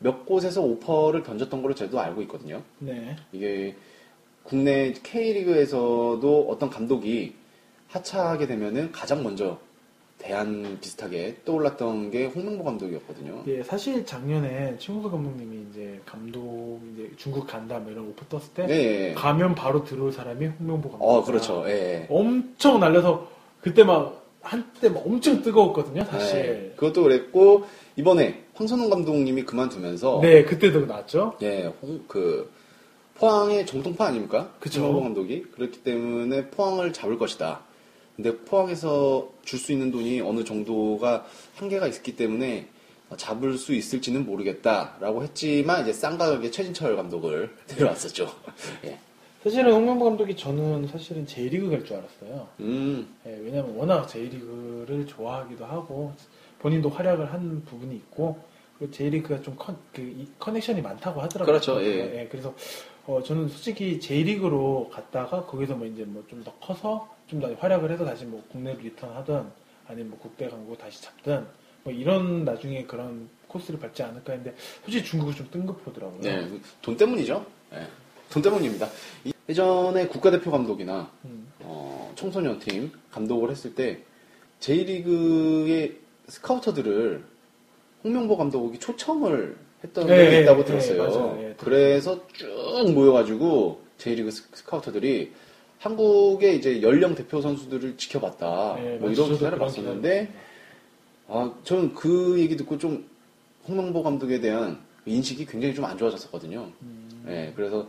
몇 0.00 0.26
곳에서 0.26 0.62
오퍼를 0.62 1.22
던졌던 1.22 1.62
걸로 1.62 1.74
저도 1.74 2.00
알고 2.00 2.22
있거든요. 2.22 2.62
네. 2.78 3.16
이게 3.32 3.74
국내 4.42 4.92
K리그에서도 4.92 6.46
어떤 6.50 6.68
감독이 6.68 7.34
하차하게 7.88 8.46
되면은 8.46 8.92
가장 8.92 9.22
먼저 9.22 9.58
대안 10.18 10.78
비슷하게 10.80 11.38
떠올랐던 11.44 12.10
게 12.10 12.26
홍명보 12.26 12.64
감독이었거든요. 12.64 13.44
예, 13.46 13.62
사실 13.62 14.06
작년에 14.06 14.76
최용수 14.78 15.10
감독님이 15.10 15.66
이제 15.70 16.00
감독 16.06 16.80
이제 16.92 17.10
중국 17.16 17.46
간다 17.46 17.78
뭐 17.78 17.92
이런 17.92 18.08
오퍼 18.08 18.26
떴을 18.28 18.44
때 18.54 18.66
네. 18.66 19.10
예. 19.10 19.14
가면 19.14 19.54
바로 19.54 19.84
들어올 19.84 20.12
사람이 20.12 20.46
홍명보 20.46 20.90
감독. 20.90 21.04
어, 21.04 21.24
그렇죠. 21.24 21.64
예. 21.66 22.06
엄청 22.08 22.80
날려서 22.80 23.28
그때 23.60 23.84
막 23.84 24.23
한때 24.44 24.88
막 24.88 25.04
엄청 25.06 25.42
뜨거웠거든요, 25.42 26.04
사실. 26.04 26.42
네. 26.42 26.72
그것도 26.76 27.02
그랬고 27.02 27.64
이번에 27.96 28.44
황선홍 28.54 28.90
감독님이 28.90 29.44
그만두면서 29.44 30.20
네, 30.22 30.44
그때도 30.44 30.86
나왔죠. 30.86 31.36
예, 31.42 31.72
홍- 31.82 32.04
그 32.06 32.50
포항의 33.16 33.64
정통파 33.66 34.06
아닙니까? 34.06 34.52
그쵸. 34.60 34.80
홍명보 34.80 35.02
감독이 35.02 35.42
그렇기 35.54 35.78
때문에 35.82 36.50
포항을 36.50 36.92
잡을 36.92 37.18
것이다. 37.18 37.60
근데 38.16 38.36
포항에서 38.38 39.28
줄 39.44 39.58
수 39.58 39.72
있는 39.72 39.90
돈이 39.90 40.20
어느 40.20 40.44
정도가 40.44 41.24
한계가 41.56 41.86
있기 41.88 42.16
때문에 42.16 42.68
잡을 43.16 43.56
수 43.58 43.72
있을지는 43.74 44.24
모르겠다라고 44.26 45.22
했지만 45.22 45.82
이제 45.82 45.92
싼 45.92 46.18
가격에 46.18 46.50
최진철 46.50 46.96
감독을 46.96 47.54
데려왔었죠. 47.68 48.28
예. 48.84 48.98
사실은 49.44 49.72
홍명보 49.72 50.06
감독이 50.06 50.34
저는 50.34 50.88
사실은 50.88 51.26
J리그 51.26 51.68
갈 51.70 51.84
줄 51.84 51.96
알았어요. 51.96 52.48
음, 52.60 53.14
예, 53.26 53.36
왜냐면 53.42 53.76
워낙 53.76 54.06
J리그를 54.06 55.06
좋아하기도 55.06 55.64
하고 55.66 56.12
본인도 56.60 56.88
활약을 56.88 57.30
한 57.32 57.62
부분이 57.66 57.94
있고 57.96 58.38
그리고 58.78 58.92
J리그가 58.92 59.42
좀 59.42 59.54
컨, 59.58 59.76
그, 59.92 60.00
이 60.00 60.26
connection이 60.38 60.80
많다고 60.80 61.20
하더라고요. 61.20 61.52
그렇죠, 61.52 61.82
예. 61.84 62.26
그래서 62.30 62.54
어, 63.06 63.22
저는 63.22 63.48
솔직히 63.48 64.00
J리그로 64.00 64.88
갔다가 64.90 65.44
거기서 65.44 65.74
뭐 65.76 65.86
이제 65.86 66.04
뭐 66.04 66.24
좀 66.26 66.42
더 66.42 66.50
커서 66.54 67.14
좀 67.26 67.40
더 67.40 67.52
활약을 67.54 67.90
해서 67.90 68.04
다시 68.04 68.24
뭐 68.24 68.42
국내로 68.50 68.80
return하든 68.80 69.44
아니면 69.86 70.10
뭐 70.10 70.18
국대 70.20 70.48
감독 70.48 70.74
다시 70.76 71.02
잡든 71.02 71.46
뭐 71.82 71.92
이런 71.92 72.44
나중에 72.46 72.84
그런 72.84 73.28
코스를 73.48 73.78
밟지 73.78 74.02
않을까 74.02 74.32
했는데 74.32 74.56
솔직히 74.84 75.04
중국은 75.04 75.34
좀 75.34 75.46
뜬금포더라고요. 75.50 76.20
네, 76.22 76.48
돈 76.80 76.96
때문이죠. 76.96 77.44
예, 77.74 77.86
돈 78.34 78.42
때문입니다. 78.42 78.88
이- 79.24 79.32
예전에 79.48 80.08
국가대표 80.08 80.50
감독이나 80.50 81.08
음, 81.24 81.46
어, 81.60 82.12
청소년 82.16 82.58
팀 82.58 82.90
감독을 83.12 83.48
했을 83.52 83.76
때 83.76 84.00
J리그의 84.58 85.94
스카우터들을 86.26 87.22
홍명보 88.02 88.36
감독이 88.36 88.80
초청을 88.80 89.56
했던 89.84 90.06
네, 90.08 90.24
적이 90.24 90.42
있다고 90.42 90.58
네, 90.60 90.64
들었어요. 90.64 91.36
네, 91.36 91.54
그래서 91.58 92.26
쭉 92.32 92.90
모여가지고 92.92 93.80
J리그 93.98 94.32
스- 94.32 94.48
스카우터들이 94.52 95.30
한국의 95.78 96.56
이제 96.56 96.82
연령 96.82 97.14
대표 97.14 97.40
선수들을 97.40 97.96
지켜봤다. 97.98 98.76
네, 98.82 98.96
뭐. 98.96 99.10
이런 99.10 99.28
기사를 99.28 99.56
봤었는데, 99.58 100.32
아, 101.28 101.52
저는 101.62 101.94
그 101.94 102.40
얘기 102.40 102.56
듣고 102.56 102.78
좀 102.78 103.04
홍명보 103.68 104.02
감독에 104.02 104.40
대한 104.40 104.78
인식이 105.06 105.44
굉장히 105.46 105.74
좀 105.74 105.84
안 105.84 105.96
좋아졌었거든요. 105.98 106.70
음. 106.82 107.22
네, 107.26 107.52
그래서 107.54 107.86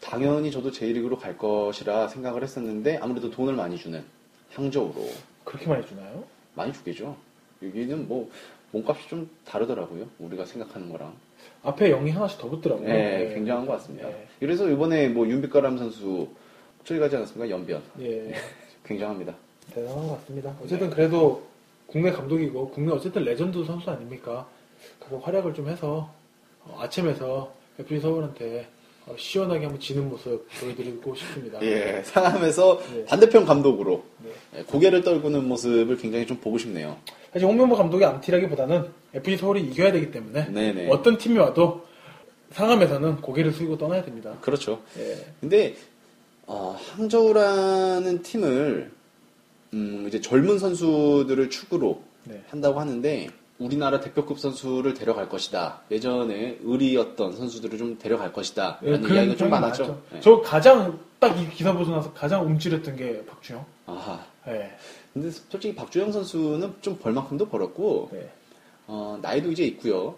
당연히 0.00 0.50
저도 0.50 0.70
J리그로 0.70 1.18
갈 1.18 1.36
것이라 1.36 2.08
생각을 2.08 2.42
했었는데 2.42 2.98
아무래도 2.98 3.30
돈을 3.30 3.54
많이 3.54 3.76
주는 3.76 4.04
항저우로 4.50 4.94
그렇게 5.44 5.68
많이 5.68 5.86
주나요? 5.86 6.24
많이 6.54 6.72
주겠죠. 6.72 7.16
여기는 7.62 8.08
뭐 8.08 8.30
몸값이 8.72 9.08
좀 9.08 9.30
다르더라고요. 9.44 10.06
우리가 10.18 10.44
생각하는 10.44 10.90
거랑. 10.90 11.14
앞에 11.62 11.90
0이 11.90 12.10
하나씩 12.10 12.38
더 12.38 12.48
붙더라고요. 12.48 12.86
네, 12.88 13.32
굉장한 13.34 13.66
것 13.66 13.72
같습니다. 13.74 14.08
네. 14.08 14.26
그래서 14.40 14.68
이번에 14.68 15.08
뭐 15.08 15.26
윤빛가람 15.26 15.78
선수 15.78 16.28
저기 16.84 17.00
가지 17.00 17.16
않았습니까? 17.16 17.48
연변. 17.50 17.82
예, 18.00 18.34
굉장합니다. 18.84 19.34
대단한 19.72 20.08
것 20.08 20.20
같습니다. 20.20 20.54
어쨌든 20.62 20.90
그래도 20.90 21.42
국내 21.86 22.10
감독이고 22.10 22.70
국내 22.70 22.92
어쨌든 22.92 23.24
레전드 23.24 23.64
선수 23.64 23.90
아닙니까? 23.90 24.46
그래서 24.98 25.18
활약을 25.18 25.54
좀 25.54 25.68
해서 25.68 26.12
어, 26.64 26.78
아침에서 26.80 27.52
FC 27.78 28.00
서울한테 28.00 28.60
어, 28.60 28.73
시원하게 29.16 29.64
한번 29.64 29.80
지는 29.80 30.08
모습 30.08 30.46
보여드리고 30.60 31.14
싶습니다. 31.14 31.60
예, 31.62 32.02
상암에서 32.04 32.80
네. 32.94 33.04
반대편 33.04 33.44
감독으로 33.44 34.02
네. 34.24 34.30
예, 34.58 34.62
고개를 34.62 35.02
떨구는 35.02 35.46
모습을 35.46 35.98
굉장히 35.98 36.26
좀 36.26 36.38
보고 36.38 36.56
싶네요. 36.58 36.96
사실 37.32 37.46
홍명보 37.46 37.76
감독이 37.76 38.04
암티라기보다는 38.04 38.88
FC 39.12 39.36
서울이 39.36 39.62
이겨야 39.62 39.92
되기 39.92 40.10
때문에 40.10 40.50
네네. 40.50 40.88
어떤 40.90 41.18
팀이 41.18 41.38
와도 41.38 41.84
상암에서는 42.52 43.20
고개를 43.20 43.52
숙이고 43.52 43.76
떠나야 43.76 44.04
됩니다. 44.04 44.38
그렇죠. 44.40 44.80
예. 44.98 45.18
근데 45.40 45.76
어, 46.46 46.78
항저우라는 46.78 48.22
팀을 48.22 48.90
음, 49.74 50.04
이제 50.06 50.20
젊은 50.20 50.58
선수들을 50.58 51.50
축으로 51.50 52.02
네. 52.24 52.42
한다고 52.48 52.80
하는데 52.80 53.28
우리나라 53.58 54.00
대표급 54.00 54.38
선수를 54.40 54.94
데려갈 54.94 55.28
것이다. 55.28 55.82
예전에 55.90 56.58
의리였던 56.62 57.36
선수들을 57.36 57.78
좀 57.78 57.98
데려갈 57.98 58.32
것이다. 58.32 58.80
예, 58.82 58.92
라는 58.92 59.14
이야기가 59.14 59.36
좀 59.36 59.50
많았죠. 59.50 59.82
많았죠. 59.84 60.02
예. 60.16 60.20
저 60.20 60.40
가장 60.40 60.98
딱 61.20 61.38
이 61.38 61.48
기사 61.50 61.72
보고 61.72 61.90
나서 61.90 62.12
가장 62.12 62.44
움찔했던 62.44 62.96
게 62.96 63.24
박주영. 63.26 63.64
아하. 63.86 64.24
예. 64.48 64.72
근데 65.12 65.30
솔직히 65.30 65.74
박주영 65.74 66.10
선수는 66.12 66.74
좀 66.80 66.98
벌만큼도 66.98 67.48
벌었고 67.48 68.10
네. 68.12 68.28
어, 68.88 69.18
나이도 69.22 69.52
이제 69.52 69.64
있고요. 69.64 70.16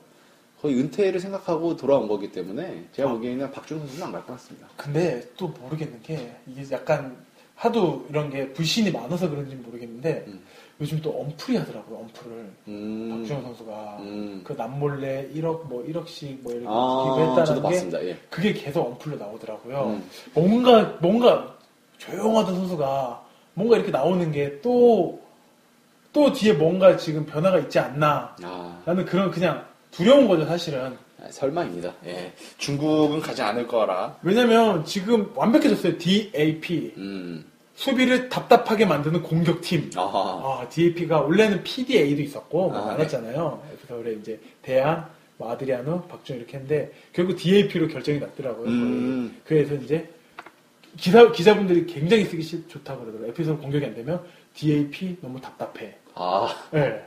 거의 0.60 0.74
은퇴를 0.80 1.20
생각하고 1.20 1.76
돌아온 1.76 2.08
거기 2.08 2.32
때문에 2.32 2.86
제가 2.92 3.10
아. 3.10 3.12
보기에는 3.12 3.50
박주영 3.52 3.80
선수는 3.80 4.06
안 4.06 4.12
갈 4.12 4.22
것 4.26 4.32
같습니다. 4.32 4.66
근데 4.76 5.30
또 5.36 5.48
모르겠는 5.48 6.00
게 6.02 6.34
이게 6.46 6.64
약간 6.72 7.14
하도 7.54 8.06
이런 8.08 8.30
게 8.30 8.52
불신이 8.54 8.90
많아서 8.90 9.28
그런지 9.28 9.54
모르겠는데 9.56 10.24
음. 10.26 10.42
요즘 10.80 11.00
또 11.00 11.10
엄풀이 11.10 11.56
하더라고요 11.56 11.98
엄풀을 12.00 12.50
음. 12.68 13.08
박주영 13.18 13.42
선수가 13.42 13.96
음. 14.00 14.40
그 14.44 14.52
남몰래 14.52 15.30
1억 15.34 15.66
뭐 15.68 15.84
1억씩 15.86 16.42
뭐 16.42 16.52
이렇게 16.52 16.66
아, 16.68 17.34
기부했다는 17.44 18.00
게. 18.00 18.08
예. 18.10 18.16
그게 18.28 18.52
계속 18.52 18.86
엄풀로 18.86 19.16
나오더라고요. 19.16 19.86
음. 19.86 20.10
뭔가 20.34 20.96
뭔가 21.00 21.56
조용하던 21.98 22.54
선수가 22.54 23.24
뭔가 23.54 23.76
이렇게 23.76 23.90
나오는 23.90 24.30
게 24.32 24.60
또 24.60 25.26
또 26.16 26.32
뒤에 26.32 26.54
뭔가 26.54 26.96
지금 26.96 27.26
변화가 27.26 27.58
있지 27.58 27.78
않나 27.78 28.34
아, 28.42 28.82
라는 28.86 29.04
그런 29.04 29.30
그냥 29.30 29.62
두려운 29.90 30.26
거죠 30.26 30.46
사실은. 30.46 30.96
아, 31.22 31.28
설마입니다. 31.30 31.92
예. 32.06 32.32
중국은 32.56 33.20
가지 33.20 33.42
않을 33.42 33.66
거라. 33.66 34.16
왜냐면 34.22 34.82
지금 34.86 35.30
완벽해졌어요. 35.34 35.98
DAP 35.98 36.94
음. 36.96 37.44
수비를 37.76 38.28
답답하게 38.30 38.86
만드는 38.86 39.22
공격팀. 39.22 39.90
아하. 39.96 40.62
아, 40.62 40.68
DAP가 40.68 41.20
원래는 41.20 41.62
PDA도 41.62 42.22
있었고 42.22 42.70
뭐 42.70 42.78
아, 42.78 42.86
많았잖아요. 42.86 43.62
그래서 43.82 44.02
그래 44.02 44.16
이제 44.18 44.40
대안, 44.62 45.06
뭐 45.36 45.52
아드리아노, 45.52 46.02
박준 46.08 46.38
이렇게 46.38 46.54
했는데 46.54 46.90
결국 47.12 47.36
DAP로 47.36 47.88
결정이 47.88 48.18
났더라고요. 48.18 48.66
음. 48.66 49.36
그래서 49.44 49.74
이제 49.74 50.08
기사 50.96 51.30
기자분들이 51.30 51.84
굉장히 51.84 52.24
쓰기 52.24 52.42
싫, 52.42 52.66
좋다고 52.66 53.00
그러더라고요. 53.00 53.30
에피소드 53.30 53.60
공격이 53.60 53.84
안 53.84 53.94
되면 53.94 54.22
DAP 54.54 55.18
너무 55.20 55.38
답답해. 55.38 55.94
아, 56.14 56.48
예, 56.74 57.02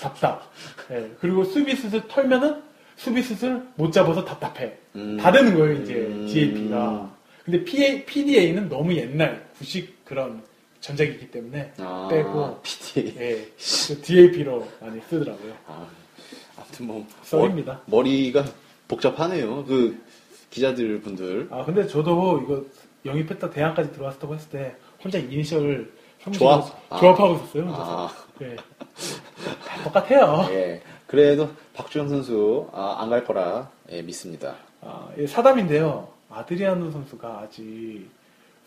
답답. 0.00 0.50
예, 0.90 1.10
그리고 1.20 1.44
수비수를 1.44 2.08
털면은 2.08 2.62
수비수를 2.96 3.62
못 3.74 3.92
잡아서 3.92 4.24
답답해. 4.24 4.72
음. 4.94 5.18
다 5.18 5.30
되는 5.30 5.54
거예요, 5.54 5.82
이제 5.82 5.92
음. 5.92 6.26
DAP가. 6.26 7.14
근데 7.44 7.62
PA, 7.64 8.04
PDA는 8.06 8.70
너무 8.70 8.94
옛날 8.94 9.45
구식 9.58 10.04
그런 10.04 10.42
전작이기 10.80 11.30
때문에 11.30 11.72
아, 11.78 12.08
빼고 12.10 12.60
PD. 12.62 13.14
예, 13.18 13.48
DAP로 14.02 14.66
많이 14.80 15.00
쓰더라고요. 15.08 15.54
아, 15.66 15.86
아무튼 16.56 16.86
뭐 16.86 17.06
썰입니다. 17.22 17.80
머, 17.86 18.02
리가 18.02 18.44
복잡하네요. 18.88 19.64
그 19.64 19.98
기자들 20.50 21.00
분들. 21.00 21.48
아 21.50 21.64
근데 21.64 21.86
저도 21.86 22.40
이거 22.42 22.64
영입했다 23.04 23.50
대학까지 23.50 23.92
들어왔다고 23.92 24.34
했을 24.34 24.48
때 24.50 24.76
혼자 25.02 25.18
이니셜 25.18 25.92
형식으로 26.20 26.48
조합? 26.50 26.82
아. 26.90 26.98
조합하고 26.98 27.34
있었어요. 27.36 27.62
혼자서. 27.64 28.06
아, 28.08 28.12
예. 28.42 28.56
다 28.56 29.82
똑같아요. 29.84 30.46
예. 30.54 30.82
그래도 31.06 31.50
박주영 31.74 32.08
선수 32.08 32.68
아, 32.72 32.96
안 33.00 33.10
갈 33.10 33.24
거라 33.24 33.70
예, 33.90 34.02
믿습니다. 34.02 34.56
아, 34.80 35.08
예, 35.18 35.26
사담인데요. 35.26 36.08
아드리아노 36.30 36.90
선수가 36.90 37.40
아직 37.44 38.08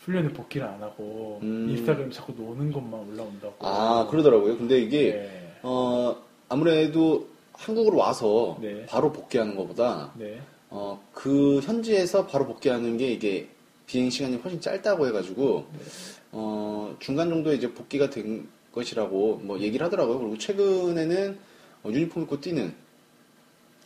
훈련에 0.00 0.28
복귀를 0.28 0.66
안 0.66 0.82
하고 0.82 1.40
음. 1.42 1.68
인스타그램 1.70 2.10
자꾸 2.10 2.32
노는 2.32 2.72
것만 2.72 3.08
올라온다고. 3.08 3.54
아, 3.60 4.06
그러더라고요. 4.10 4.56
근데 4.56 4.80
이게 4.80 5.12
네. 5.12 5.52
어, 5.62 6.16
아무래도 6.48 7.28
한국으로 7.52 7.98
와서 7.98 8.58
네. 8.60 8.86
바로 8.86 9.12
복귀하는 9.12 9.54
것보다 9.54 10.12
네. 10.16 10.40
어, 10.70 11.02
그 11.12 11.60
현지에서 11.60 12.26
바로 12.26 12.46
복귀하는 12.46 12.96
게 12.96 13.12
이게 13.12 13.48
비행 13.86 14.08
시간이 14.08 14.36
훨씬 14.36 14.60
짧다고 14.60 15.06
해가지고 15.08 15.66
네. 15.72 15.78
어, 16.32 16.96
중간 16.98 17.28
정도에 17.28 17.56
이제 17.56 17.72
복귀가 17.72 18.08
된 18.08 18.48
것이라고 18.72 19.40
뭐 19.42 19.58
얘기를 19.58 19.84
하더라고요. 19.84 20.18
그리고 20.18 20.38
최근에는 20.38 21.38
어, 21.82 21.90
유니폼 21.90 22.22
입고 22.22 22.40
뛰는 22.40 22.72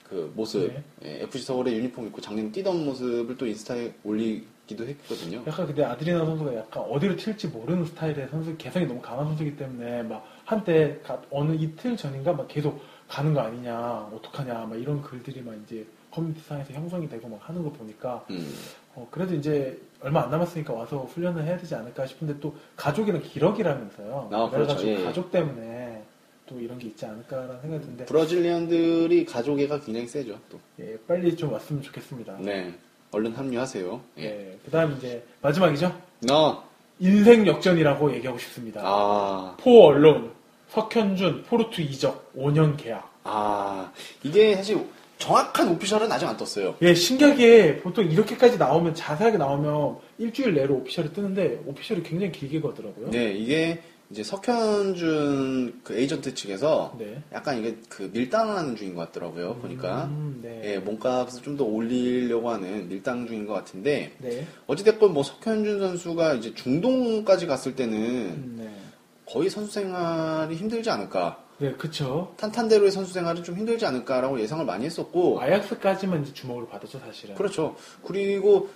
그 0.08 0.32
모습, 0.36 0.68
네. 0.68 0.82
예, 1.04 1.22
FC 1.22 1.46
서울의 1.46 1.74
유니폼 1.76 2.06
입고 2.06 2.20
작년 2.20 2.52
뛰던 2.52 2.84
모습을 2.84 3.36
또 3.36 3.46
인스타에 3.46 3.94
올리 4.04 4.44
기도 4.66 4.86
했거든요. 4.86 5.42
약간 5.46 5.66
근데 5.66 5.84
아드리아노 5.84 6.24
선수가 6.24 6.54
약간 6.56 6.82
어디로 6.84 7.16
튈지 7.16 7.48
모르는 7.48 7.84
스타일의 7.84 8.28
선수, 8.30 8.56
개성이 8.56 8.86
너무 8.86 9.00
강한 9.00 9.26
선수이기 9.26 9.56
때문에 9.56 10.02
막 10.04 10.26
한때 10.44 10.98
가- 11.04 11.20
어느 11.30 11.52
이틀 11.54 11.96
전인가 11.96 12.32
막 12.32 12.48
계속 12.48 12.80
가는 13.08 13.34
거 13.34 13.40
아니냐, 13.40 14.08
어떡하냐, 14.14 14.54
막 14.66 14.76
이런 14.80 15.02
글들이 15.02 15.42
막 15.42 15.54
이제 15.64 15.86
커뮤니티상에서 16.10 16.72
형성이 16.72 17.08
되고 17.08 17.28
막 17.28 17.38
하는 17.42 17.62
거 17.62 17.70
보니까 17.72 18.24
음, 18.30 18.54
어, 18.94 19.06
그래도 19.10 19.34
이제 19.34 19.78
얼마 20.00 20.22
안 20.22 20.30
남았으니까 20.30 20.72
와서 20.72 21.02
훈련을 21.12 21.44
해야 21.44 21.58
되지 21.58 21.74
않을까 21.74 22.06
싶은데 22.06 22.38
또 22.40 22.54
가족이랑 22.76 23.20
기러기라면서요. 23.22 24.28
아, 24.32 24.48
그래가지고 24.50 24.80
그렇죠. 24.80 24.86
예, 24.86 25.00
예. 25.00 25.04
가족 25.04 25.30
때문에 25.30 26.02
또 26.46 26.60
이런 26.60 26.78
게 26.78 26.88
있지 26.88 27.04
않을까라는 27.04 27.60
생각이 27.60 27.82
드는데 27.82 28.04
브라질리언들이 28.06 29.24
가족애가 29.24 29.80
굉장히 29.80 30.06
세죠. 30.06 30.38
또. 30.50 30.58
예, 30.80 30.96
빨리 31.06 31.34
좀 31.36 31.52
왔으면 31.52 31.82
좋겠습니다. 31.82 32.36
네, 32.40 32.72
얼른 33.14 33.32
합류하세요. 33.34 34.00
예. 34.18 34.24
예, 34.24 34.58
그다음 34.64 34.96
이제 34.98 35.24
마지막이죠. 35.40 35.96
나, 36.20 36.62
인생 36.98 37.46
역전이라고 37.46 38.12
얘기하고 38.14 38.38
싶습니다. 38.38 38.80
아, 38.84 39.56
포 39.60 39.86
언론 39.86 40.32
석현준 40.70 41.44
포르투 41.44 41.80
이적 41.80 42.32
5년 42.36 42.76
계약. 42.76 43.10
아, 43.24 43.92
이게 44.22 44.56
사실 44.56 44.78
정확한 45.18 45.68
official은 45.70 46.10
아직 46.10 46.26
안 46.26 46.36
떴어요. 46.36 46.74
예, 46.82 46.94
신기하게 46.94 47.78
보통 47.78 48.04
이렇게까지 48.04 48.58
나오면 48.58 48.94
자세하게 48.94 49.38
나오면 49.38 49.98
일주일 50.18 50.54
내로 50.54 50.74
official이 50.76 51.12
뜨는데 51.12 51.62
official이 51.66 52.02
굉장히 52.02 52.32
길게 52.32 52.60
가더라고요. 52.60 53.10
네, 53.10 53.32
이게 53.32 53.80
이제 54.14 54.22
석현준 54.22 55.80
그 55.82 55.98
에이전트 55.98 56.34
측에서 56.34 56.94
네. 57.00 57.20
약간 57.32 57.58
이게 57.58 57.76
그 57.88 58.08
밀당하는 58.12 58.76
중인 58.76 58.94
것 58.94 59.06
같더라고요. 59.06 59.56
보니까. 59.56 60.04
음, 60.04 60.38
네. 60.40 60.60
예, 60.64 60.78
몸값을 60.78 61.42
좀 61.42 61.56
더 61.56 61.64
올리려고 61.64 62.50
하는 62.50 62.88
밀당 62.88 63.26
중인 63.26 63.44
것 63.46 63.54
같은데 63.54 64.12
네. 64.18 64.46
어찌됐건 64.68 65.12
뭐 65.12 65.24
석현준 65.24 65.80
선수가 65.80 66.34
이제 66.34 66.54
중동까지 66.54 67.46
갔을 67.48 67.74
때는 67.74 67.98
음, 67.98 68.54
네. 68.58 68.70
거의 69.26 69.50
선수 69.50 69.72
생활이 69.72 70.54
힘들지 70.54 70.90
않을까 70.90 71.42
네, 71.58 71.72
그쵸. 71.72 72.34
탄탄대로의 72.36 72.90
선수 72.92 73.12
생활은 73.12 73.42
좀 73.42 73.56
힘들지 73.56 73.84
않을까라고 73.86 74.38
예상을 74.40 74.64
많이 74.64 74.84
했었고 74.84 75.40
아약스까지만 75.40 76.22
이제 76.22 76.32
주목을 76.34 76.68
받았죠, 76.68 77.00
사실은. 77.00 77.34
그렇죠 77.34 77.74
그리고 78.04 78.68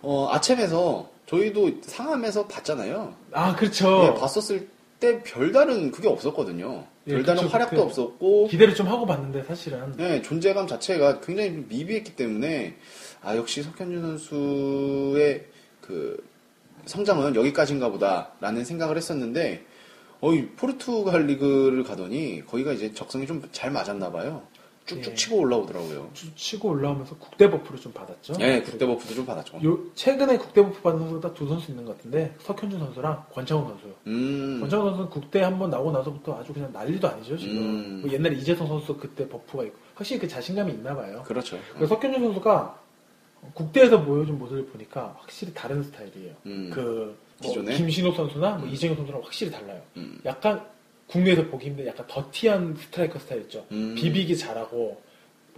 어, 0.00 0.28
아챔에서 0.30 1.08
저희도 1.26 1.80
상암에서 1.82 2.46
봤잖아요. 2.48 3.14
아, 3.32 3.56
그렇죠. 3.56 4.10
예, 4.14 4.20
봤었을 4.20 4.68
때 5.00 5.22
별다른 5.22 5.90
그게 5.90 6.08
없었거든요. 6.08 6.84
예, 7.06 7.12
별다른 7.14 7.42
그쵸, 7.42 7.52
활약도 7.52 7.70
그때 7.76 7.82
없었고. 7.82 8.48
기대를 8.48 8.74
좀 8.74 8.88
하고 8.88 9.06
봤는데 9.06 9.44
사실은. 9.44 9.92
네, 9.96 10.22
존재감 10.22 10.66
자체가 10.66 11.20
굉장히 11.20 11.64
미비했기 11.68 12.16
때문에 12.16 12.76
아 13.22 13.36
역시 13.36 13.62
석현준 13.62 14.02
선수의 14.02 15.46
그 15.80 16.22
성장은 16.86 17.34
여기까지인가 17.36 17.88
보다라는 17.90 18.64
생각을 18.64 18.96
했었는데 18.96 19.64
어이 20.20 20.46
포르투갈 20.56 21.26
리그를 21.26 21.84
가더니 21.84 22.42
거기가 22.46 22.72
이제 22.72 22.92
적성이 22.94 23.26
좀 23.26 23.42
잘 23.52 23.70
맞았나 23.70 24.10
봐요. 24.12 24.42
쭉쭉 24.86 25.12
예. 25.12 25.14
치고 25.14 25.38
올라오더라고요. 25.38 26.10
쭉 26.12 26.36
치고 26.36 26.68
올라오면서 26.68 27.16
국대 27.16 27.48
buff를 27.50 27.80
좀 27.80 27.92
받았죠. 27.92 28.34
네, 28.34 28.60
국대 28.60 28.86
buff도 28.86 29.14
좀 29.14 29.24
받았죠. 29.24 29.58
요, 29.64 29.78
최근에 29.94 30.36
국대 30.36 30.62
buff 30.62 30.82
받은 30.82 30.98
선수가 30.98 31.20
딱 31.28 31.34
두 31.34 31.48
선수 31.48 31.70
있는 31.70 31.84
것 31.86 31.96
같은데 31.96 32.34
석현준 32.40 32.78
선수랑 32.78 33.24
권창훈 33.32 33.66
선수요. 33.68 33.92
음, 34.08 34.58
권창훈 34.60 34.88
선수는 34.90 35.10
국대 35.10 35.40
한번 35.40 35.70
나오고 35.70 35.90
나서부터 35.92 36.38
아주 36.38 36.52
그냥 36.52 36.70
난리도 36.72 37.08
아니죠 37.08 37.36
지금. 37.38 37.56
음. 37.56 38.00
뭐 38.02 38.12
옛날에 38.12 38.36
이재성 38.36 38.66
선수 38.66 38.94
그때 38.96 39.26
buff가 39.28 39.64
있고 39.64 39.78
확실히 39.94 40.20
그 40.20 40.28
자신감이 40.28 40.72
있나 40.72 40.94
봐요. 40.94 41.22
그렇죠. 41.26 41.58
그래서 41.74 41.94
석현준 41.94 42.22
선수가 42.22 42.80
국대에서 43.54 44.02
보여준 44.02 44.38
모습을 44.38 44.66
보니까 44.66 45.16
확실히 45.18 45.52
다른 45.54 45.82
스타일이에요. 45.82 46.34
음. 46.46 46.70
그뭐 46.72 47.14
기존에? 47.42 47.74
김신욱 47.74 48.12
선수나 48.12 48.56
뭐 48.56 48.68
음. 48.68 48.72
이정협 48.72 48.96
선수랑 48.96 49.22
확실히 49.22 49.50
달라요. 49.50 49.80
음. 49.96 50.20
약간 50.24 50.62
국내에서 51.08 51.46
보기 51.46 51.66
힘든 51.66 51.86
약간 51.86 52.06
더티한 52.08 52.76
스트라이커 52.76 53.18
스타일 53.18 53.42
있죠. 53.42 53.66
음. 53.72 53.94
비비기 53.94 54.36
잘하고 54.36 55.00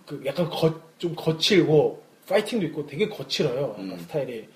그 0.05 0.22
약간 0.24 0.49
거, 0.49 0.80
좀 0.99 1.14
거칠고 1.14 2.03
파이팅도 2.28 2.66
있고 2.66 2.86
되게 2.86 3.09
거칠어요. 3.09 3.76
음. 3.78 3.97
스타일이. 4.01 4.49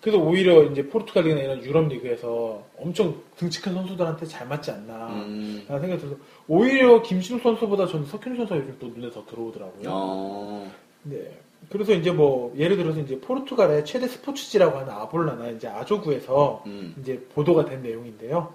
그래서 0.00 0.18
오히려 0.18 0.62
이제 0.64 0.86
포르투갈 0.86 1.24
리그나 1.24 1.42
이런 1.42 1.64
유럽 1.64 1.88
리그에서 1.88 2.64
엄청 2.78 3.22
등치 3.36 3.62
큰 3.62 3.74
선수들한테 3.74 4.26
잘 4.26 4.46
맞지 4.46 4.70
않나 4.70 5.08
음. 5.08 5.64
라는 5.66 5.80
생각이 5.82 6.00
들어서 6.02 6.16
오히려 6.46 7.02
김신욱 7.02 7.40
선수보다 7.40 7.86
저는 7.86 8.06
석현준 8.06 8.46
선수가 8.46 8.60
요즘 8.60 8.76
또 8.78 8.88
눈에 8.88 9.10
더 9.10 9.24
들어오더라고요. 9.26 9.88
어, 9.88 10.70
네. 11.02 11.38
그래서 11.70 11.92
이제 11.94 12.12
뭐 12.12 12.54
예를 12.56 12.76
들어서 12.76 13.00
이제 13.00 13.18
포르투갈의 13.18 13.84
최대 13.84 14.06
스포츠지라고 14.06 14.78
하는 14.78 14.92
아볼라나 14.92 15.48
이제 15.48 15.66
아조구에서 15.66 16.62
음. 16.66 16.94
이제 17.00 17.18
보도가 17.34 17.64
된 17.64 17.82
내용인데요. 17.82 18.54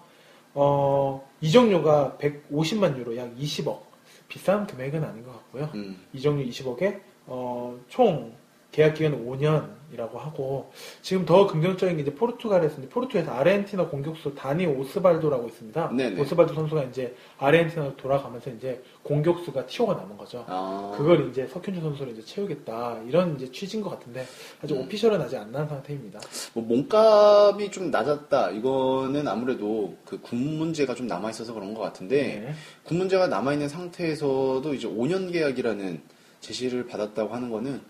어, 0.54 1.28
이적료가 1.42 2.18
150만 2.20 2.98
유로 2.98 3.16
약 3.18 3.36
20억. 3.36 3.80
비싼 4.28 4.66
금액은 4.66 5.04
아닌 5.04 5.24
것 5.26 5.32
같고요. 5.34 5.70
음. 5.76 6.00
이적료 6.14 6.44
20억에 6.44 7.02
어, 7.28 7.78
총 7.90 8.34
계약 8.72 8.94
기간은 8.94 9.26
5년 9.26 9.81
이라고 9.94 10.18
하고 10.18 10.72
지금 11.02 11.26
더 11.26 11.48
긍정적인 11.48 11.98
게 11.98 12.02
이제 12.04 12.14
포르투갈에서 12.14 12.80
이제 12.80 12.90
포르투에서 12.90 13.32
아르헨티나 13.32 13.88
공격수 13.88 14.34
다니 14.36 14.66
오스발도라고 14.66 15.48
있습니다. 15.48 15.92
네네. 15.96 16.22
오스발도 16.22 16.54
선수가 16.54 16.84
이제 16.86 17.16
아르헨티나로 17.38 17.98
돌아가면서 17.98 18.50
이제 18.52 18.82
공격수가 19.04 19.66
티오가 19.66 19.94
남은 19.96 20.18
거죠. 20.18 20.46
아. 20.48 20.94
그걸 20.98 21.30
이제 21.30 21.46
석현주 21.48 21.82
선수를 21.82 22.14
이제 22.14 22.22
채우겠다 22.24 23.02
이런 23.08 23.36
이제 23.36 23.52
취지인 23.52 23.84
것 23.84 23.90
같은데 23.90 24.26
아직 24.64 24.76
음. 24.76 24.82
오피셜은 24.82 25.22
아직 25.22 25.38
안 25.38 25.52
난 25.52 25.68
상태입니다. 25.68 26.20
뭐 26.54 26.64
몸값이 26.64 27.70
좀 27.72 27.92
낮았다. 27.92 28.52
이거는 28.52 29.28
아무래도 29.28 29.98
그 30.06 30.22
군 30.22 30.58
문제가 30.58 30.94
좀 30.96 31.08
남아 31.08 31.32
있어서 31.32 31.54
그런 31.54 31.74
것 31.74 31.82
같은데 31.82 32.40
네. 32.46 32.54
군 32.84 33.00
문제가 33.00 33.28
남아 33.28 33.54
있는 33.54 33.68
상태에서도 33.68 34.74
이제 34.74 34.88
5년 34.88 35.32
계약이라는 35.34 36.02
제시를 36.40 36.88
받았다고 36.88 37.34
하는 37.34 37.50
거는 37.50 37.82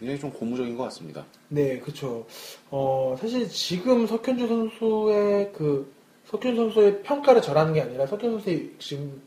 굉장히 0.00 0.18
좀 0.18 0.32
고무적인 0.32 0.76
것 0.76 0.84
같습니다. 0.84 1.24
네, 1.48 1.78
그렇죠. 1.78 2.26
어, 2.70 3.16
사실 3.20 3.48
지금 3.48 4.06
석현주 4.06 4.48
선수의 4.48 5.52
그 5.52 5.92
석현주 6.24 6.56
선수의 6.62 7.02
평가를 7.02 7.42
절하는 7.42 7.74
게 7.74 7.82
아니라 7.82 8.06
석현주 8.06 8.36
선수의 8.38 8.72
지금 8.78 9.20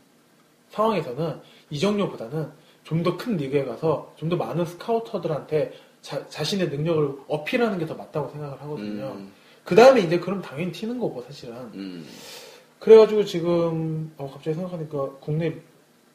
상황에서는 0.70 1.40
이정료보다는 1.70 2.48
좀 2.84 3.02
더 3.02 3.16
큰 3.16 3.36
리그에 3.38 3.64
가서 3.64 4.12
좀 4.16 4.28
더 4.28 4.36
많은 4.36 4.66
스카우터들한테 4.66 5.72
자, 6.02 6.28
자신의 6.28 6.68
능력을 6.68 7.18
어필하는 7.28 7.78
게 7.78 7.86
더 7.86 7.94
맞다고 7.94 8.28
생각을 8.30 8.60
하거든요. 8.62 9.12
음, 9.16 9.32
그 9.64 9.74
다음에 9.74 10.00
이제 10.02 10.18
그럼 10.18 10.42
당연히 10.42 10.70
튀는 10.72 10.98
거고 10.98 11.22
사실은. 11.22 11.54
음. 11.74 12.06
그래가지고 12.78 13.24
지금 13.24 14.12
어, 14.18 14.28
갑자기 14.30 14.54
생각하니까 14.56 15.12
국내 15.20 15.54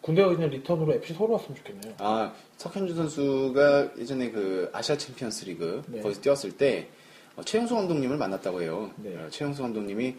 군대가 0.01 0.29
그냥 0.29 0.49
return으로 0.49 0.93
FC 0.95 1.13
서울 1.13 1.31
왔으면 1.31 1.57
좋겠네요. 1.57 1.93
아, 1.99 2.33
석현준 2.57 2.95
선수가 2.95 3.91
예전에 3.97 4.31
그 4.31 4.69
아시아 4.73 4.97
챔피언스 4.97 5.45
리그 5.45 5.83
네. 5.87 6.01
거기서 6.01 6.21
뛰었을 6.21 6.51
때 6.51 6.87
어, 7.35 7.43
최용수 7.43 7.75
감독님을 7.75 8.17
만났다고 8.17 8.61
해요. 8.61 8.91
네. 8.97 9.15
어, 9.15 9.27
최용수 9.29 9.61
감독님이 9.61 10.15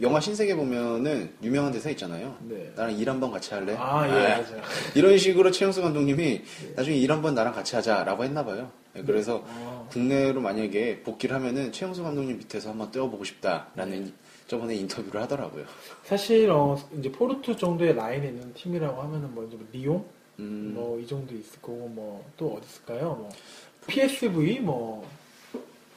영화 0.00 0.20
신세계 0.20 0.54
보면은 0.54 1.32
유명한 1.42 1.72
대사 1.72 1.90
있잖아요. 1.90 2.36
네. 2.42 2.72
나랑 2.76 2.96
일 2.96 3.10
한번 3.10 3.32
같이 3.32 3.52
할래? 3.52 3.74
아, 3.76 4.06
예, 4.08 4.32
아, 4.32 4.40
맞아요. 4.40 4.62
이런 4.94 5.18
식으로 5.18 5.50
최용수 5.50 5.82
감독님이 5.82 6.42
나중에 6.76 6.96
일 6.96 7.10
한번 7.10 7.34
나랑 7.34 7.52
같이 7.52 7.74
하자라고 7.74 8.22
했나 8.22 8.44
봐요. 8.44 8.70
네, 8.92 9.02
그래서 9.04 9.44
아, 9.48 9.86
국내로 9.90 10.40
만약에 10.40 11.02
복귀를 11.02 11.34
하면은 11.36 11.72
최용수 11.72 12.04
감독님 12.04 12.38
밑에서 12.38 12.70
한번 12.70 12.92
뛰어보고 12.92 13.24
싶다라는 13.24 14.04
네. 14.04 14.12
저번에 14.48 14.74
인터뷰를 14.76 15.20
하더라고요. 15.22 15.64
사실 16.04 16.50
어, 16.50 16.76
이제 16.98 17.12
포르투 17.12 17.56
정도의 17.56 17.94
라인에 17.94 18.28
있는 18.28 18.52
팀이라고 18.54 19.00
하면은 19.02 19.32
뭐 19.34 19.44
이제 19.46 19.56
뭐 19.56 19.66
리옹 19.72 20.04
음, 20.40 20.72
뭐이 20.74 21.06
정도 21.06 21.34
있을 21.34 21.60
거고 21.62 21.88
뭐 21.88 22.24
또 22.36 22.54
어디 22.54 22.66
있을까요? 22.66 23.14
뭐 23.20 23.28
PSV 23.86 24.60
뭐 24.60 25.06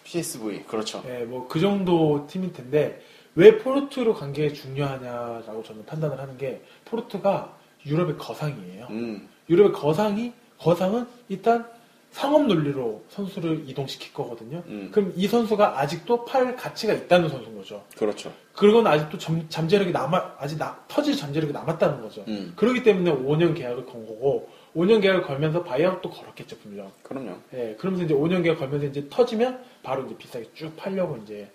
PSV 0.04 0.64
그렇죠. 0.64 1.04
예, 1.08 1.24
뭐그 1.24 1.60
정도 1.60 2.28
팀일 2.28 2.52
텐데 2.54 3.02
왜 3.36 3.58
포르투로 3.58 4.14
간 4.16 4.34
게 4.34 4.52
중요하냐라고 4.52 5.64
저는 5.64 5.86
판단을 5.86 6.20
하는 6.20 6.38
게 6.38 6.62
포르투가 6.86 7.58
유럽의 7.86 8.18
거상이에요. 8.18 8.88
음, 8.89 9.30
유럽의 9.49 9.72
거상이 9.72 10.34
거상은 10.60 11.08
일단 11.30 11.66
상업 12.12 12.45
논리로 12.45 13.03
선수를 13.09 13.64
이동시킬 13.68 14.14
거거든요. 14.14 14.62
음. 14.68 14.89
그럼 14.91 15.14
이 15.16 15.28
선수가 15.28 15.80
아직도 15.80 16.26
팔 16.26 16.55
가치가 16.57 16.93
있다는 16.93 17.30
선수인 17.30 17.55
거죠. 17.57 17.84
그렇죠. 17.97 18.32
그건 18.53 18.86
아직도 18.86 19.18
잠, 19.18 19.45
잠재력이 19.47 19.91
남아 19.91 20.36
아직 20.38 20.57
나- 20.57 20.78
터질 20.89 21.16
잠재력이 21.16 21.53
남았다는 21.53 22.01
거죠. 22.01 22.24
음, 22.28 22.51
그렇기 22.57 22.84
때문에 22.84 23.12
5년 23.12 23.55
계약을 23.55 23.86
건 23.86 24.05
거고 24.05 24.49
5년 24.76 25.01
계약을 25.01 25.24
걸면서 25.24 25.64
바이아웃도 25.64 26.09
걸었겠죠 26.09 26.57
분명. 26.59 26.91
그럼요. 27.03 27.38
예, 27.53 27.76
그러면서 27.80 28.03
이제 28.05 28.14
5년 28.14 28.43
계약 28.43 28.59
걸면서 28.59 28.86
이제 28.88 29.07
터지면 29.09 29.64
바로 29.82 30.03
이제 30.05 30.16
비싸게 30.18 30.49
쭉 30.53 30.76
팔려고 30.76 31.18
이제 31.24 31.49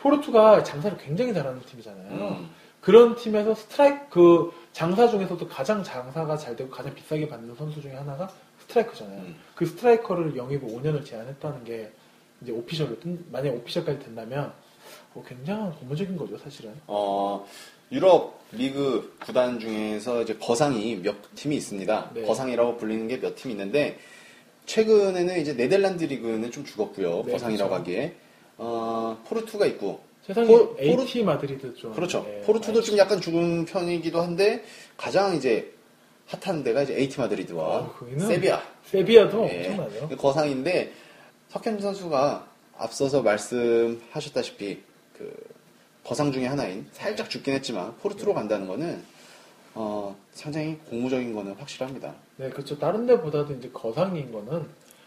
포르투가 0.00 0.62
장사를 0.62 0.96
굉장히 0.98 1.32
잘하는 1.32 1.60
팀이잖아요. 1.62 2.10
음, 2.10 2.50
그런 2.82 3.14
팀에서 3.16 3.54
스트라이크 3.54 4.06
그 4.10 4.52
장사 4.72 5.08
중에서도 5.08 5.46
가장 5.48 5.82
장사가 5.82 6.36
잘 6.36 6.54
되고 6.56 6.68
가장 6.68 6.92
비싸게 6.94 7.28
받는 7.28 7.54
선수 7.54 7.80
중에 7.80 7.92
하나가 7.94 8.28
스트라이커잖아요. 8.76 9.18
음. 9.20 9.36
그 9.54 9.66
스트라이커를 9.66 10.36
영입을 10.36 10.68
5년을 10.68 11.04
제한했다는 11.04 11.64
게 11.64 11.90
이제 12.42 12.50
오피셜로 12.52 12.98
뜬- 13.00 13.24
만약 13.30 13.54
오피셜까지 13.54 13.98
된다면 14.00 14.52
뭐 15.14 15.22
굉장한 15.24 15.74
고무적인 15.76 16.16
거죠 16.16 16.36
사실은. 16.38 16.72
어, 16.86 17.46
유럽 17.92 18.40
리그 18.52 19.14
구단 19.20 19.60
중에서 19.60 20.22
이제 20.22 20.34
거상이 20.36 20.96
몇 20.96 21.14
팀이 21.34 21.56
있습니다. 21.56 22.10
네. 22.14 22.22
거상이라고 22.22 22.76
불리는 22.78 23.06
게 23.08 23.18
몇 23.20 23.34
팀이 23.36 23.52
있는데 23.54 23.98
최근에는 24.66 25.40
이제 25.40 25.54
네덜란드 25.54 26.04
리그는 26.04 26.50
좀 26.50 26.64
죽었고요. 26.64 27.24
네, 27.26 27.32
거상이라고 27.32 27.68
그렇죠. 27.70 27.80
하기에 27.82 28.14
어, 28.58 29.20
포르투가 29.26 29.66
있고 29.66 30.00
세상에 30.26 30.46
포- 30.46 30.76
AT 30.80 31.24
마드리드 31.24 31.74
좀 31.74 31.92
그렇죠. 31.92 32.24
예, 32.28 32.40
포르투도 32.42 32.80
좀 32.82 32.96
약간 32.96 33.20
죽은 33.20 33.64
편이기도 33.66 34.20
한데 34.20 34.64
가장 34.96 35.34
이제 35.36 35.72
핫한 36.40 36.62
데가 36.64 36.82
이제 36.82 36.94
AT 36.96 37.20
마드리드와 37.20 37.64
어, 37.78 37.94
세비야. 38.18 38.62
세비야도 38.86 39.48
예, 39.50 39.68
엄청나죠. 39.68 40.16
거상인데 40.16 40.92
석현준 41.50 41.82
선수가 41.82 42.46
앞서서 42.78 43.22
말씀하셨다시피 43.22 44.80
그 45.18 45.32
거상 46.04 46.32
중에 46.32 46.46
하나인 46.46 46.86
살짝 46.92 47.28
죽긴 47.28 47.54
했지만 47.54 47.94
포르투로 47.98 48.32
간다는 48.34 48.66
거는 48.66 49.02
어, 49.74 50.16
상당히 50.32 50.76
고무적인 50.88 51.34
거는 51.34 51.52
확실합니다. 51.54 52.14
네, 52.36 52.48
그렇죠. 52.50 52.78
다른 52.78 53.06
데보다도 53.06 53.54
이제 53.54 53.70
거상인 53.72 54.32
거는 54.32 54.66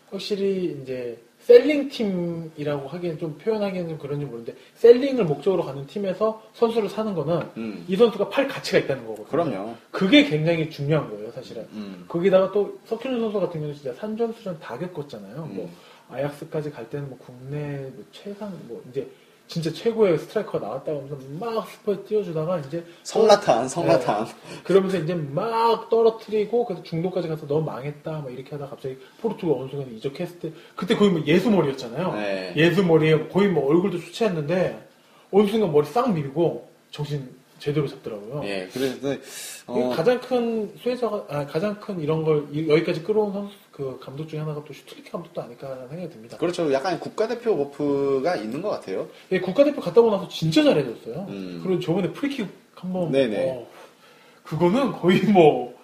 확실히 0.10 0.80
이제 0.82 1.20
셀링 1.46 1.90
팀이라고 1.90 2.88
하기엔 2.88 3.20
좀 3.20 3.38
표현하기에는 3.38 3.90
좀 3.90 3.98
그런지 4.00 4.26
모르는데 4.26 4.56
셀링을 4.76 5.26
목적으로 5.26 5.64
가는 5.64 5.86
팀에서 5.86 6.42
선수를 6.54 6.90
사는 6.90 7.14
거는 7.14 7.48
음, 7.58 7.86
이 7.88 7.96
선수가 7.96 8.30
팔 8.30 8.48
가치가 8.48 8.80
있다는 8.80 9.06
거거든요. 9.06 9.28
그럼요. 9.28 9.76
그게 9.92 10.26
굉장히 10.26 10.72
중요한 10.72 11.08
거예요, 11.08 11.32
사실은. 11.32 11.68
음, 11.74 12.06
거기다가 12.08 12.52
또 12.52 12.80
석현우 12.86 13.20
선수 13.20 13.40
같은 13.40 13.60
경우는 13.60 13.76
진짜 13.76 13.94
산전수전 13.94 14.60
다 14.60 14.76
겪었잖아요. 14.80 15.48
음. 15.52 15.56
뭐 15.56 15.70
아약스까지 16.10 16.72
갈 16.72 16.90
때는 16.90 17.10
뭐 17.10 17.20
국내 17.20 17.92
뭐 17.94 18.04
최상 18.12 18.52
뭐 18.68 18.82
이제 18.90 19.08
진짜 19.48 19.72
최고의 19.72 20.18
스트라이커가 20.18 20.60
나왔다고 20.60 20.98
하면서 21.04 21.18
막 21.40 21.68
스포에 21.70 21.98
띄워주다가 22.04 22.60
이제 22.60 22.84
성나탄, 23.04 23.68
성나탄. 23.68 24.26
그러면서 24.64 24.98
이제 24.98 25.14
막 25.14 25.90
떨어뜨리고 25.90 26.66
그래서 26.66 26.82
중도까지 26.84 27.28
가서 27.28 27.46
너무 27.46 27.64
망했다 27.64 28.12
막 28.12 28.32
이렇게 28.34 28.50
하다가 28.52 28.72
갑자기 28.72 28.98
포르투갈 29.22 29.62
어느 29.62 29.70
순간 29.70 29.94
이적했을 29.94 30.40
때 30.40 30.52
그때 30.76 30.96
거의 30.96 31.12
뭐 31.12 31.22
예수머리였잖아요. 31.26 32.14
네. 32.14 32.54
예수머리에 32.56 33.28
거의 33.28 33.50
뭐 33.50 33.70
얼굴도 33.70 34.00
않는데 34.26 34.88
어느 35.32 35.48
순간 35.48 35.72
머리 35.72 35.86
싹 35.86 36.12
밀고 36.12 36.68
정신 36.90 37.30
제대로 37.60 37.88
잡더라고요. 37.88 38.42
예, 38.46 38.68
그래서 38.74 39.16
어, 39.68 39.90
가장 39.96 40.20
큰 40.20 40.74
수혜자가 40.82 41.26
아, 41.30 41.46
가장 41.46 41.80
큰 41.80 42.00
이런 42.00 42.24
걸 42.24 42.48
이- 42.52 42.68
여기까지 42.68 43.02
끌어온 43.04 43.32
선수 43.32 43.56
그 43.76 44.00
감독 44.02 44.30
중에 44.30 44.40
하나가 44.40 44.64
또 44.64 44.74
슈틀리케 44.74 45.10
감독도 45.10 45.42
아닐까라는 45.42 45.90
생각이 45.90 46.10
듭니다. 46.10 46.38
그렇죠. 46.38 46.72
약간 46.72 46.98
국가대표 46.98 47.58
buff가 47.58 48.38
있는 48.38 48.62
것 48.62 48.70
같아요. 48.70 49.10
예, 49.34 49.42
국가대표 49.42 49.82
갔다 49.82 50.00
오고 50.00 50.12
나서 50.12 50.30
진짜 50.30 50.64
잘해줬어요. 50.64 51.26
음. 51.28 51.60
그리고 51.62 51.82
저번에 51.82 52.10
프리킥 52.14 52.48
한번 52.74 53.12
네네. 53.12 53.52
어, 53.52 53.68
그거는 54.44 54.94
거의 54.94 55.20
뭐, 55.24 55.78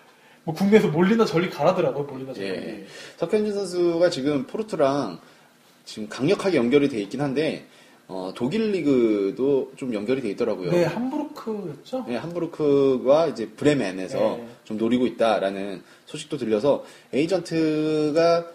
뭐 0.45 0.55
국내에서 0.55 0.87
몰리나 0.87 1.25
저리 1.25 1.49
가라더라고요. 1.49 2.05
몰리나 2.05 2.31
저리. 2.31 2.47
예. 2.47 2.85
석현준 3.17 3.53
선수가 3.53 4.09
지금 4.09 4.47
포르투랑 4.47 5.19
지금 5.83 6.07
강력하게 6.07 6.55
연결이 6.55 6.87
돼 6.87 7.01
있긴 7.01 7.19
한데 7.19 7.65
어, 8.13 8.33
독일 8.35 8.71
리그도 8.71 9.71
좀 9.77 9.93
연결이 9.93 10.21
돼 10.21 10.29
있더라고요. 10.31 10.69
네, 10.69 10.83
함부르크였죠. 10.83 12.03
네, 12.09 12.17
함부르크가 12.17 13.27
이제 13.27 13.47
브레멘에서 13.47 14.17
네. 14.17 14.47
좀 14.65 14.77
노리고 14.77 15.07
있다라는 15.07 15.81
소식도 16.07 16.35
들려서 16.35 16.83
에이전트가 17.13 18.51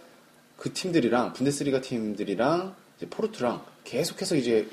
그 0.58 0.74
팀들이랑 0.74 1.32
분데스리가 1.32 1.80
팀들이랑 1.80 2.74
이제 2.98 3.08
포르투랑 3.08 3.62
계속해서 3.84 4.36
이제 4.36 4.68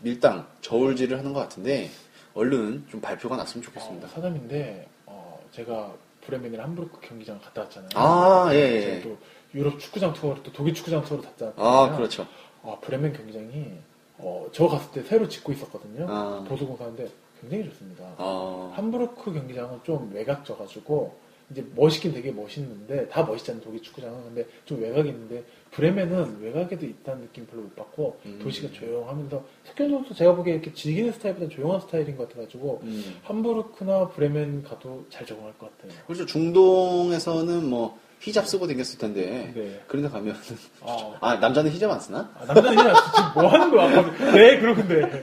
밀당 0.00 0.46
저울질을 0.62 1.18
하는 1.18 1.34
것 1.34 1.40
같은데 1.40 1.90
얼른 2.32 2.86
좀 2.90 3.02
발표가 3.02 3.36
났으면 3.36 3.62
좋겠습니다. 3.62 4.06
어, 4.06 4.10
사담인데 4.14 4.88
어, 5.04 5.46
제가 5.52 5.92
브레멘이랑 6.22 6.68
함부르크 6.68 7.00
경기장 7.02 7.38
갔다 7.38 7.62
왔잖아요. 7.62 7.90
아, 7.96 8.48
예, 8.54 8.56
예. 8.56 8.80
제가 8.80 9.02
또 9.02 9.18
유럽 9.54 9.78
축구장 9.78 10.14
투어를 10.14 10.42
또 10.42 10.50
독일 10.52 10.72
축구장 10.72 11.04
투어를 11.04 11.22
갔다 11.22 11.46
왔거든요. 11.46 11.68
아, 11.68 11.96
그렇죠. 11.96 12.26
아, 12.62 12.78
브레멘 12.80 13.12
경기장이 13.12 13.91
어, 14.18 14.46
저 14.52 14.68
갔을 14.68 14.90
때 14.92 15.02
새로 15.02 15.28
짓고 15.28 15.52
있었거든요. 15.52 16.06
아. 16.08 16.44
보수공사인데 16.48 17.08
굉장히 17.40 17.64
좋습니다. 17.70 18.14
어, 18.18 18.72
함부르크 18.74 19.32
경기장은 19.32 19.80
좀 19.82 20.12
외곽져가지고 20.14 21.22
이제 21.52 21.64
멋있긴 21.74 22.12
되게 22.12 22.32
멋있는데 22.32 23.08
다 23.08 23.24
멋있잖아요 23.24 23.62
독일 23.62 23.82
축구장은 23.82 24.24
근데 24.24 24.46
좀 24.64 24.80
외곽이 24.80 25.10
있는데 25.10 25.44
브레멘은 25.72 26.40
외곽에도 26.40 26.86
있다는 26.86 27.22
느낌 27.22 27.46
별로 27.46 27.62
못 27.62 27.76
받고 27.76 28.20
음. 28.24 28.38
도시가 28.42 28.72
조용하면서 28.72 29.44
석현 29.64 29.90
선수 29.90 30.14
제가 30.14 30.34
보기에 30.34 30.54
이렇게 30.54 30.72
즐기는 30.72 31.12
스타일보다 31.12 31.48
조용한 31.48 31.80
스타일인 31.80 32.16
것 32.16 32.28
같아가지고 32.28 32.80
음. 32.82 33.20
함부르크나 33.22 34.08
브레멘 34.08 34.62
가도 34.62 35.04
잘 35.10 35.26
적응할 35.26 35.56
것 35.58 35.76
같아요. 35.76 35.98
그렇죠. 36.06 36.26
중동에서는 36.26 37.68
뭐 37.68 37.98
히잡 38.22 38.46
쓰고 38.46 38.66
다녔을 38.68 38.98
텐데 38.98 39.52
네. 39.54 39.80
그런데 39.88 40.08
가면 40.08 40.36
아, 40.82 41.12
아 41.20 41.34
남자는 41.36 41.70
히잡 41.72 41.90
안 41.90 41.98
쓰나? 42.00 42.30
아, 42.38 42.44
남자는 42.46 42.76
그냥 42.76 42.94
지금 42.94 43.42
뭐 43.42 43.48
하는 43.50 43.70
거야? 43.70 44.32
네 44.32 44.58
그러는데 44.60 45.22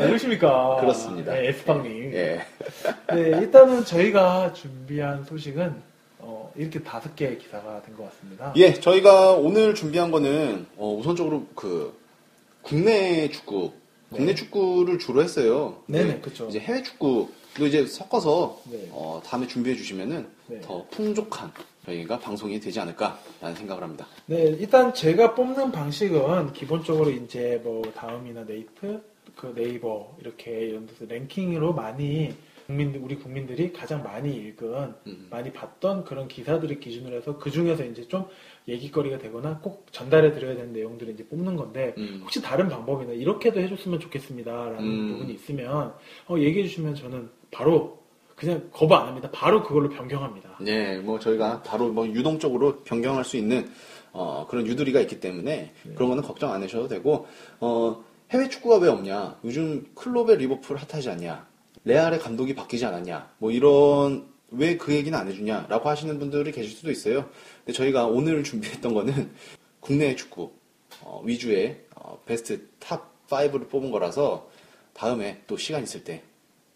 누구십니까? 0.00 0.76
그렇습니다. 0.80 1.32
네, 1.34 1.48
에스팡님. 1.48 2.12
예. 2.14 2.40
네, 3.12 3.20
일단은 3.40 3.84
저희가 3.84 4.52
준비한 4.54 5.24
소식은 5.24 5.74
어, 6.18 6.52
이렇게 6.56 6.82
다섯 6.82 7.14
개의 7.16 7.38
기사가 7.38 7.82
된 7.82 7.96
것 7.96 8.10
같습니다. 8.10 8.52
예, 8.56 8.74
저희가 8.74 9.32
오늘 9.34 9.74
준비한 9.74 10.10
거는 10.10 10.66
어, 10.76 10.94
우선적으로 10.98 11.46
그 11.54 11.96
국내 12.62 13.30
축구, 13.30 13.72
국내 14.10 14.32
네. 14.32 14.34
축구를 14.34 14.98
주로 14.98 15.22
했어요. 15.22 15.82
네네, 15.86 16.04
네, 16.14 16.20
그쵸. 16.20 16.46
이제 16.48 16.58
해외 16.58 16.82
축구도 16.82 17.66
이제 17.66 17.86
섞어서 17.86 18.60
네. 18.70 18.88
어, 18.90 19.22
다음에 19.24 19.46
준비해 19.46 19.76
주시면은 19.76 20.26
네. 20.48 20.60
더 20.60 20.84
풍족한 20.90 21.52
저희가 21.84 22.18
방송이 22.18 22.60
되지 22.60 22.80
않을까라는 22.80 23.54
생각을 23.56 23.82
합니다. 23.82 24.06
네, 24.26 24.44
일단 24.58 24.92
제가 24.92 25.34
뽑는 25.34 25.72
방식은 25.72 26.52
기본적으로 26.52 27.10
이제 27.10 27.60
뭐 27.64 27.82
다음이나 27.94 28.44
네이트, 28.44 29.02
그 29.36 29.54
네이버 29.54 30.14
이렇게 30.20 30.66
이런 30.66 30.86
데서 30.86 31.06
랭킹으로 31.06 31.72
많이 31.72 32.34
국민들 32.70 33.00
우리 33.00 33.16
국민들이 33.16 33.72
가장 33.72 34.02
많이 34.02 34.32
읽은 34.32 34.94
음. 35.06 35.26
많이 35.28 35.52
봤던 35.52 36.04
그런 36.04 36.28
기사들을 36.28 36.78
기준으로 36.78 37.16
해서 37.16 37.36
그 37.38 37.50
중에서 37.50 37.84
이제 37.84 38.06
좀 38.06 38.26
얘기거리가 38.68 39.18
되거나 39.18 39.58
꼭 39.58 39.86
전달해 39.90 40.32
드려야 40.32 40.54
되는 40.54 40.72
내용들을 40.72 41.14
이제 41.14 41.26
뽑는 41.26 41.56
건데 41.56 41.94
음. 41.98 42.20
혹시 42.22 42.40
다른 42.40 42.68
방법이나 42.68 43.12
이렇게도 43.12 43.60
해줬으면 43.60 43.98
좋겠습니다라는 43.98 44.78
음. 44.78 45.12
부분이 45.12 45.34
있으면 45.34 45.94
어, 46.28 46.38
얘기해 46.38 46.66
주시면 46.68 46.94
저는 46.94 47.30
바로 47.50 47.99
그냥 48.40 48.70
거부 48.72 48.94
안 48.94 49.06
합니다. 49.06 49.28
바로 49.30 49.62
그걸로 49.62 49.90
변경합니다. 49.90 50.56
네, 50.60 50.96
뭐 50.98 51.18
저희가 51.18 51.62
바로 51.62 51.92
뭐 51.92 52.06
유동적으로 52.06 52.82
변경할 52.84 53.22
수 53.22 53.36
있는 53.36 53.70
어, 54.12 54.46
그런 54.48 54.66
유두리가 54.66 54.98
있기 55.00 55.20
때문에 55.20 55.74
네. 55.82 55.94
그런 55.94 56.08
거는 56.08 56.22
걱정 56.24 56.50
안 56.50 56.62
하셔도 56.62 56.88
되고 56.88 57.26
어, 57.60 58.02
해외 58.30 58.48
축구가 58.48 58.78
왜 58.78 58.88
없냐? 58.88 59.38
요즘 59.44 59.86
클롭의 59.94 60.38
리버풀 60.38 60.78
핫하지 60.78 61.10
않냐? 61.10 61.46
레알의 61.84 62.18
감독이 62.18 62.54
바뀌지 62.54 62.86
않았냐? 62.86 63.28
뭐 63.36 63.50
이런 63.50 64.26
왜 64.52 64.78
그 64.78 64.94
얘기는 64.94 65.16
안 65.16 65.28
해주냐 65.28 65.66
라고 65.68 65.90
하시는 65.90 66.18
분들이 66.18 66.50
계실 66.50 66.72
수도 66.72 66.90
있어요. 66.90 67.28
근데 67.58 67.76
저희가 67.76 68.06
오늘 68.06 68.42
준비했던 68.42 68.94
거는 68.94 69.30
국내 69.80 70.16
축구 70.16 70.52
어, 71.02 71.20
위주의 71.24 71.78
어, 71.94 72.18
베스트 72.24 72.68
top 72.78 73.28
5를 73.28 73.68
뽑은 73.68 73.90
거라서 73.90 74.48
다음에 74.94 75.42
또 75.46 75.58
시간 75.58 75.82
있을 75.82 76.04
때 76.04 76.22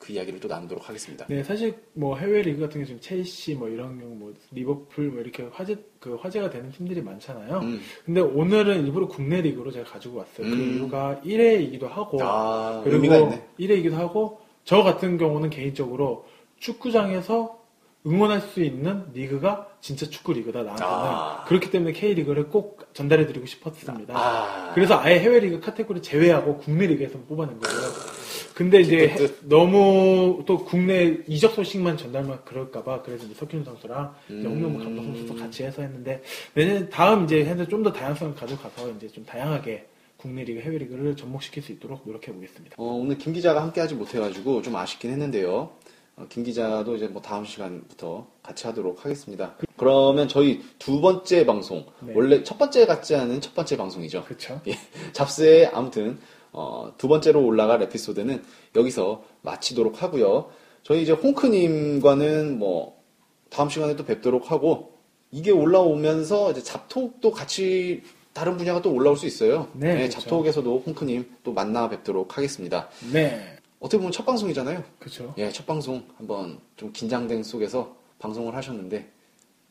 그 0.04 0.12
이야기를 0.12 0.38
또 0.38 0.48
나누도록 0.48 0.86
하겠습니다. 0.86 1.24
네, 1.28 1.42
사실 1.42 1.74
뭐 1.94 2.16
해외 2.18 2.42
리그 2.42 2.60
같은 2.60 2.74
경우 2.74 2.84
지금 2.84 3.00
첼시 3.00 3.54
뭐 3.54 3.68
이런 3.70 3.98
경우 3.98 4.14
뭐 4.14 4.34
리버풀 4.52 5.06
뭐 5.06 5.20
이렇게 5.22 5.48
화제 5.50 5.82
그 5.98 6.16
화제가 6.16 6.50
되는 6.50 6.70
팀들이 6.70 7.00
많잖아요. 7.00 7.60
음. 7.60 7.80
근데 8.04 8.20
오늘은 8.20 8.84
일부러 8.84 9.08
국내 9.08 9.40
리그로 9.40 9.70
제가 9.70 9.90
가지고 9.90 10.18
왔어요. 10.18 10.46
그 10.46 10.52
음. 10.52 10.76
이유가 10.76 11.20
1회이기도 11.24 11.88
하고 11.88 12.18
아, 12.20 12.82
그리고 12.84 12.96
의미가 12.96 13.16
있네. 13.16 13.48
1회이기도 13.58 13.92
하고 13.92 14.40
저 14.64 14.82
같은 14.82 15.16
경우는 15.16 15.48
개인적으로 15.48 16.26
축구장에서 16.58 17.64
응원할 18.06 18.42
수 18.42 18.62
있는 18.62 19.06
리그가 19.14 19.68
진짜 19.80 20.04
축구 20.04 20.34
리그다 20.34 20.64
나한테는 20.64 20.92
아. 20.92 21.44
그렇기 21.46 21.70
때문에 21.70 21.92
K 21.92 22.12
리그를 22.12 22.50
꼭 22.50 22.92
전달해드리고 22.92 23.46
싶었습니다. 23.46 24.14
아. 24.14 24.72
그래서 24.74 24.98
아예 25.00 25.18
해외 25.18 25.40
리그 25.40 25.60
카테고리 25.60 26.02
제외하고 26.02 26.58
국내 26.58 26.86
리그에서 26.86 27.18
뽑아낸 27.20 27.58
거예요. 27.58 28.23
근데 28.54 28.80
이제 28.80 29.14
너무 29.42 30.42
또 30.46 30.64
국내 30.64 31.18
이적 31.26 31.54
소식만 31.54 31.96
전달만 31.96 32.44
그럴까봐 32.44 33.02
그래서 33.02 33.26
이제 33.26 33.34
석균 33.34 33.64
선수랑 33.64 34.14
이제 34.28 34.46
음. 34.46 34.78
감독 34.78 35.02
선수도 35.02 35.34
같이 35.34 35.64
해서 35.64 35.82
했는데 35.82 36.22
내년 36.54 36.88
다음 36.88 37.24
이제 37.24 37.44
해서 37.44 37.66
좀 37.66 37.82
더 37.84 37.92
다양성을 37.92 38.34
가져가서 38.34 38.92
이제 38.92 39.08
좀 39.08 39.24
다양하게 39.26 39.86
국내 40.16 40.42
리그, 40.42 40.60
해외 40.60 40.78
리그를 40.78 41.16
접목시킬 41.16 41.62
수 41.62 41.72
있도록 41.72 42.00
노력해 42.06 42.32
보겠습니다. 42.32 42.76
어, 42.78 42.84
오늘 42.84 43.18
김 43.18 43.34
기자가 43.34 43.60
함께하지 43.60 43.94
못해가지고 43.94 44.62
좀 44.62 44.74
아쉽긴 44.74 45.10
했는데요. 45.10 45.70
어, 46.16 46.26
김 46.30 46.44
기자도 46.44 46.96
이제 46.96 47.08
뭐 47.08 47.20
다음 47.20 47.44
시간부터 47.44 48.26
같이 48.42 48.66
하도록 48.68 49.04
하겠습니다. 49.04 49.54
그러면 49.76 50.26
저희 50.28 50.62
두 50.78 51.02
번째 51.02 51.44
방송 51.44 51.84
네. 52.00 52.14
원래 52.16 52.42
첫 52.42 52.56
번째 52.56 52.86
같지 52.86 53.14
않은 53.16 53.42
첫 53.42 53.54
번째 53.54 53.76
방송이죠. 53.76 54.24
그렇죠? 54.24 54.60
예, 54.66 54.78
잡스의 55.12 55.66
아무튼 55.66 56.18
어, 56.56 56.92
두 56.96 57.08
번째로 57.08 57.44
올라갈 57.44 57.82
에피소드는 57.82 58.42
여기서 58.76 59.24
마치도록 59.42 60.02
하고요. 60.02 60.50
저희 60.84 61.02
이제 61.02 61.12
홍크님과는 61.12 62.58
뭐 62.58 63.02
다음 63.50 63.68
시간에 63.68 63.96
또 63.96 64.04
뵙도록 64.04 64.50
하고 64.52 64.92
이게 65.32 65.50
올라오면서 65.50 66.52
이제 66.52 66.62
잡톡도 66.62 67.32
같이 67.32 68.02
다른 68.32 68.56
분야가 68.56 68.82
또 68.82 68.92
올라올 68.92 69.16
수 69.16 69.26
있어요. 69.26 69.68
네, 69.72 69.88
네, 69.94 69.98
그렇죠. 70.08 70.20
잡톡에서도 70.20 70.82
홍크님 70.86 71.28
또 71.42 71.52
만나 71.52 71.88
뵙도록 71.88 72.36
하겠습니다. 72.38 72.88
네, 73.12 73.56
어떻게 73.80 73.96
보면 73.98 74.12
첫 74.12 74.24
방송이잖아요. 74.24 74.82
그렇죠. 75.00 75.34
예, 75.38 75.50
첫 75.50 75.66
방송 75.66 76.04
한번 76.16 76.58
좀 76.76 76.92
긴장된 76.92 77.42
속에서 77.42 77.96
방송을 78.20 78.54
하셨는데 78.54 79.10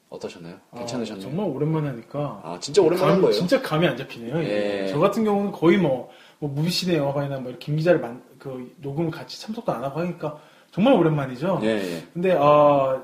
어떠셨나요? 0.09 0.57
괜찮으셨나요? 0.77 1.25
아, 1.25 1.29
정말 1.29 1.47
오랜만에 1.55 1.88
하니까 1.89 2.41
아, 2.43 2.57
진짜 2.59 2.81
오랜만에 2.81 3.11
한 3.13 3.19
감이- 3.19 3.21
거예요. 3.21 3.34
진짜 3.34 3.61
감이 3.61 3.88
안 3.88 3.95
잡히네요. 3.97 4.38
예. 4.43 4.88
저 4.89 4.99
같은 4.99 5.23
경우는 5.23 5.51
거의 5.53 5.77
뭐, 5.77 6.09
뭐 6.43 6.51
무신의 6.51 6.97
영화관이나 6.97 7.39
뭐김 7.39 7.77
기자를 7.77 8.01
만, 8.01 8.21
그 8.37 8.69
녹음 8.81 9.09
같이 9.09 9.39
참석도 9.39 9.71
안 9.71 9.81
하고 9.81 10.01
하니까 10.01 10.37
정말 10.71 10.93
오랜만이죠. 10.95 11.61
예, 11.63 11.67
예. 11.67 12.03
근데 12.13 12.33
어, 12.33 13.01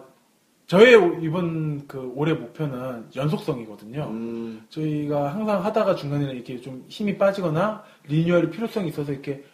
저의 0.67 0.95
이번 1.21 1.87
그 1.87 2.11
올해 2.15 2.33
목표는 2.33 3.05
연속성이거든요. 3.15 4.07
음, 4.09 4.65
저희가 4.67 5.33
항상 5.33 5.63
하다가 5.63 5.95
중간에 5.95 6.25
이렇게 6.25 6.59
좀 6.59 6.83
힘이 6.89 7.17
빠지거나 7.17 7.81
리뉴얼이 8.09 8.49
필요성이 8.49 8.89
있어서 8.89 9.13
이렇게 9.13 9.45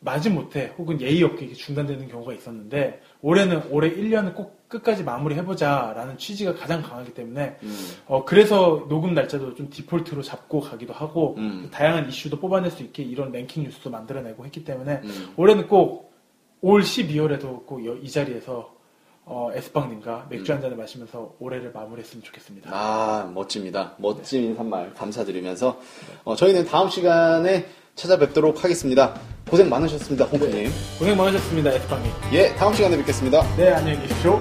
마지 0.00 0.30
못해 0.30 0.72
혹은 0.78 1.00
예의 1.00 1.22
없게 1.22 1.52
중단되는 1.52 2.08
경우가 2.08 2.32
있었는데 2.32 3.00
올해는 3.20 3.62
올해 3.70 3.90
1년을 3.90 4.34
꼭 4.34 4.58
끝까지 4.68 5.02
마무리해보자라는 5.02 6.18
취지가 6.18 6.54
가장 6.54 6.82
강하기 6.82 7.14
때문에 7.14 7.56
음, 7.62 7.76
어, 8.06 8.24
그래서 8.24 8.86
녹음 8.88 9.14
날짜도 9.14 9.54
좀 9.54 9.70
디폴트로 9.70 10.22
잡고 10.22 10.60
가기도 10.60 10.92
하고, 10.92 11.36
음. 11.38 11.68
다양한 11.72 12.08
이슈도 12.08 12.38
뽑아낼 12.38 12.70
수 12.70 12.82
있게 12.82 13.02
이런 13.02 13.32
랭킹 13.32 13.62
뉴스도 13.64 13.88
만들어내고 13.88 14.44
했기 14.44 14.64
때문에, 14.64 15.00
음. 15.04 15.32
올해는 15.36 15.68
꼭, 15.68 16.12
올 16.60 16.82
12월에도 16.82 17.64
꼭 17.64 17.80
이 17.80 18.10
자리에서, 18.10 18.76
어, 19.24 19.50
에스빵님과 19.54 20.26
맥주 20.30 20.52
한 20.52 20.60
잔을 20.60 20.76
마시면서 20.76 21.34
올해를 21.38 21.70
마무리했으면 21.72 22.22
좋겠습니다. 22.22 22.70
음. 22.70 22.72
아, 22.74 23.30
멋집니다. 23.34 23.94
멋진 23.98 24.44
인사말 24.44 24.94
감사드리면서 24.94 25.78
어, 26.24 26.34
저희는 26.34 26.64
다음 26.64 26.88
시간에 26.88 27.66
찾아뵙도록 27.98 28.64
하겠습니다. 28.64 29.14
고생 29.50 29.68
많으셨습니다, 29.68 30.24
홍크님. 30.26 30.70
고생 30.98 31.16
많으셨습니다, 31.16 31.72
에스팡님. 31.72 32.12
예, 32.32 32.54
다음 32.54 32.72
시간에 32.72 32.96
뵙겠습니다. 32.96 33.42
네, 33.56 33.70
안녕히 33.70 34.00
계십시오. 34.00 34.40